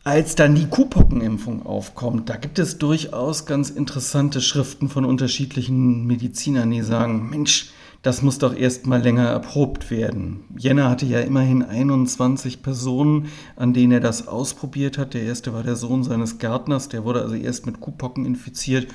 Als 0.03 0.35
dann 0.35 0.55
die 0.55 0.67
Kuhpockenimpfung 0.67 1.65
aufkommt, 1.65 2.29
da 2.29 2.35
gibt 2.35 2.59
es 2.59 2.77
durchaus 2.77 3.45
ganz 3.45 3.69
interessante 3.69 4.41
Schriften 4.41 4.89
von 4.89 5.05
unterschiedlichen 5.05 6.05
Medizinern, 6.07 6.71
die 6.71 6.81
sagen, 6.81 7.29
Mensch, 7.29 7.69
das 8.01 8.23
muss 8.23 8.39
doch 8.39 8.55
erst 8.55 8.87
mal 8.87 8.99
länger 8.99 9.27
erprobt 9.27 9.91
werden. 9.91 10.43
Jenner 10.57 10.89
hatte 10.89 11.05
ja 11.05 11.19
immerhin 11.19 11.61
21 11.61 12.63
Personen, 12.63 13.27
an 13.55 13.73
denen 13.73 13.91
er 13.91 13.99
das 13.99 14.27
ausprobiert 14.27 14.97
hat. 14.97 15.13
Der 15.13 15.21
erste 15.21 15.53
war 15.53 15.61
der 15.61 15.75
Sohn 15.75 16.03
seines 16.03 16.39
Gärtners, 16.39 16.89
der 16.89 17.05
wurde 17.05 17.21
also 17.21 17.35
erst 17.35 17.67
mit 17.67 17.79
Kuhpocken 17.79 18.25
infiziert 18.25 18.87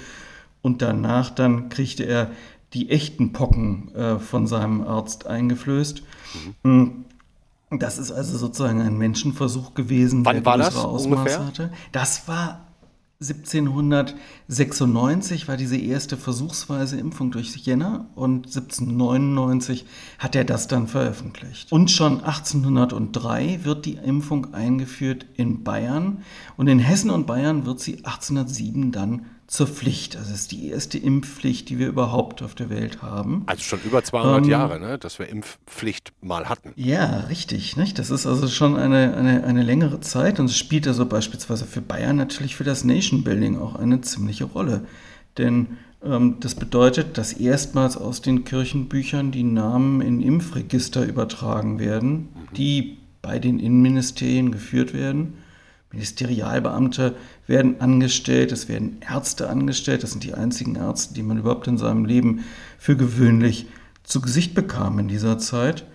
und 0.66 0.82
danach 0.82 1.30
dann 1.30 1.68
kriegte 1.68 2.02
er 2.02 2.32
die 2.76 2.90
echten 2.90 3.32
Pocken 3.32 3.94
äh, 3.94 4.18
von 4.18 4.46
seinem 4.46 4.82
Arzt 4.82 5.26
eingeflößt. 5.26 6.02
Mhm. 6.62 7.06
Das 7.70 7.96
ist 7.98 8.12
also 8.12 8.38
sozusagen 8.38 8.80
ein 8.80 8.96
Menschenversuch 8.98 9.74
gewesen, 9.74 10.24
Wann 10.24 10.36
der 10.36 10.44
war 10.44 10.58
das 10.58 10.76
Ausmaß 10.76 11.18
ungefähr? 11.18 11.46
hatte. 11.46 11.72
Das 11.90 12.28
war 12.28 12.66
1796 13.18 15.48
war 15.48 15.56
diese 15.56 15.78
erste 15.78 16.18
versuchsweise 16.18 16.98
Impfung 16.98 17.30
durch 17.30 17.56
Jänner 17.56 18.10
und 18.14 18.44
1799 18.46 19.86
hat 20.18 20.36
er 20.36 20.44
das 20.44 20.68
dann 20.68 20.86
veröffentlicht. 20.86 21.72
Und 21.72 21.90
schon 21.90 22.22
1803 22.22 23.60
wird 23.62 23.86
die 23.86 23.94
Impfung 23.94 24.52
eingeführt 24.52 25.24
in 25.34 25.64
Bayern 25.64 26.18
und 26.58 26.68
in 26.68 26.78
Hessen 26.78 27.08
und 27.08 27.26
Bayern 27.26 27.64
wird 27.64 27.80
sie 27.80 28.04
1807 28.04 28.92
dann 28.92 29.24
zur 29.46 29.66
Pflicht. 29.66 30.16
Also 30.16 30.32
es 30.32 30.40
ist 30.42 30.52
die 30.52 30.68
erste 30.68 30.98
Impfpflicht, 30.98 31.68
die 31.68 31.78
wir 31.78 31.88
überhaupt 31.88 32.42
auf 32.42 32.54
der 32.54 32.70
Welt 32.70 33.02
haben. 33.02 33.44
Also 33.46 33.62
schon 33.62 33.80
über 33.84 34.02
200 34.02 34.44
ähm, 34.44 34.50
Jahre, 34.50 34.80
ne, 34.80 34.98
dass 34.98 35.18
wir 35.18 35.28
Impfpflicht 35.28 36.12
mal 36.20 36.48
hatten. 36.48 36.72
Ja, 36.76 37.20
richtig. 37.28 37.76
Nicht? 37.76 37.98
Das 37.98 38.10
ist 38.10 38.26
also 38.26 38.48
schon 38.48 38.76
eine, 38.76 39.16
eine, 39.16 39.44
eine 39.44 39.62
längere 39.62 40.00
Zeit 40.00 40.40
und 40.40 40.46
es 40.46 40.56
spielt 40.56 40.86
also 40.88 41.06
beispielsweise 41.06 41.64
für 41.64 41.80
Bayern 41.80 42.16
natürlich 42.16 42.56
für 42.56 42.64
das 42.64 42.84
Nation 42.84 43.24
Building 43.24 43.58
auch 43.58 43.76
eine 43.76 44.00
ziemliche 44.00 44.44
Rolle. 44.44 44.86
Denn 45.38 45.76
Ähm, 46.04 46.36
das 46.40 46.54
bedeutet, 46.54 47.18
dass 47.18 47.32
erstmals 47.32 47.96
aus 47.96 48.20
den 48.22 48.44
Kirchenbüchern 48.44 49.30
die 49.30 49.42
Namen 49.42 50.00
in 50.00 50.22
Impfregister 50.22 51.04
übertragen 51.04 51.78
werden, 51.78 52.28
die 52.56 52.98
bei 53.22 53.38
den 53.38 53.58
Innenministerien 53.58 54.52
geführt 54.52 54.92
werden. 54.92 55.34
Ministerialbeamte 55.92 57.16
werden 57.46 57.80
angestellt, 57.80 58.52
es 58.52 58.68
werden 58.68 59.00
Ärzte 59.08 59.48
angestellt, 59.48 60.02
das 60.02 60.12
sind 60.12 60.24
die 60.24 60.34
einzigen 60.34 60.76
Ärzte, 60.76 61.14
die 61.14 61.22
man 61.22 61.38
überhaupt 61.38 61.66
in 61.68 61.78
seinem 61.78 62.04
Leben 62.04 62.44
für 62.78 62.96
gewöhnlich 62.96 63.66
zu 64.02 64.20
Gesicht 64.20 64.54
bekam 64.54 64.98
in 64.98 65.08
dieser 65.08 65.38
Zeit. 65.38 65.86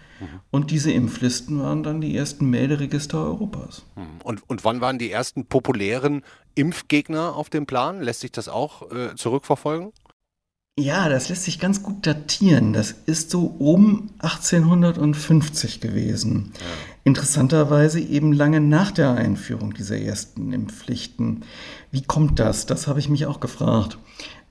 Und 0.51 0.71
diese 0.71 0.91
Impflisten 0.91 1.59
waren 1.61 1.83
dann 1.83 2.01
die 2.01 2.15
ersten 2.15 2.49
Melderegister 2.49 3.17
Europas. 3.17 3.83
Und, 4.23 4.47
und 4.47 4.63
wann 4.63 4.81
waren 4.81 4.99
die 4.99 5.11
ersten 5.11 5.45
populären 5.45 6.23
Impfgegner 6.55 7.35
auf 7.35 7.49
dem 7.49 7.65
Plan? 7.65 8.01
Lässt 8.01 8.21
sich 8.21 8.31
das 8.31 8.47
auch 8.47 8.91
äh, 8.91 9.15
zurückverfolgen? 9.15 9.91
Ja, 10.77 11.09
das 11.09 11.29
lässt 11.29 11.43
sich 11.43 11.59
ganz 11.59 11.83
gut 11.83 12.07
datieren. 12.07 12.73
Das 12.73 12.91
ist 13.05 13.29
so 13.29 13.45
um 13.45 14.09
1850 14.19 15.81
gewesen. 15.81 16.53
Ja. 16.59 16.65
Interessanterweise 17.03 17.99
eben 17.99 18.31
lange 18.31 18.59
nach 18.59 18.91
der 18.91 19.13
Einführung 19.13 19.73
dieser 19.73 19.99
ersten 19.99 20.53
Impfpflichten. 20.53 21.43
Wie 21.91 22.03
kommt 22.03 22.39
das? 22.39 22.67
Das 22.67 22.87
habe 22.87 22.99
ich 22.99 23.09
mich 23.09 23.25
auch 23.25 23.39
gefragt. 23.39 23.97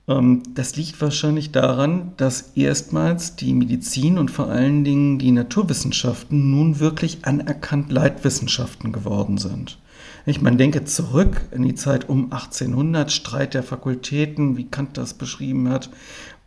Ähm, 0.07 0.43
das 0.53 0.75
liegt 0.75 0.99
wahrscheinlich 1.01 1.51
daran, 1.51 2.11
dass 2.17 2.51
erstmals 2.55 3.35
die 3.35 3.53
Medizin 3.53 4.17
und 4.17 4.31
vor 4.31 4.49
allen 4.49 4.83
Dingen 4.83 5.17
die 5.17 5.31
Naturwissenschaften 5.31 6.51
nun 6.51 6.79
wirklich 6.79 7.25
anerkannt 7.25 7.91
Leitwissenschaften 7.91 8.91
geworden 8.91 9.37
sind. 9.37 9.79
Ich 10.25 10.41
meine, 10.41 10.57
denke 10.57 10.83
zurück 10.83 11.41
in 11.51 11.63
die 11.63 11.75
Zeit 11.75 12.09
um 12.09 12.31
1800, 12.31 13.11
Streit 13.11 13.53
der 13.53 13.63
Fakultäten, 13.63 14.57
wie 14.57 14.67
Kant 14.67 14.97
das 14.97 15.13
beschrieben 15.13 15.69
hat. 15.69 15.89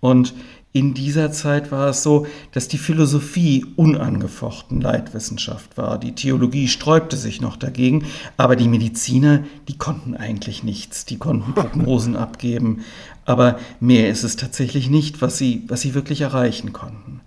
Und 0.00 0.34
in 0.74 0.92
dieser 0.92 1.30
Zeit 1.30 1.70
war 1.70 1.90
es 1.90 2.02
so, 2.02 2.26
dass 2.50 2.66
die 2.66 2.78
Philosophie 2.78 3.64
unangefochten 3.76 4.80
Leitwissenschaft 4.80 5.78
war. 5.78 6.00
Die 6.00 6.16
Theologie 6.16 6.66
sträubte 6.66 7.16
sich 7.16 7.40
noch 7.40 7.56
dagegen, 7.56 8.06
aber 8.36 8.56
die 8.56 8.66
Mediziner, 8.66 9.44
die 9.68 9.78
konnten 9.78 10.16
eigentlich 10.16 10.64
nichts. 10.64 11.04
Die 11.04 11.16
konnten 11.16 11.52
Prognosen 11.54 12.16
abgeben, 12.16 12.84
aber 13.24 13.60
mehr 13.78 14.10
ist 14.10 14.24
es 14.24 14.34
tatsächlich 14.34 14.90
nicht, 14.90 15.22
was 15.22 15.38
sie, 15.38 15.62
was 15.68 15.80
sie 15.80 15.94
wirklich 15.94 16.22
erreichen 16.22 16.72
konnten. 16.72 17.20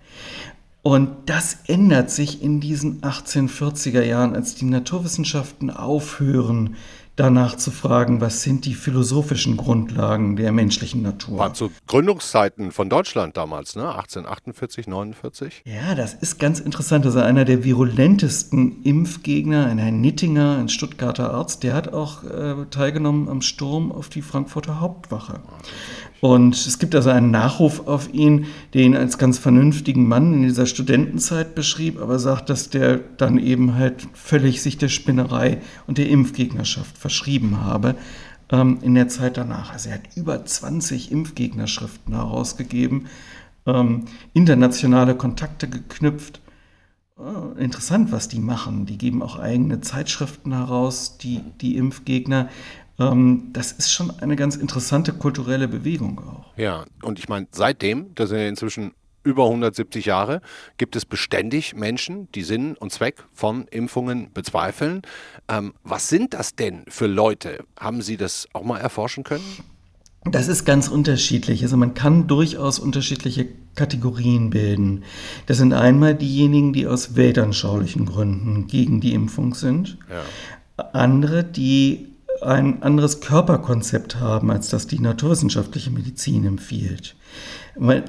Und 0.82 1.08
das 1.24 1.56
ändert 1.66 2.10
sich 2.10 2.42
in 2.42 2.60
diesen 2.60 3.00
1840er 3.00 4.02
Jahren, 4.02 4.34
als 4.34 4.56
die 4.56 4.66
Naturwissenschaften 4.66 5.70
aufhören, 5.70 6.76
danach 7.18 7.56
zu 7.56 7.70
fragen, 7.70 8.20
was 8.20 8.42
sind 8.42 8.64
die 8.64 8.74
philosophischen 8.74 9.56
Grundlagen 9.56 10.36
der 10.36 10.52
menschlichen 10.52 11.02
Natur. 11.02 11.38
War 11.38 11.54
zu 11.54 11.70
Gründungszeiten 11.86 12.70
von 12.70 12.88
Deutschland 12.88 13.36
damals, 13.36 13.76
ne? 13.76 13.88
1848, 13.88 14.86
49? 14.86 15.62
Ja, 15.64 15.94
das 15.94 16.14
ist 16.14 16.38
ganz 16.38 16.60
interessant. 16.60 17.04
Also 17.04 17.20
einer 17.20 17.44
der 17.44 17.64
virulentesten 17.64 18.82
Impfgegner, 18.82 19.66
ein 19.66 19.78
Herr 19.78 19.92
Nittinger, 19.92 20.58
ein 20.58 20.68
Stuttgarter 20.68 21.34
Arzt, 21.34 21.62
der 21.62 21.74
hat 21.74 21.92
auch 21.92 22.24
äh, 22.24 22.66
teilgenommen 22.70 23.28
am 23.28 23.42
Sturm 23.42 23.90
auf 23.90 24.08
die 24.08 24.22
Frankfurter 24.22 24.80
Hauptwache. 24.80 25.40
Und 26.20 26.54
es 26.54 26.78
gibt 26.78 26.94
also 26.96 27.10
einen 27.10 27.30
Nachruf 27.30 27.86
auf 27.86 28.12
ihn, 28.12 28.46
der 28.74 28.82
ihn 28.82 28.96
als 28.96 29.18
ganz 29.18 29.38
vernünftigen 29.38 30.08
Mann 30.08 30.34
in 30.34 30.42
dieser 30.42 30.66
Studentenzeit 30.66 31.54
beschrieb, 31.54 32.00
aber 32.00 32.18
sagt, 32.18 32.50
dass 32.50 32.70
der 32.70 32.98
dann 32.98 33.38
eben 33.38 33.76
halt 33.76 34.08
völlig 34.14 34.60
sich 34.60 34.78
der 34.78 34.88
Spinnerei 34.88 35.58
und 35.86 35.98
der 35.98 36.08
Impfgegnerschaft 36.08 36.98
verschrieben 36.98 37.60
habe 37.60 37.94
ähm, 38.50 38.78
in 38.82 38.94
der 38.94 39.08
Zeit 39.08 39.36
danach. 39.36 39.72
Also 39.72 39.90
er 39.90 39.96
hat 39.96 40.16
über 40.16 40.44
20 40.44 41.12
Impfgegnerschriften 41.12 42.14
herausgegeben, 42.14 43.06
ähm, 43.66 44.06
internationale 44.32 45.14
Kontakte 45.14 45.68
geknüpft. 45.68 46.40
Äh, 47.18 47.62
interessant, 47.62 48.12
was 48.12 48.28
die 48.28 48.40
machen. 48.40 48.86
Die 48.86 48.98
geben 48.98 49.22
auch 49.22 49.38
eigene 49.38 49.80
Zeitschriften 49.80 50.52
heraus, 50.52 51.18
die, 51.18 51.42
die 51.60 51.76
Impfgegner. 51.76 52.48
Ähm, 52.98 53.50
das 53.52 53.72
ist 53.72 53.92
schon 53.92 54.10
eine 54.20 54.36
ganz 54.36 54.56
interessante 54.56 55.12
kulturelle 55.12 55.68
Bewegung 55.68 56.18
auch. 56.20 56.56
Ja, 56.56 56.84
und 57.02 57.18
ich 57.18 57.28
meine, 57.28 57.46
seitdem, 57.52 58.14
das 58.14 58.30
sind 58.30 58.38
ja 58.38 58.48
inzwischen 58.48 58.92
über 59.24 59.44
170 59.44 60.06
Jahre, 60.06 60.40
gibt 60.78 60.96
es 60.96 61.04
beständig 61.04 61.74
Menschen, 61.74 62.30
die 62.32 62.42
Sinn 62.42 62.76
und 62.76 62.92
Zweck 62.92 63.24
von 63.32 63.66
Impfungen 63.68 64.32
bezweifeln. 64.32 65.02
Ähm, 65.48 65.74
was 65.84 66.08
sind 66.08 66.34
das 66.34 66.54
denn 66.54 66.84
für 66.88 67.06
Leute? 67.06 67.64
Haben 67.78 68.00
Sie 68.00 68.16
das 68.16 68.48
auch 68.52 68.64
mal 68.64 68.78
erforschen 68.78 69.24
können? 69.24 69.44
Das 70.24 70.48
ist 70.48 70.64
ganz 70.64 70.88
unterschiedlich. 70.88 71.62
Also 71.62 71.76
man 71.76 71.94
kann 71.94 72.26
durchaus 72.26 72.78
unterschiedliche 72.78 73.46
Kategorien 73.76 74.50
bilden. 74.50 75.04
Das 75.46 75.58
sind 75.58 75.72
einmal 75.72 76.14
diejenigen, 76.14 76.72
die 76.72 76.86
aus 76.86 77.14
weltanschaulichen 77.16 78.06
Gründen 78.06 78.66
gegen 78.66 79.00
die 79.00 79.14
Impfung 79.14 79.54
sind. 79.54 79.96
Ja. 80.10 80.84
Andere, 80.92 81.44
die 81.44 82.07
ein 82.42 82.82
anderes 82.82 83.20
Körperkonzept 83.20 84.16
haben, 84.16 84.50
als 84.50 84.68
das 84.68 84.86
die 84.86 85.00
naturwissenschaftliche 85.00 85.90
Medizin 85.90 86.44
empfiehlt. 86.44 87.16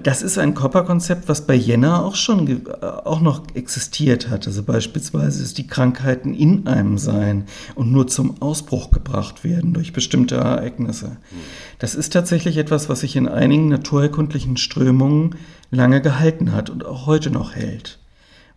Das 0.04 0.24
ist 0.24 0.39
ein 0.39 0.56
Körperkonzept, 0.56 1.30
was 1.30 1.46
bei 1.46 1.54
Jenner 1.54 2.04
auch 2.04 2.15
schon 2.15 2.48
äh, 2.48 2.86
auch 2.86 3.22
noch 3.22 3.44
existiert 3.54 4.30
hat. 4.30 4.48
Also 4.48 4.63
beispielsweise, 4.63 5.42
dass 5.42 5.54
die 5.54 5.68
Krankheiten 5.68 6.34
in 6.34 6.65
einem 6.65 6.98
sein 6.98 7.46
und 7.76 7.92
nur 7.92 8.08
zum 8.08 8.42
Ausbruch 8.42 8.89
gebracht 8.89 9.44
werden 9.44 9.74
durch 9.74 9.94
bestimmte 9.94 10.36
Ereignisse. 10.36 11.18
Das 11.78 11.94
ist 11.94 12.13
tatsächlich 12.13 12.58
etwas, 12.58 12.89
was 12.89 13.02
sich 13.02 13.15
in 13.15 13.28
einigen 13.28 13.70
naturerkundlichen 13.70 14.58
Strömungen 14.58 15.36
lange 15.70 16.02
gehalten 16.02 16.52
hat 16.52 16.72
und 16.72 16.84
auch 16.84 17.06
heute 17.06 17.30
noch 17.30 17.54
hält. 17.54 17.99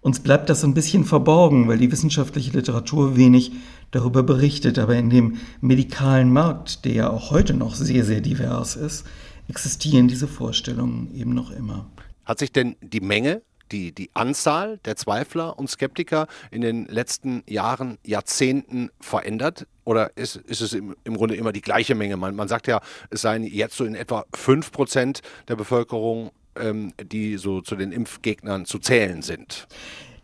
Uns 0.03 0.19
bleibt 0.19 0.51
das 0.51 0.65
ein 0.65 0.75
bisschen 0.75 1.05
verborgen, 1.05 1.69
weil 1.69 1.79
die 1.79 1.93
wissenschaftliche 1.93 2.51
Literatur 2.51 3.17
wenig 3.17 3.53
darüber 3.93 4.25
berichtet. 4.25 4.81
Aber 4.81 4.97
in 4.97 5.11
dem 5.11 5.37
medikalen 5.61 6.33
Markt, 6.33 6.85
der 6.85 6.93
ja 6.93 7.11
auch 7.11 7.31
heute 7.31 7.55
noch 7.55 7.77
sehr, 7.77 8.05
sehr 8.05 8.21
divers 8.21 8.75
ist, 8.75 9.07
existieren 9.49 10.09
diese 10.09 10.27
Vorstellungen 10.27 11.15
eben 11.15 11.35
noch 11.35 11.53
immer. 11.53 11.87
Hat 12.25 12.41
sich 12.41 12.51
denn 12.51 12.75
die 12.81 13.01
Menge, 13.01 13.43
die, 13.71 13.93
die 13.93 14.11
Anzahl 14.13 14.79
der 14.85 14.97
Zweifler 14.97 15.57
und 15.57 15.71
Skeptiker 15.71 16.27
in 16.51 16.63
den 16.63 16.87
letzten 16.87 17.45
Jahren, 17.47 17.97
Jahrzehnten 18.05 18.91
verändert? 18.99 19.69
Oder 19.85 20.17
ist, 20.17 20.35
ist 20.35 20.63
es 20.63 20.73
im, 20.73 20.97
im 21.05 21.17
Grunde 21.17 21.37
immer 21.37 21.53
die 21.53 21.63
gleiche 21.63 21.95
Menge? 21.95 22.17
Man, 22.17 22.35
man 22.35 22.49
sagt 22.49 22.67
ja, 22.67 22.81
es 23.11 23.23
seien 23.23 23.45
jetzt 23.45 23.77
so 23.77 23.85
in 23.85 23.95
etwa 23.95 24.25
5 24.35 24.73
Prozent 24.73 25.23
der 25.47 25.55
Bevölkerung 25.55 26.33
ähm, 26.57 26.93
die 27.03 27.37
so 27.37 27.61
zu 27.61 27.77
den 27.77 27.93
Impfgegnern 27.93 28.65
zu 28.65 28.79
zählen 28.79 29.23
sind. 29.23 29.67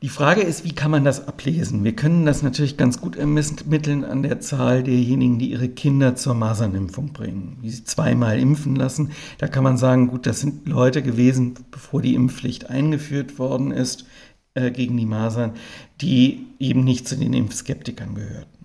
Die 0.00 0.08
Frage 0.08 0.42
ist, 0.42 0.62
wie 0.62 0.76
kann 0.76 0.92
man 0.92 1.04
das 1.04 1.26
ablesen? 1.26 1.82
Wir 1.82 1.96
können 1.96 2.24
das 2.24 2.44
natürlich 2.44 2.76
ganz 2.76 3.00
gut 3.00 3.16
ermitteln 3.16 4.04
an 4.04 4.22
der 4.22 4.38
Zahl 4.38 4.84
derjenigen, 4.84 5.40
die 5.40 5.50
ihre 5.50 5.68
Kinder 5.68 6.14
zur 6.14 6.34
Masernimpfung 6.34 7.12
bringen, 7.12 7.58
die 7.64 7.70
sie 7.70 7.82
zweimal 7.82 8.38
impfen 8.38 8.76
lassen. 8.76 9.10
Da 9.38 9.48
kann 9.48 9.64
man 9.64 9.76
sagen, 9.76 10.06
gut, 10.06 10.24
das 10.26 10.38
sind 10.38 10.68
Leute 10.68 11.02
gewesen, 11.02 11.54
bevor 11.72 12.00
die 12.00 12.14
Impfpflicht 12.14 12.70
eingeführt 12.70 13.40
worden 13.40 13.72
ist 13.72 14.06
äh, 14.54 14.70
gegen 14.70 14.96
die 14.96 15.06
Masern, 15.06 15.54
die 16.00 16.46
eben 16.60 16.84
nicht 16.84 17.08
zu 17.08 17.16
den 17.16 17.32
Impfskeptikern 17.32 18.14
gehörten. 18.14 18.57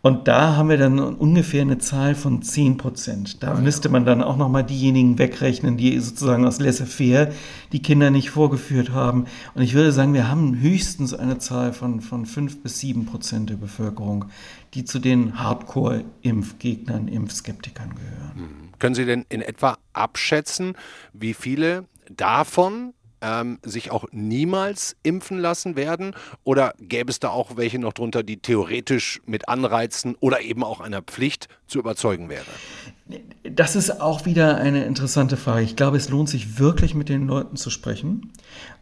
Und 0.00 0.28
da 0.28 0.56
haben 0.56 0.68
wir 0.68 0.78
dann 0.78 0.98
ungefähr 0.98 1.62
eine 1.62 1.78
Zahl 1.78 2.14
von 2.14 2.42
10 2.42 2.76
Prozent. 2.76 3.42
Da 3.42 3.52
ah, 3.52 3.60
müsste 3.60 3.88
man 3.88 4.04
dann 4.04 4.22
auch 4.22 4.36
nochmal 4.36 4.64
diejenigen 4.64 5.18
wegrechnen, 5.18 5.76
die 5.76 5.98
sozusagen 5.98 6.46
aus 6.46 6.60
laissez-faire 6.60 7.32
die 7.72 7.82
Kinder 7.82 8.10
nicht 8.10 8.30
vorgeführt 8.30 8.90
haben. 8.90 9.26
Und 9.54 9.62
ich 9.62 9.74
würde 9.74 9.92
sagen, 9.92 10.14
wir 10.14 10.28
haben 10.28 10.60
höchstens 10.60 11.14
eine 11.14 11.38
Zahl 11.38 11.72
von, 11.72 12.00
von 12.00 12.26
5 12.26 12.62
bis 12.62 12.80
7 12.80 13.06
Prozent 13.06 13.50
der 13.50 13.56
Bevölkerung, 13.56 14.26
die 14.74 14.84
zu 14.84 14.98
den 14.98 15.38
Hardcore-Impfgegnern, 15.38 17.08
Impfskeptikern 17.08 17.94
gehören. 17.94 18.32
Hm. 18.34 18.68
Können 18.78 18.94
Sie 18.94 19.04
denn 19.04 19.24
in 19.28 19.42
etwa 19.42 19.78
abschätzen, 19.92 20.74
wie 21.12 21.34
viele 21.34 21.84
davon 22.08 22.94
ähm, 23.20 23.58
sich 23.62 23.90
auch 23.90 24.06
niemals 24.12 24.96
impfen 25.02 25.38
lassen 25.38 25.76
werden? 25.76 26.14
Oder 26.44 26.74
gäbe 26.80 27.10
es 27.10 27.20
da 27.20 27.30
auch 27.30 27.56
welche 27.56 27.78
noch 27.78 27.92
drunter, 27.92 28.22
die 28.22 28.38
theoretisch 28.38 29.20
mit 29.26 29.48
Anreizen 29.48 30.16
oder 30.20 30.40
eben 30.40 30.64
auch 30.64 30.80
einer 30.80 31.02
Pflicht 31.02 31.48
zu 31.66 31.78
überzeugen 31.78 32.28
wäre? 32.28 32.44
Das 33.44 33.76
ist 33.76 34.00
auch 34.00 34.26
wieder 34.26 34.58
eine 34.58 34.84
interessante 34.84 35.36
Frage. 35.36 35.62
Ich 35.64 35.76
glaube, 35.76 35.96
es 35.96 36.08
lohnt 36.08 36.28
sich 36.28 36.58
wirklich 36.58 36.94
mit 36.94 37.08
den 37.08 37.26
Leuten 37.26 37.56
zu 37.56 37.70
sprechen. 37.70 38.32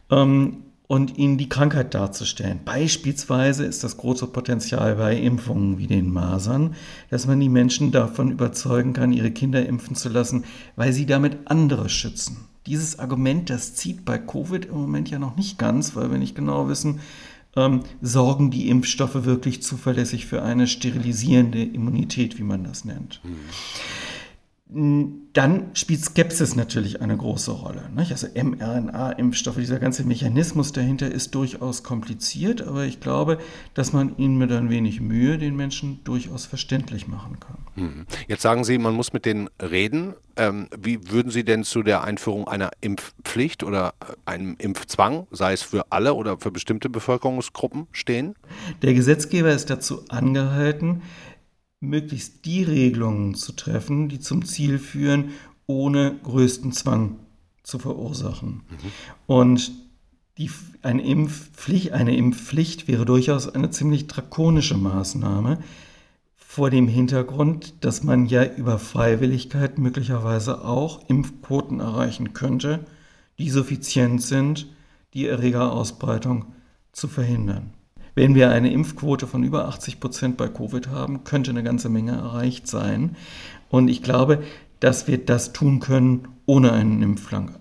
Ähm, 0.09 0.63
und 0.87 1.17
ihnen 1.17 1.37
die 1.37 1.49
Krankheit 1.49 1.93
darzustellen. 1.93 2.61
Beispielsweise 2.63 3.65
ist 3.65 3.83
das 3.83 3.97
große 3.97 4.27
Potenzial 4.27 4.95
bei 4.95 5.17
Impfungen 5.17 5.77
wie 5.77 5.87
den 5.87 6.11
Masern, 6.11 6.75
dass 7.09 7.27
man 7.27 7.39
die 7.39 7.49
Menschen 7.49 7.91
davon 7.91 8.31
überzeugen 8.31 8.93
kann, 8.93 9.11
ihre 9.11 9.31
Kinder 9.31 9.65
impfen 9.65 9.95
zu 9.95 10.07
lassen, 10.07 10.45
weil 10.77 10.93
sie 10.93 11.05
damit 11.05 11.37
andere 11.45 11.89
schützen 11.89 12.46
dieses 12.67 12.99
Argument, 12.99 13.49
das 13.49 13.73
zieht 13.75 14.05
bei 14.05 14.17
Covid 14.17 14.65
im 14.65 14.75
Moment 14.75 15.09
ja 15.09 15.19
noch 15.19 15.35
nicht 15.35 15.57
ganz, 15.57 15.95
weil 15.95 16.11
wir 16.11 16.17
nicht 16.17 16.35
genau 16.35 16.67
wissen, 16.67 16.99
ähm, 17.55 17.81
sorgen 18.01 18.51
die 18.51 18.69
Impfstoffe 18.69 19.25
wirklich 19.25 19.63
zuverlässig 19.63 20.27
für 20.27 20.43
eine 20.43 20.67
sterilisierende 20.67 21.63
Immunität, 21.63 22.37
wie 22.37 22.43
man 22.43 22.63
das 22.63 22.85
nennt. 22.85 23.21
Mhm. 23.23 23.37
Dann 24.69 25.69
spielt 25.75 26.03
Skepsis 26.03 26.55
natürlich 26.55 27.01
eine 27.01 27.15
große 27.15 27.51
Rolle. 27.51 27.89
Nicht? 27.95 28.11
Also 28.11 28.27
mRNA-Impfstoffe, 28.27 29.55
dieser 29.55 29.79
ganze 29.79 30.03
Mechanismus 30.03 30.73
dahinter 30.73 31.09
ist 31.09 31.35
durchaus 31.35 31.83
kompliziert, 31.83 32.61
aber 32.61 32.83
ich 32.83 32.99
glaube, 32.99 33.37
dass 33.73 33.93
man 33.93 34.17
ihn 34.17 34.37
mit 34.37 34.51
ein 34.51 34.69
wenig 34.69 34.99
Mühe 34.99 35.37
den 35.37 35.55
Menschen 35.55 36.03
durchaus 36.03 36.45
verständlich 36.45 37.07
machen 37.07 37.39
kann. 37.39 37.57
Mhm. 37.75 38.05
Jetzt 38.27 38.41
sagen 38.41 38.65
Sie, 38.65 38.77
man 38.77 38.93
muss 38.93 39.13
mit 39.13 39.25
denen 39.25 39.49
reden. 39.61 40.15
Ähm, 40.35 40.67
wie 40.77 41.09
würden 41.09 41.31
Sie 41.31 41.43
denn 41.43 41.63
zu 41.63 41.81
der 41.81 42.03
Einführung 42.03 42.47
einer 42.47 42.71
Impfpflicht 42.81 43.63
oder 43.63 43.93
äh, 44.01 44.13
einem 44.25 44.55
Impfzwang, 44.59 45.27
sei 45.31 45.53
es 45.53 45.61
für 45.61 45.91
alle 45.91 46.13
oder 46.13 46.37
für 46.39 46.51
bestimmte 46.51 46.89
Bevölkerungsgruppen, 46.89 47.87
stehen? 47.91 48.35
Der 48.81 48.93
Gesetzgeber 48.93 49.51
ist 49.51 49.69
dazu 49.69 50.01
angehalten, 50.09 51.01
möglichst 51.79 52.45
die 52.45 52.63
Regelungen 52.63 53.35
zu 53.35 53.51
treffen, 53.53 54.09
die 54.09 54.19
zum 54.19 54.45
Ziel 54.45 54.79
führen, 54.79 55.31
ohne 55.67 56.17
größten 56.23 56.71
Zwang 56.71 57.19
zu 57.63 57.79
verursachen. 57.79 58.63
Mhm. 58.69 58.91
Und 59.27 59.71
die, 60.37 60.49
eine, 60.81 61.05
Impfpflicht, 61.05 61.91
eine 61.93 62.15
Impfpflicht 62.15 62.87
wäre 62.87 63.05
durchaus 63.05 63.53
eine 63.53 63.69
ziemlich 63.71 64.07
drakonische 64.07 64.77
Maßnahme 64.77 65.59
vor 66.35 66.69
dem 66.69 66.87
Hintergrund, 66.87 67.73
dass 67.81 68.03
man 68.03 68.25
ja 68.25 68.43
über 68.43 68.79
Freiwilligkeit 68.79 69.77
möglicherweise 69.77 70.63
auch 70.63 71.07
Impfquoten 71.09 71.79
erreichen 71.79 72.33
könnte, 72.33 72.85
die 73.37 73.49
suffizient 73.49 74.21
sind, 74.21 74.67
die 75.13 75.27
Erregerausbreitung 75.27 76.53
zu 76.91 77.07
verhindern. 77.07 77.73
Wenn 78.17 78.33
wir 78.33 78.49
eine 78.49 78.71
Impfquote 78.71 79.27
von 79.27 79.43
über 79.43 79.67
80 79.67 79.99
Prozent 79.99 80.37
bei 80.37 80.47
Covid 80.47 80.87
haben, 80.87 81.23
könnte 81.23 81.51
eine 81.51 81.61
ganze 81.61 81.87
Menge 81.87 82.13
erreicht 82.13 82.67
sein. 82.67 83.15
Und 83.69 83.89
ich 83.89 84.01
glaube, 84.01 84.41
dass 84.79 85.07
wir 85.07 85.17
das 85.17 85.53
tun 85.53 85.79
können, 85.79 86.27
ohne 86.49 86.71
einen 86.71 87.01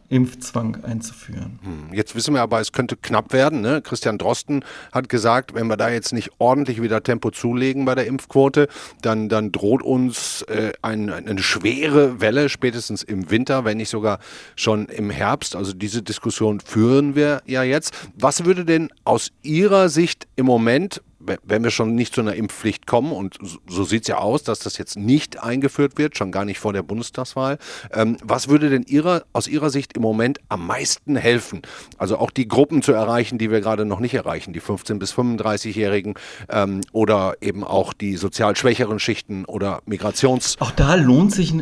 Impfzwang 0.09 0.85
einzuführen. 0.85 1.59
Hm, 1.63 1.93
jetzt 1.93 2.15
wissen 2.15 2.35
wir 2.35 2.41
aber, 2.41 2.61
es 2.61 2.71
könnte 2.71 2.97
knapp 2.97 3.33
werden. 3.33 3.61
Ne? 3.61 3.83
Christian 3.83 4.17
Drosten 4.17 4.65
hat 4.93 5.09
gesagt, 5.09 5.55
wenn 5.55 5.67
wir 5.67 5.77
da 5.77 5.91
jetzt 5.91 6.13
nicht 6.13 6.31
ordentlich 6.39 6.81
wieder 6.81 7.03
Tempo 7.03 7.33
zulegen 7.33 7.85
bei 7.85 7.97
der 7.97 8.07
Impfquote, 8.07 8.69
dann, 9.03 9.29
dann 9.29 9.51
droht 9.51 9.83
uns 9.83 10.43
äh, 10.43 10.73
ein, 10.83 11.11
eine 11.11 11.43
schwere 11.43 12.21
Welle, 12.21 12.49
spätestens 12.49 13.03
im 13.03 13.29
Winter, 13.29 13.65
wenn 13.65 13.79
nicht 13.79 13.91
sogar 13.91 14.21
schon 14.55 14.87
im 14.87 15.11
Herbst. 15.11 15.57
Also 15.57 15.73
diese 15.73 16.03
Diskussion 16.03 16.61
führen 16.61 17.17
wir 17.17 17.43
ja 17.45 17.65
jetzt. 17.65 17.93
Was 18.15 18.45
würde 18.45 18.65
denn 18.65 18.91
aus 19.03 19.33
Ihrer 19.43 19.89
Sicht 19.89 20.29
im 20.37 20.47
Moment 20.47 21.03
wenn 21.45 21.65
wir 21.65 21.71
schon 21.71 21.95
nicht 21.95 22.15
zu 22.15 22.21
einer 22.21 22.35
Impfpflicht 22.35 22.87
kommen, 22.87 23.13
und 23.13 23.39
so 23.69 23.85
sieht 23.85 24.03
es 24.03 24.09
ja 24.09 24.19
aus, 24.19 24.43
dass 24.43 24.61
das 24.61 24.79
jetzt 24.79 24.97
nicht 24.97 25.43
eingeführt 25.43 25.99
wird, 25.99 26.17
schon 26.17 26.33
gar 26.33 26.45
nicht 26.45 26.59
vor 26.59 26.73
der 26.73 26.83
Bundestagswahl, 26.83 27.59
ähm, 27.93 28.17
was 28.23 28.49
würde 28.49 28.71
denn 28.71 28.85
ihrer, 28.85 29.25
aus 29.33 29.49
Ihrer 29.49 29.71
Sicht 29.71 29.95
im 29.97 30.03
Moment 30.03 30.41
am 30.49 30.67
meisten 30.67 31.17
helfen? 31.17 31.63
Also 31.99 32.19
auch 32.19 32.31
die 32.31 32.49
Gruppen 32.49 32.83
zu 32.83 32.93
erreichen, 32.93 33.39
die 33.39 33.51
wir 33.51 33.61
gerade 33.61 33.85
noch 33.85 34.01
nicht 34.01 34.15
erreichen, 34.15 34.53
die 34.53 34.61
15- 34.61 34.99
bis 34.99 35.13
35-Jährigen 35.15 36.15
ähm, 36.49 36.81
oder 36.93 37.35
eben 37.41 37.65
auch 37.65 37.93
die 37.93 38.17
sozial 38.17 38.57
schwächeren 38.57 38.99
Schichten 38.99 39.45
oder 39.45 39.83
Migrations... 39.87 40.57
Auch 40.61 40.71
da 40.71 40.95
lohnt 40.95 41.33
sich, 41.33 41.55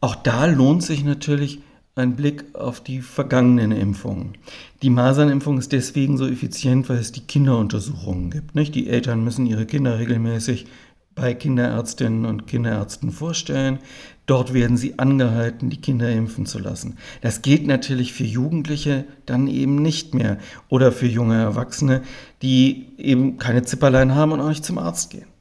auch 0.00 0.16
da 0.16 0.46
lohnt 0.46 0.82
sich 0.82 1.04
natürlich 1.04 1.60
ein 1.94 2.16
Blick 2.16 2.54
auf 2.54 2.82
die 2.82 3.02
vergangenen 3.02 3.72
Impfungen. 3.72 4.32
Die 4.80 4.90
Masernimpfung 4.90 5.58
ist 5.58 5.72
deswegen 5.72 6.16
so 6.16 6.26
effizient, 6.26 6.88
weil 6.88 6.96
es 6.96 7.12
die 7.12 7.20
Kinderuntersuchungen 7.20 8.30
gibt. 8.30 8.54
Nicht? 8.54 8.74
Die 8.74 8.88
Eltern 8.88 9.22
müssen 9.22 9.46
ihre 9.46 9.66
Kinder 9.66 9.98
regelmäßig 9.98 10.66
bei 11.14 11.34
Kinderärztinnen 11.34 12.24
und 12.24 12.46
Kinderärzten 12.46 13.12
vorstellen. 13.12 13.78
Dort 14.24 14.54
werden 14.54 14.78
sie 14.78 14.98
angehalten, 14.98 15.68
die 15.68 15.80
Kinder 15.80 16.10
impfen 16.10 16.46
zu 16.46 16.58
lassen. 16.58 16.96
Das 17.20 17.42
geht 17.42 17.66
natürlich 17.66 18.14
für 18.14 18.24
Jugendliche 18.24 19.04
dann 19.26 19.46
eben 19.46 19.76
nicht 19.76 20.14
mehr 20.14 20.38
oder 20.70 20.92
für 20.92 21.06
junge 21.06 21.36
Erwachsene, 21.36 22.00
die 22.40 22.86
eben 22.96 23.36
keine 23.36 23.64
Zipperlein 23.64 24.14
haben 24.14 24.32
und 24.32 24.40
auch 24.40 24.48
nicht 24.48 24.64
zum 24.64 24.78
Arzt 24.78 25.10
gehen. 25.10 25.31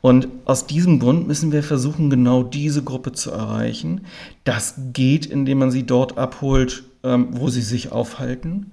Und 0.00 0.28
aus 0.44 0.66
diesem 0.66 0.98
Grund 0.98 1.26
müssen 1.26 1.52
wir 1.52 1.62
versuchen, 1.62 2.10
genau 2.10 2.42
diese 2.42 2.82
Gruppe 2.82 3.12
zu 3.12 3.30
erreichen. 3.30 4.02
Das 4.44 4.74
geht, 4.92 5.26
indem 5.26 5.58
man 5.58 5.70
sie 5.70 5.84
dort 5.84 6.18
abholt, 6.18 6.84
ähm, 7.02 7.28
wo 7.32 7.48
sie 7.48 7.62
sich 7.62 7.92
aufhalten. 7.92 8.50
Mhm. 8.50 8.72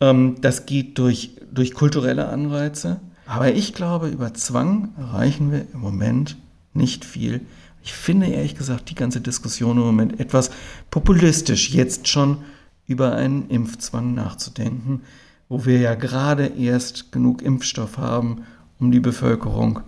Ähm, 0.00 0.34
das 0.40 0.66
geht 0.66 0.98
durch, 0.98 1.36
durch 1.52 1.74
kulturelle 1.74 2.28
Anreize. 2.28 3.00
Aber 3.26 3.52
ich 3.54 3.74
glaube, 3.74 4.08
über 4.08 4.34
Zwang 4.34 4.90
erreichen 4.98 5.52
wir 5.52 5.66
im 5.72 5.80
Moment 5.80 6.36
nicht 6.74 7.04
viel. 7.04 7.40
Ich 7.82 7.92
finde 7.92 8.26
ehrlich 8.26 8.56
gesagt 8.56 8.90
die 8.90 8.94
ganze 8.94 9.20
Diskussion 9.20 9.76
im 9.76 9.84
Moment 9.84 10.20
etwas 10.20 10.50
populistisch, 10.90 11.70
jetzt 11.70 12.08
schon 12.08 12.38
über 12.86 13.14
einen 13.14 13.48
Impfzwang 13.48 14.14
nachzudenken, 14.14 15.02
wo 15.48 15.64
wir 15.64 15.80
ja 15.80 15.94
gerade 15.94 16.46
erst 16.46 17.10
genug 17.12 17.42
Impfstoff 17.42 17.98
haben, 17.98 18.42
um 18.78 18.90
die 18.90 19.00
Bevölkerung 19.00 19.80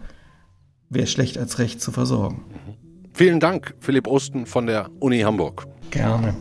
wäre 0.95 1.07
schlecht 1.07 1.39
als 1.39 1.59
recht 1.59 1.81
zu 1.81 1.93
versorgen. 1.93 2.45
Vielen 3.13 3.41
Dank, 3.41 3.75
Philipp 3.81 4.07
Osten 4.07 4.47
von 4.47 4.67
der 4.67 4.91
Uni 5.01 5.21
Hamburg. 5.21 5.67
Gerne. 5.91 6.35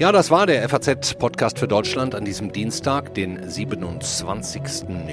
Ja, 0.00 0.12
das 0.12 0.30
war 0.30 0.46
der 0.46 0.66
FAZ-Podcast 0.66 1.58
für 1.58 1.68
Deutschland 1.68 2.14
an 2.14 2.24
diesem 2.24 2.52
Dienstag, 2.52 3.12
den 3.12 3.50
27. 3.50 4.62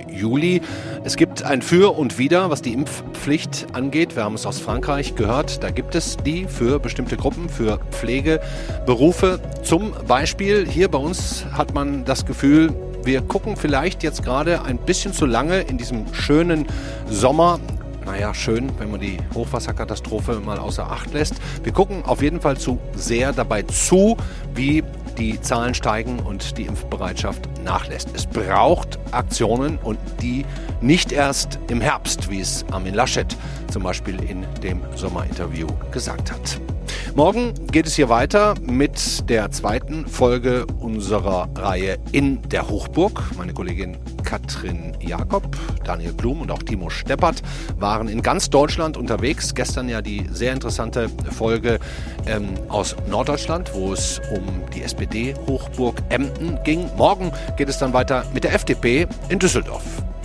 Juli. 0.08 0.62
Es 1.04 1.18
gibt 1.18 1.44
ein 1.44 1.62
Für 1.62 1.98
und 1.98 2.18
Wider, 2.18 2.50
was 2.50 2.62
die 2.62 2.72
Impfpflicht 2.72 3.68
angeht. 3.74 4.16
Wir 4.16 4.24
haben 4.24 4.36
es 4.36 4.46
aus 4.46 4.60
Frankreich 4.60 5.16
gehört. 5.16 5.62
Da 5.62 5.72
gibt 5.72 5.94
es 5.94 6.16
die 6.16 6.46
für 6.46 6.80
bestimmte 6.80 7.18
Gruppen, 7.18 7.50
für 7.50 7.80
Pflegeberufe. 7.92 9.42
Zum 9.62 9.92
Beispiel 10.08 10.66
hier 10.66 10.88
bei 10.88 11.00
uns 11.00 11.44
hat 11.52 11.74
man 11.74 12.06
das 12.06 12.26
Gefühl, 12.26 12.74
wir 13.04 13.20
gucken 13.24 13.58
vielleicht 13.58 14.04
jetzt 14.04 14.24
gerade 14.24 14.62
ein 14.62 14.78
bisschen 14.78 15.12
zu 15.12 15.26
lange 15.26 15.60
in 15.64 15.78
diesem 15.78 16.14
schönen 16.14 16.66
Sommer 17.10 17.60
naja, 18.08 18.34
schön, 18.34 18.72
wenn 18.80 18.90
man 18.90 19.02
die 19.02 19.18
Hochwasserkatastrophe 19.36 20.40
mal 20.40 20.58
außer 20.58 20.90
Acht 20.90 21.14
lässt. 21.14 21.36
Wir 21.64 21.74
gucken 21.74 22.06
auf 22.06 22.22
jeden 22.22 22.40
Fall 22.40 22.58
zu 22.58 22.80
sehr 22.96 23.34
dabei 23.34 23.64
zu, 23.64 24.16
wie 24.56 24.82
die 25.18 25.40
Zahlen 25.42 25.74
steigen 25.74 26.20
und 26.20 26.58
die 26.58 26.64
Impfbereitschaft 26.64 27.50
nachlässt. 27.64 28.10
Es 28.16 28.26
braucht 28.26 28.98
Aktionen 29.12 29.78
und 29.84 30.00
die 30.22 30.46
nicht 30.80 31.12
erst 31.12 31.60
im 31.70 31.82
Herbst, 31.82 32.30
wie 32.32 32.40
es 32.40 32.66
Armin 32.72 32.94
Laschet 32.94 33.36
zum 33.72 33.84
Beispiel 33.84 34.18
in 34.24 34.46
dem 34.64 34.82
Sommerinterview 34.96 35.68
gesagt 35.92 36.32
hat. 36.32 36.77
Morgen 37.16 37.54
geht 37.72 37.88
es 37.88 37.96
hier 37.96 38.10
weiter 38.10 38.56
mit 38.62 39.30
der 39.30 39.50
zweiten 39.52 40.06
Folge 40.06 40.66
unserer 40.80 41.50
Reihe 41.56 41.98
in 42.12 42.42
der 42.50 42.70
Hochburg. 42.70 43.24
Meine 43.38 43.54
Kollegin 43.54 43.98
Katrin 44.24 44.96
Jakob, 45.00 45.56
Daniel 45.84 46.14
Blum 46.14 46.42
und 46.42 46.52
auch 46.52 46.62
Timo 46.62 46.90
Steppert 46.90 47.42
waren 47.78 48.08
in 48.08 48.22
ganz 48.22 48.50
Deutschland 48.50 48.98
unterwegs. 48.98 49.56
Gestern 49.56 49.90
ja 49.90 50.02
die 50.02 50.28
sehr 50.32 50.54
interessante 50.54 51.10
Folge 51.32 51.80
ähm, 52.26 52.50
aus 52.68 52.96
Norddeutschland, 53.10 53.74
wo 53.74 53.94
es 53.94 54.22
um 54.32 54.44
die 54.76 54.84
SPD-Hochburg 54.84 56.02
Emden 56.10 56.60
ging. 56.64 56.90
Morgen 56.98 57.32
geht 57.56 57.70
es 57.70 57.78
dann 57.78 57.94
weiter 57.94 58.26
mit 58.34 58.44
der 58.44 58.54
FDP 58.54 59.08
in 59.30 59.40
Düsseldorf. 59.40 59.84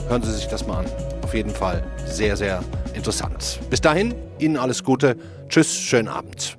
Hören 0.09 0.22
Sie 0.22 0.32
sich 0.32 0.46
das 0.48 0.66
mal 0.66 0.78
an. 0.78 0.86
Auf 1.22 1.34
jeden 1.34 1.50
Fall 1.50 1.82
sehr, 2.07 2.36
sehr 2.36 2.62
interessant. 2.94 3.61
Bis 3.70 3.80
dahin, 3.80 4.14
Ihnen 4.38 4.57
alles 4.57 4.84
Gute. 4.84 5.16
Tschüss, 5.48 5.74
schönen 5.74 6.09
Abend. 6.09 6.59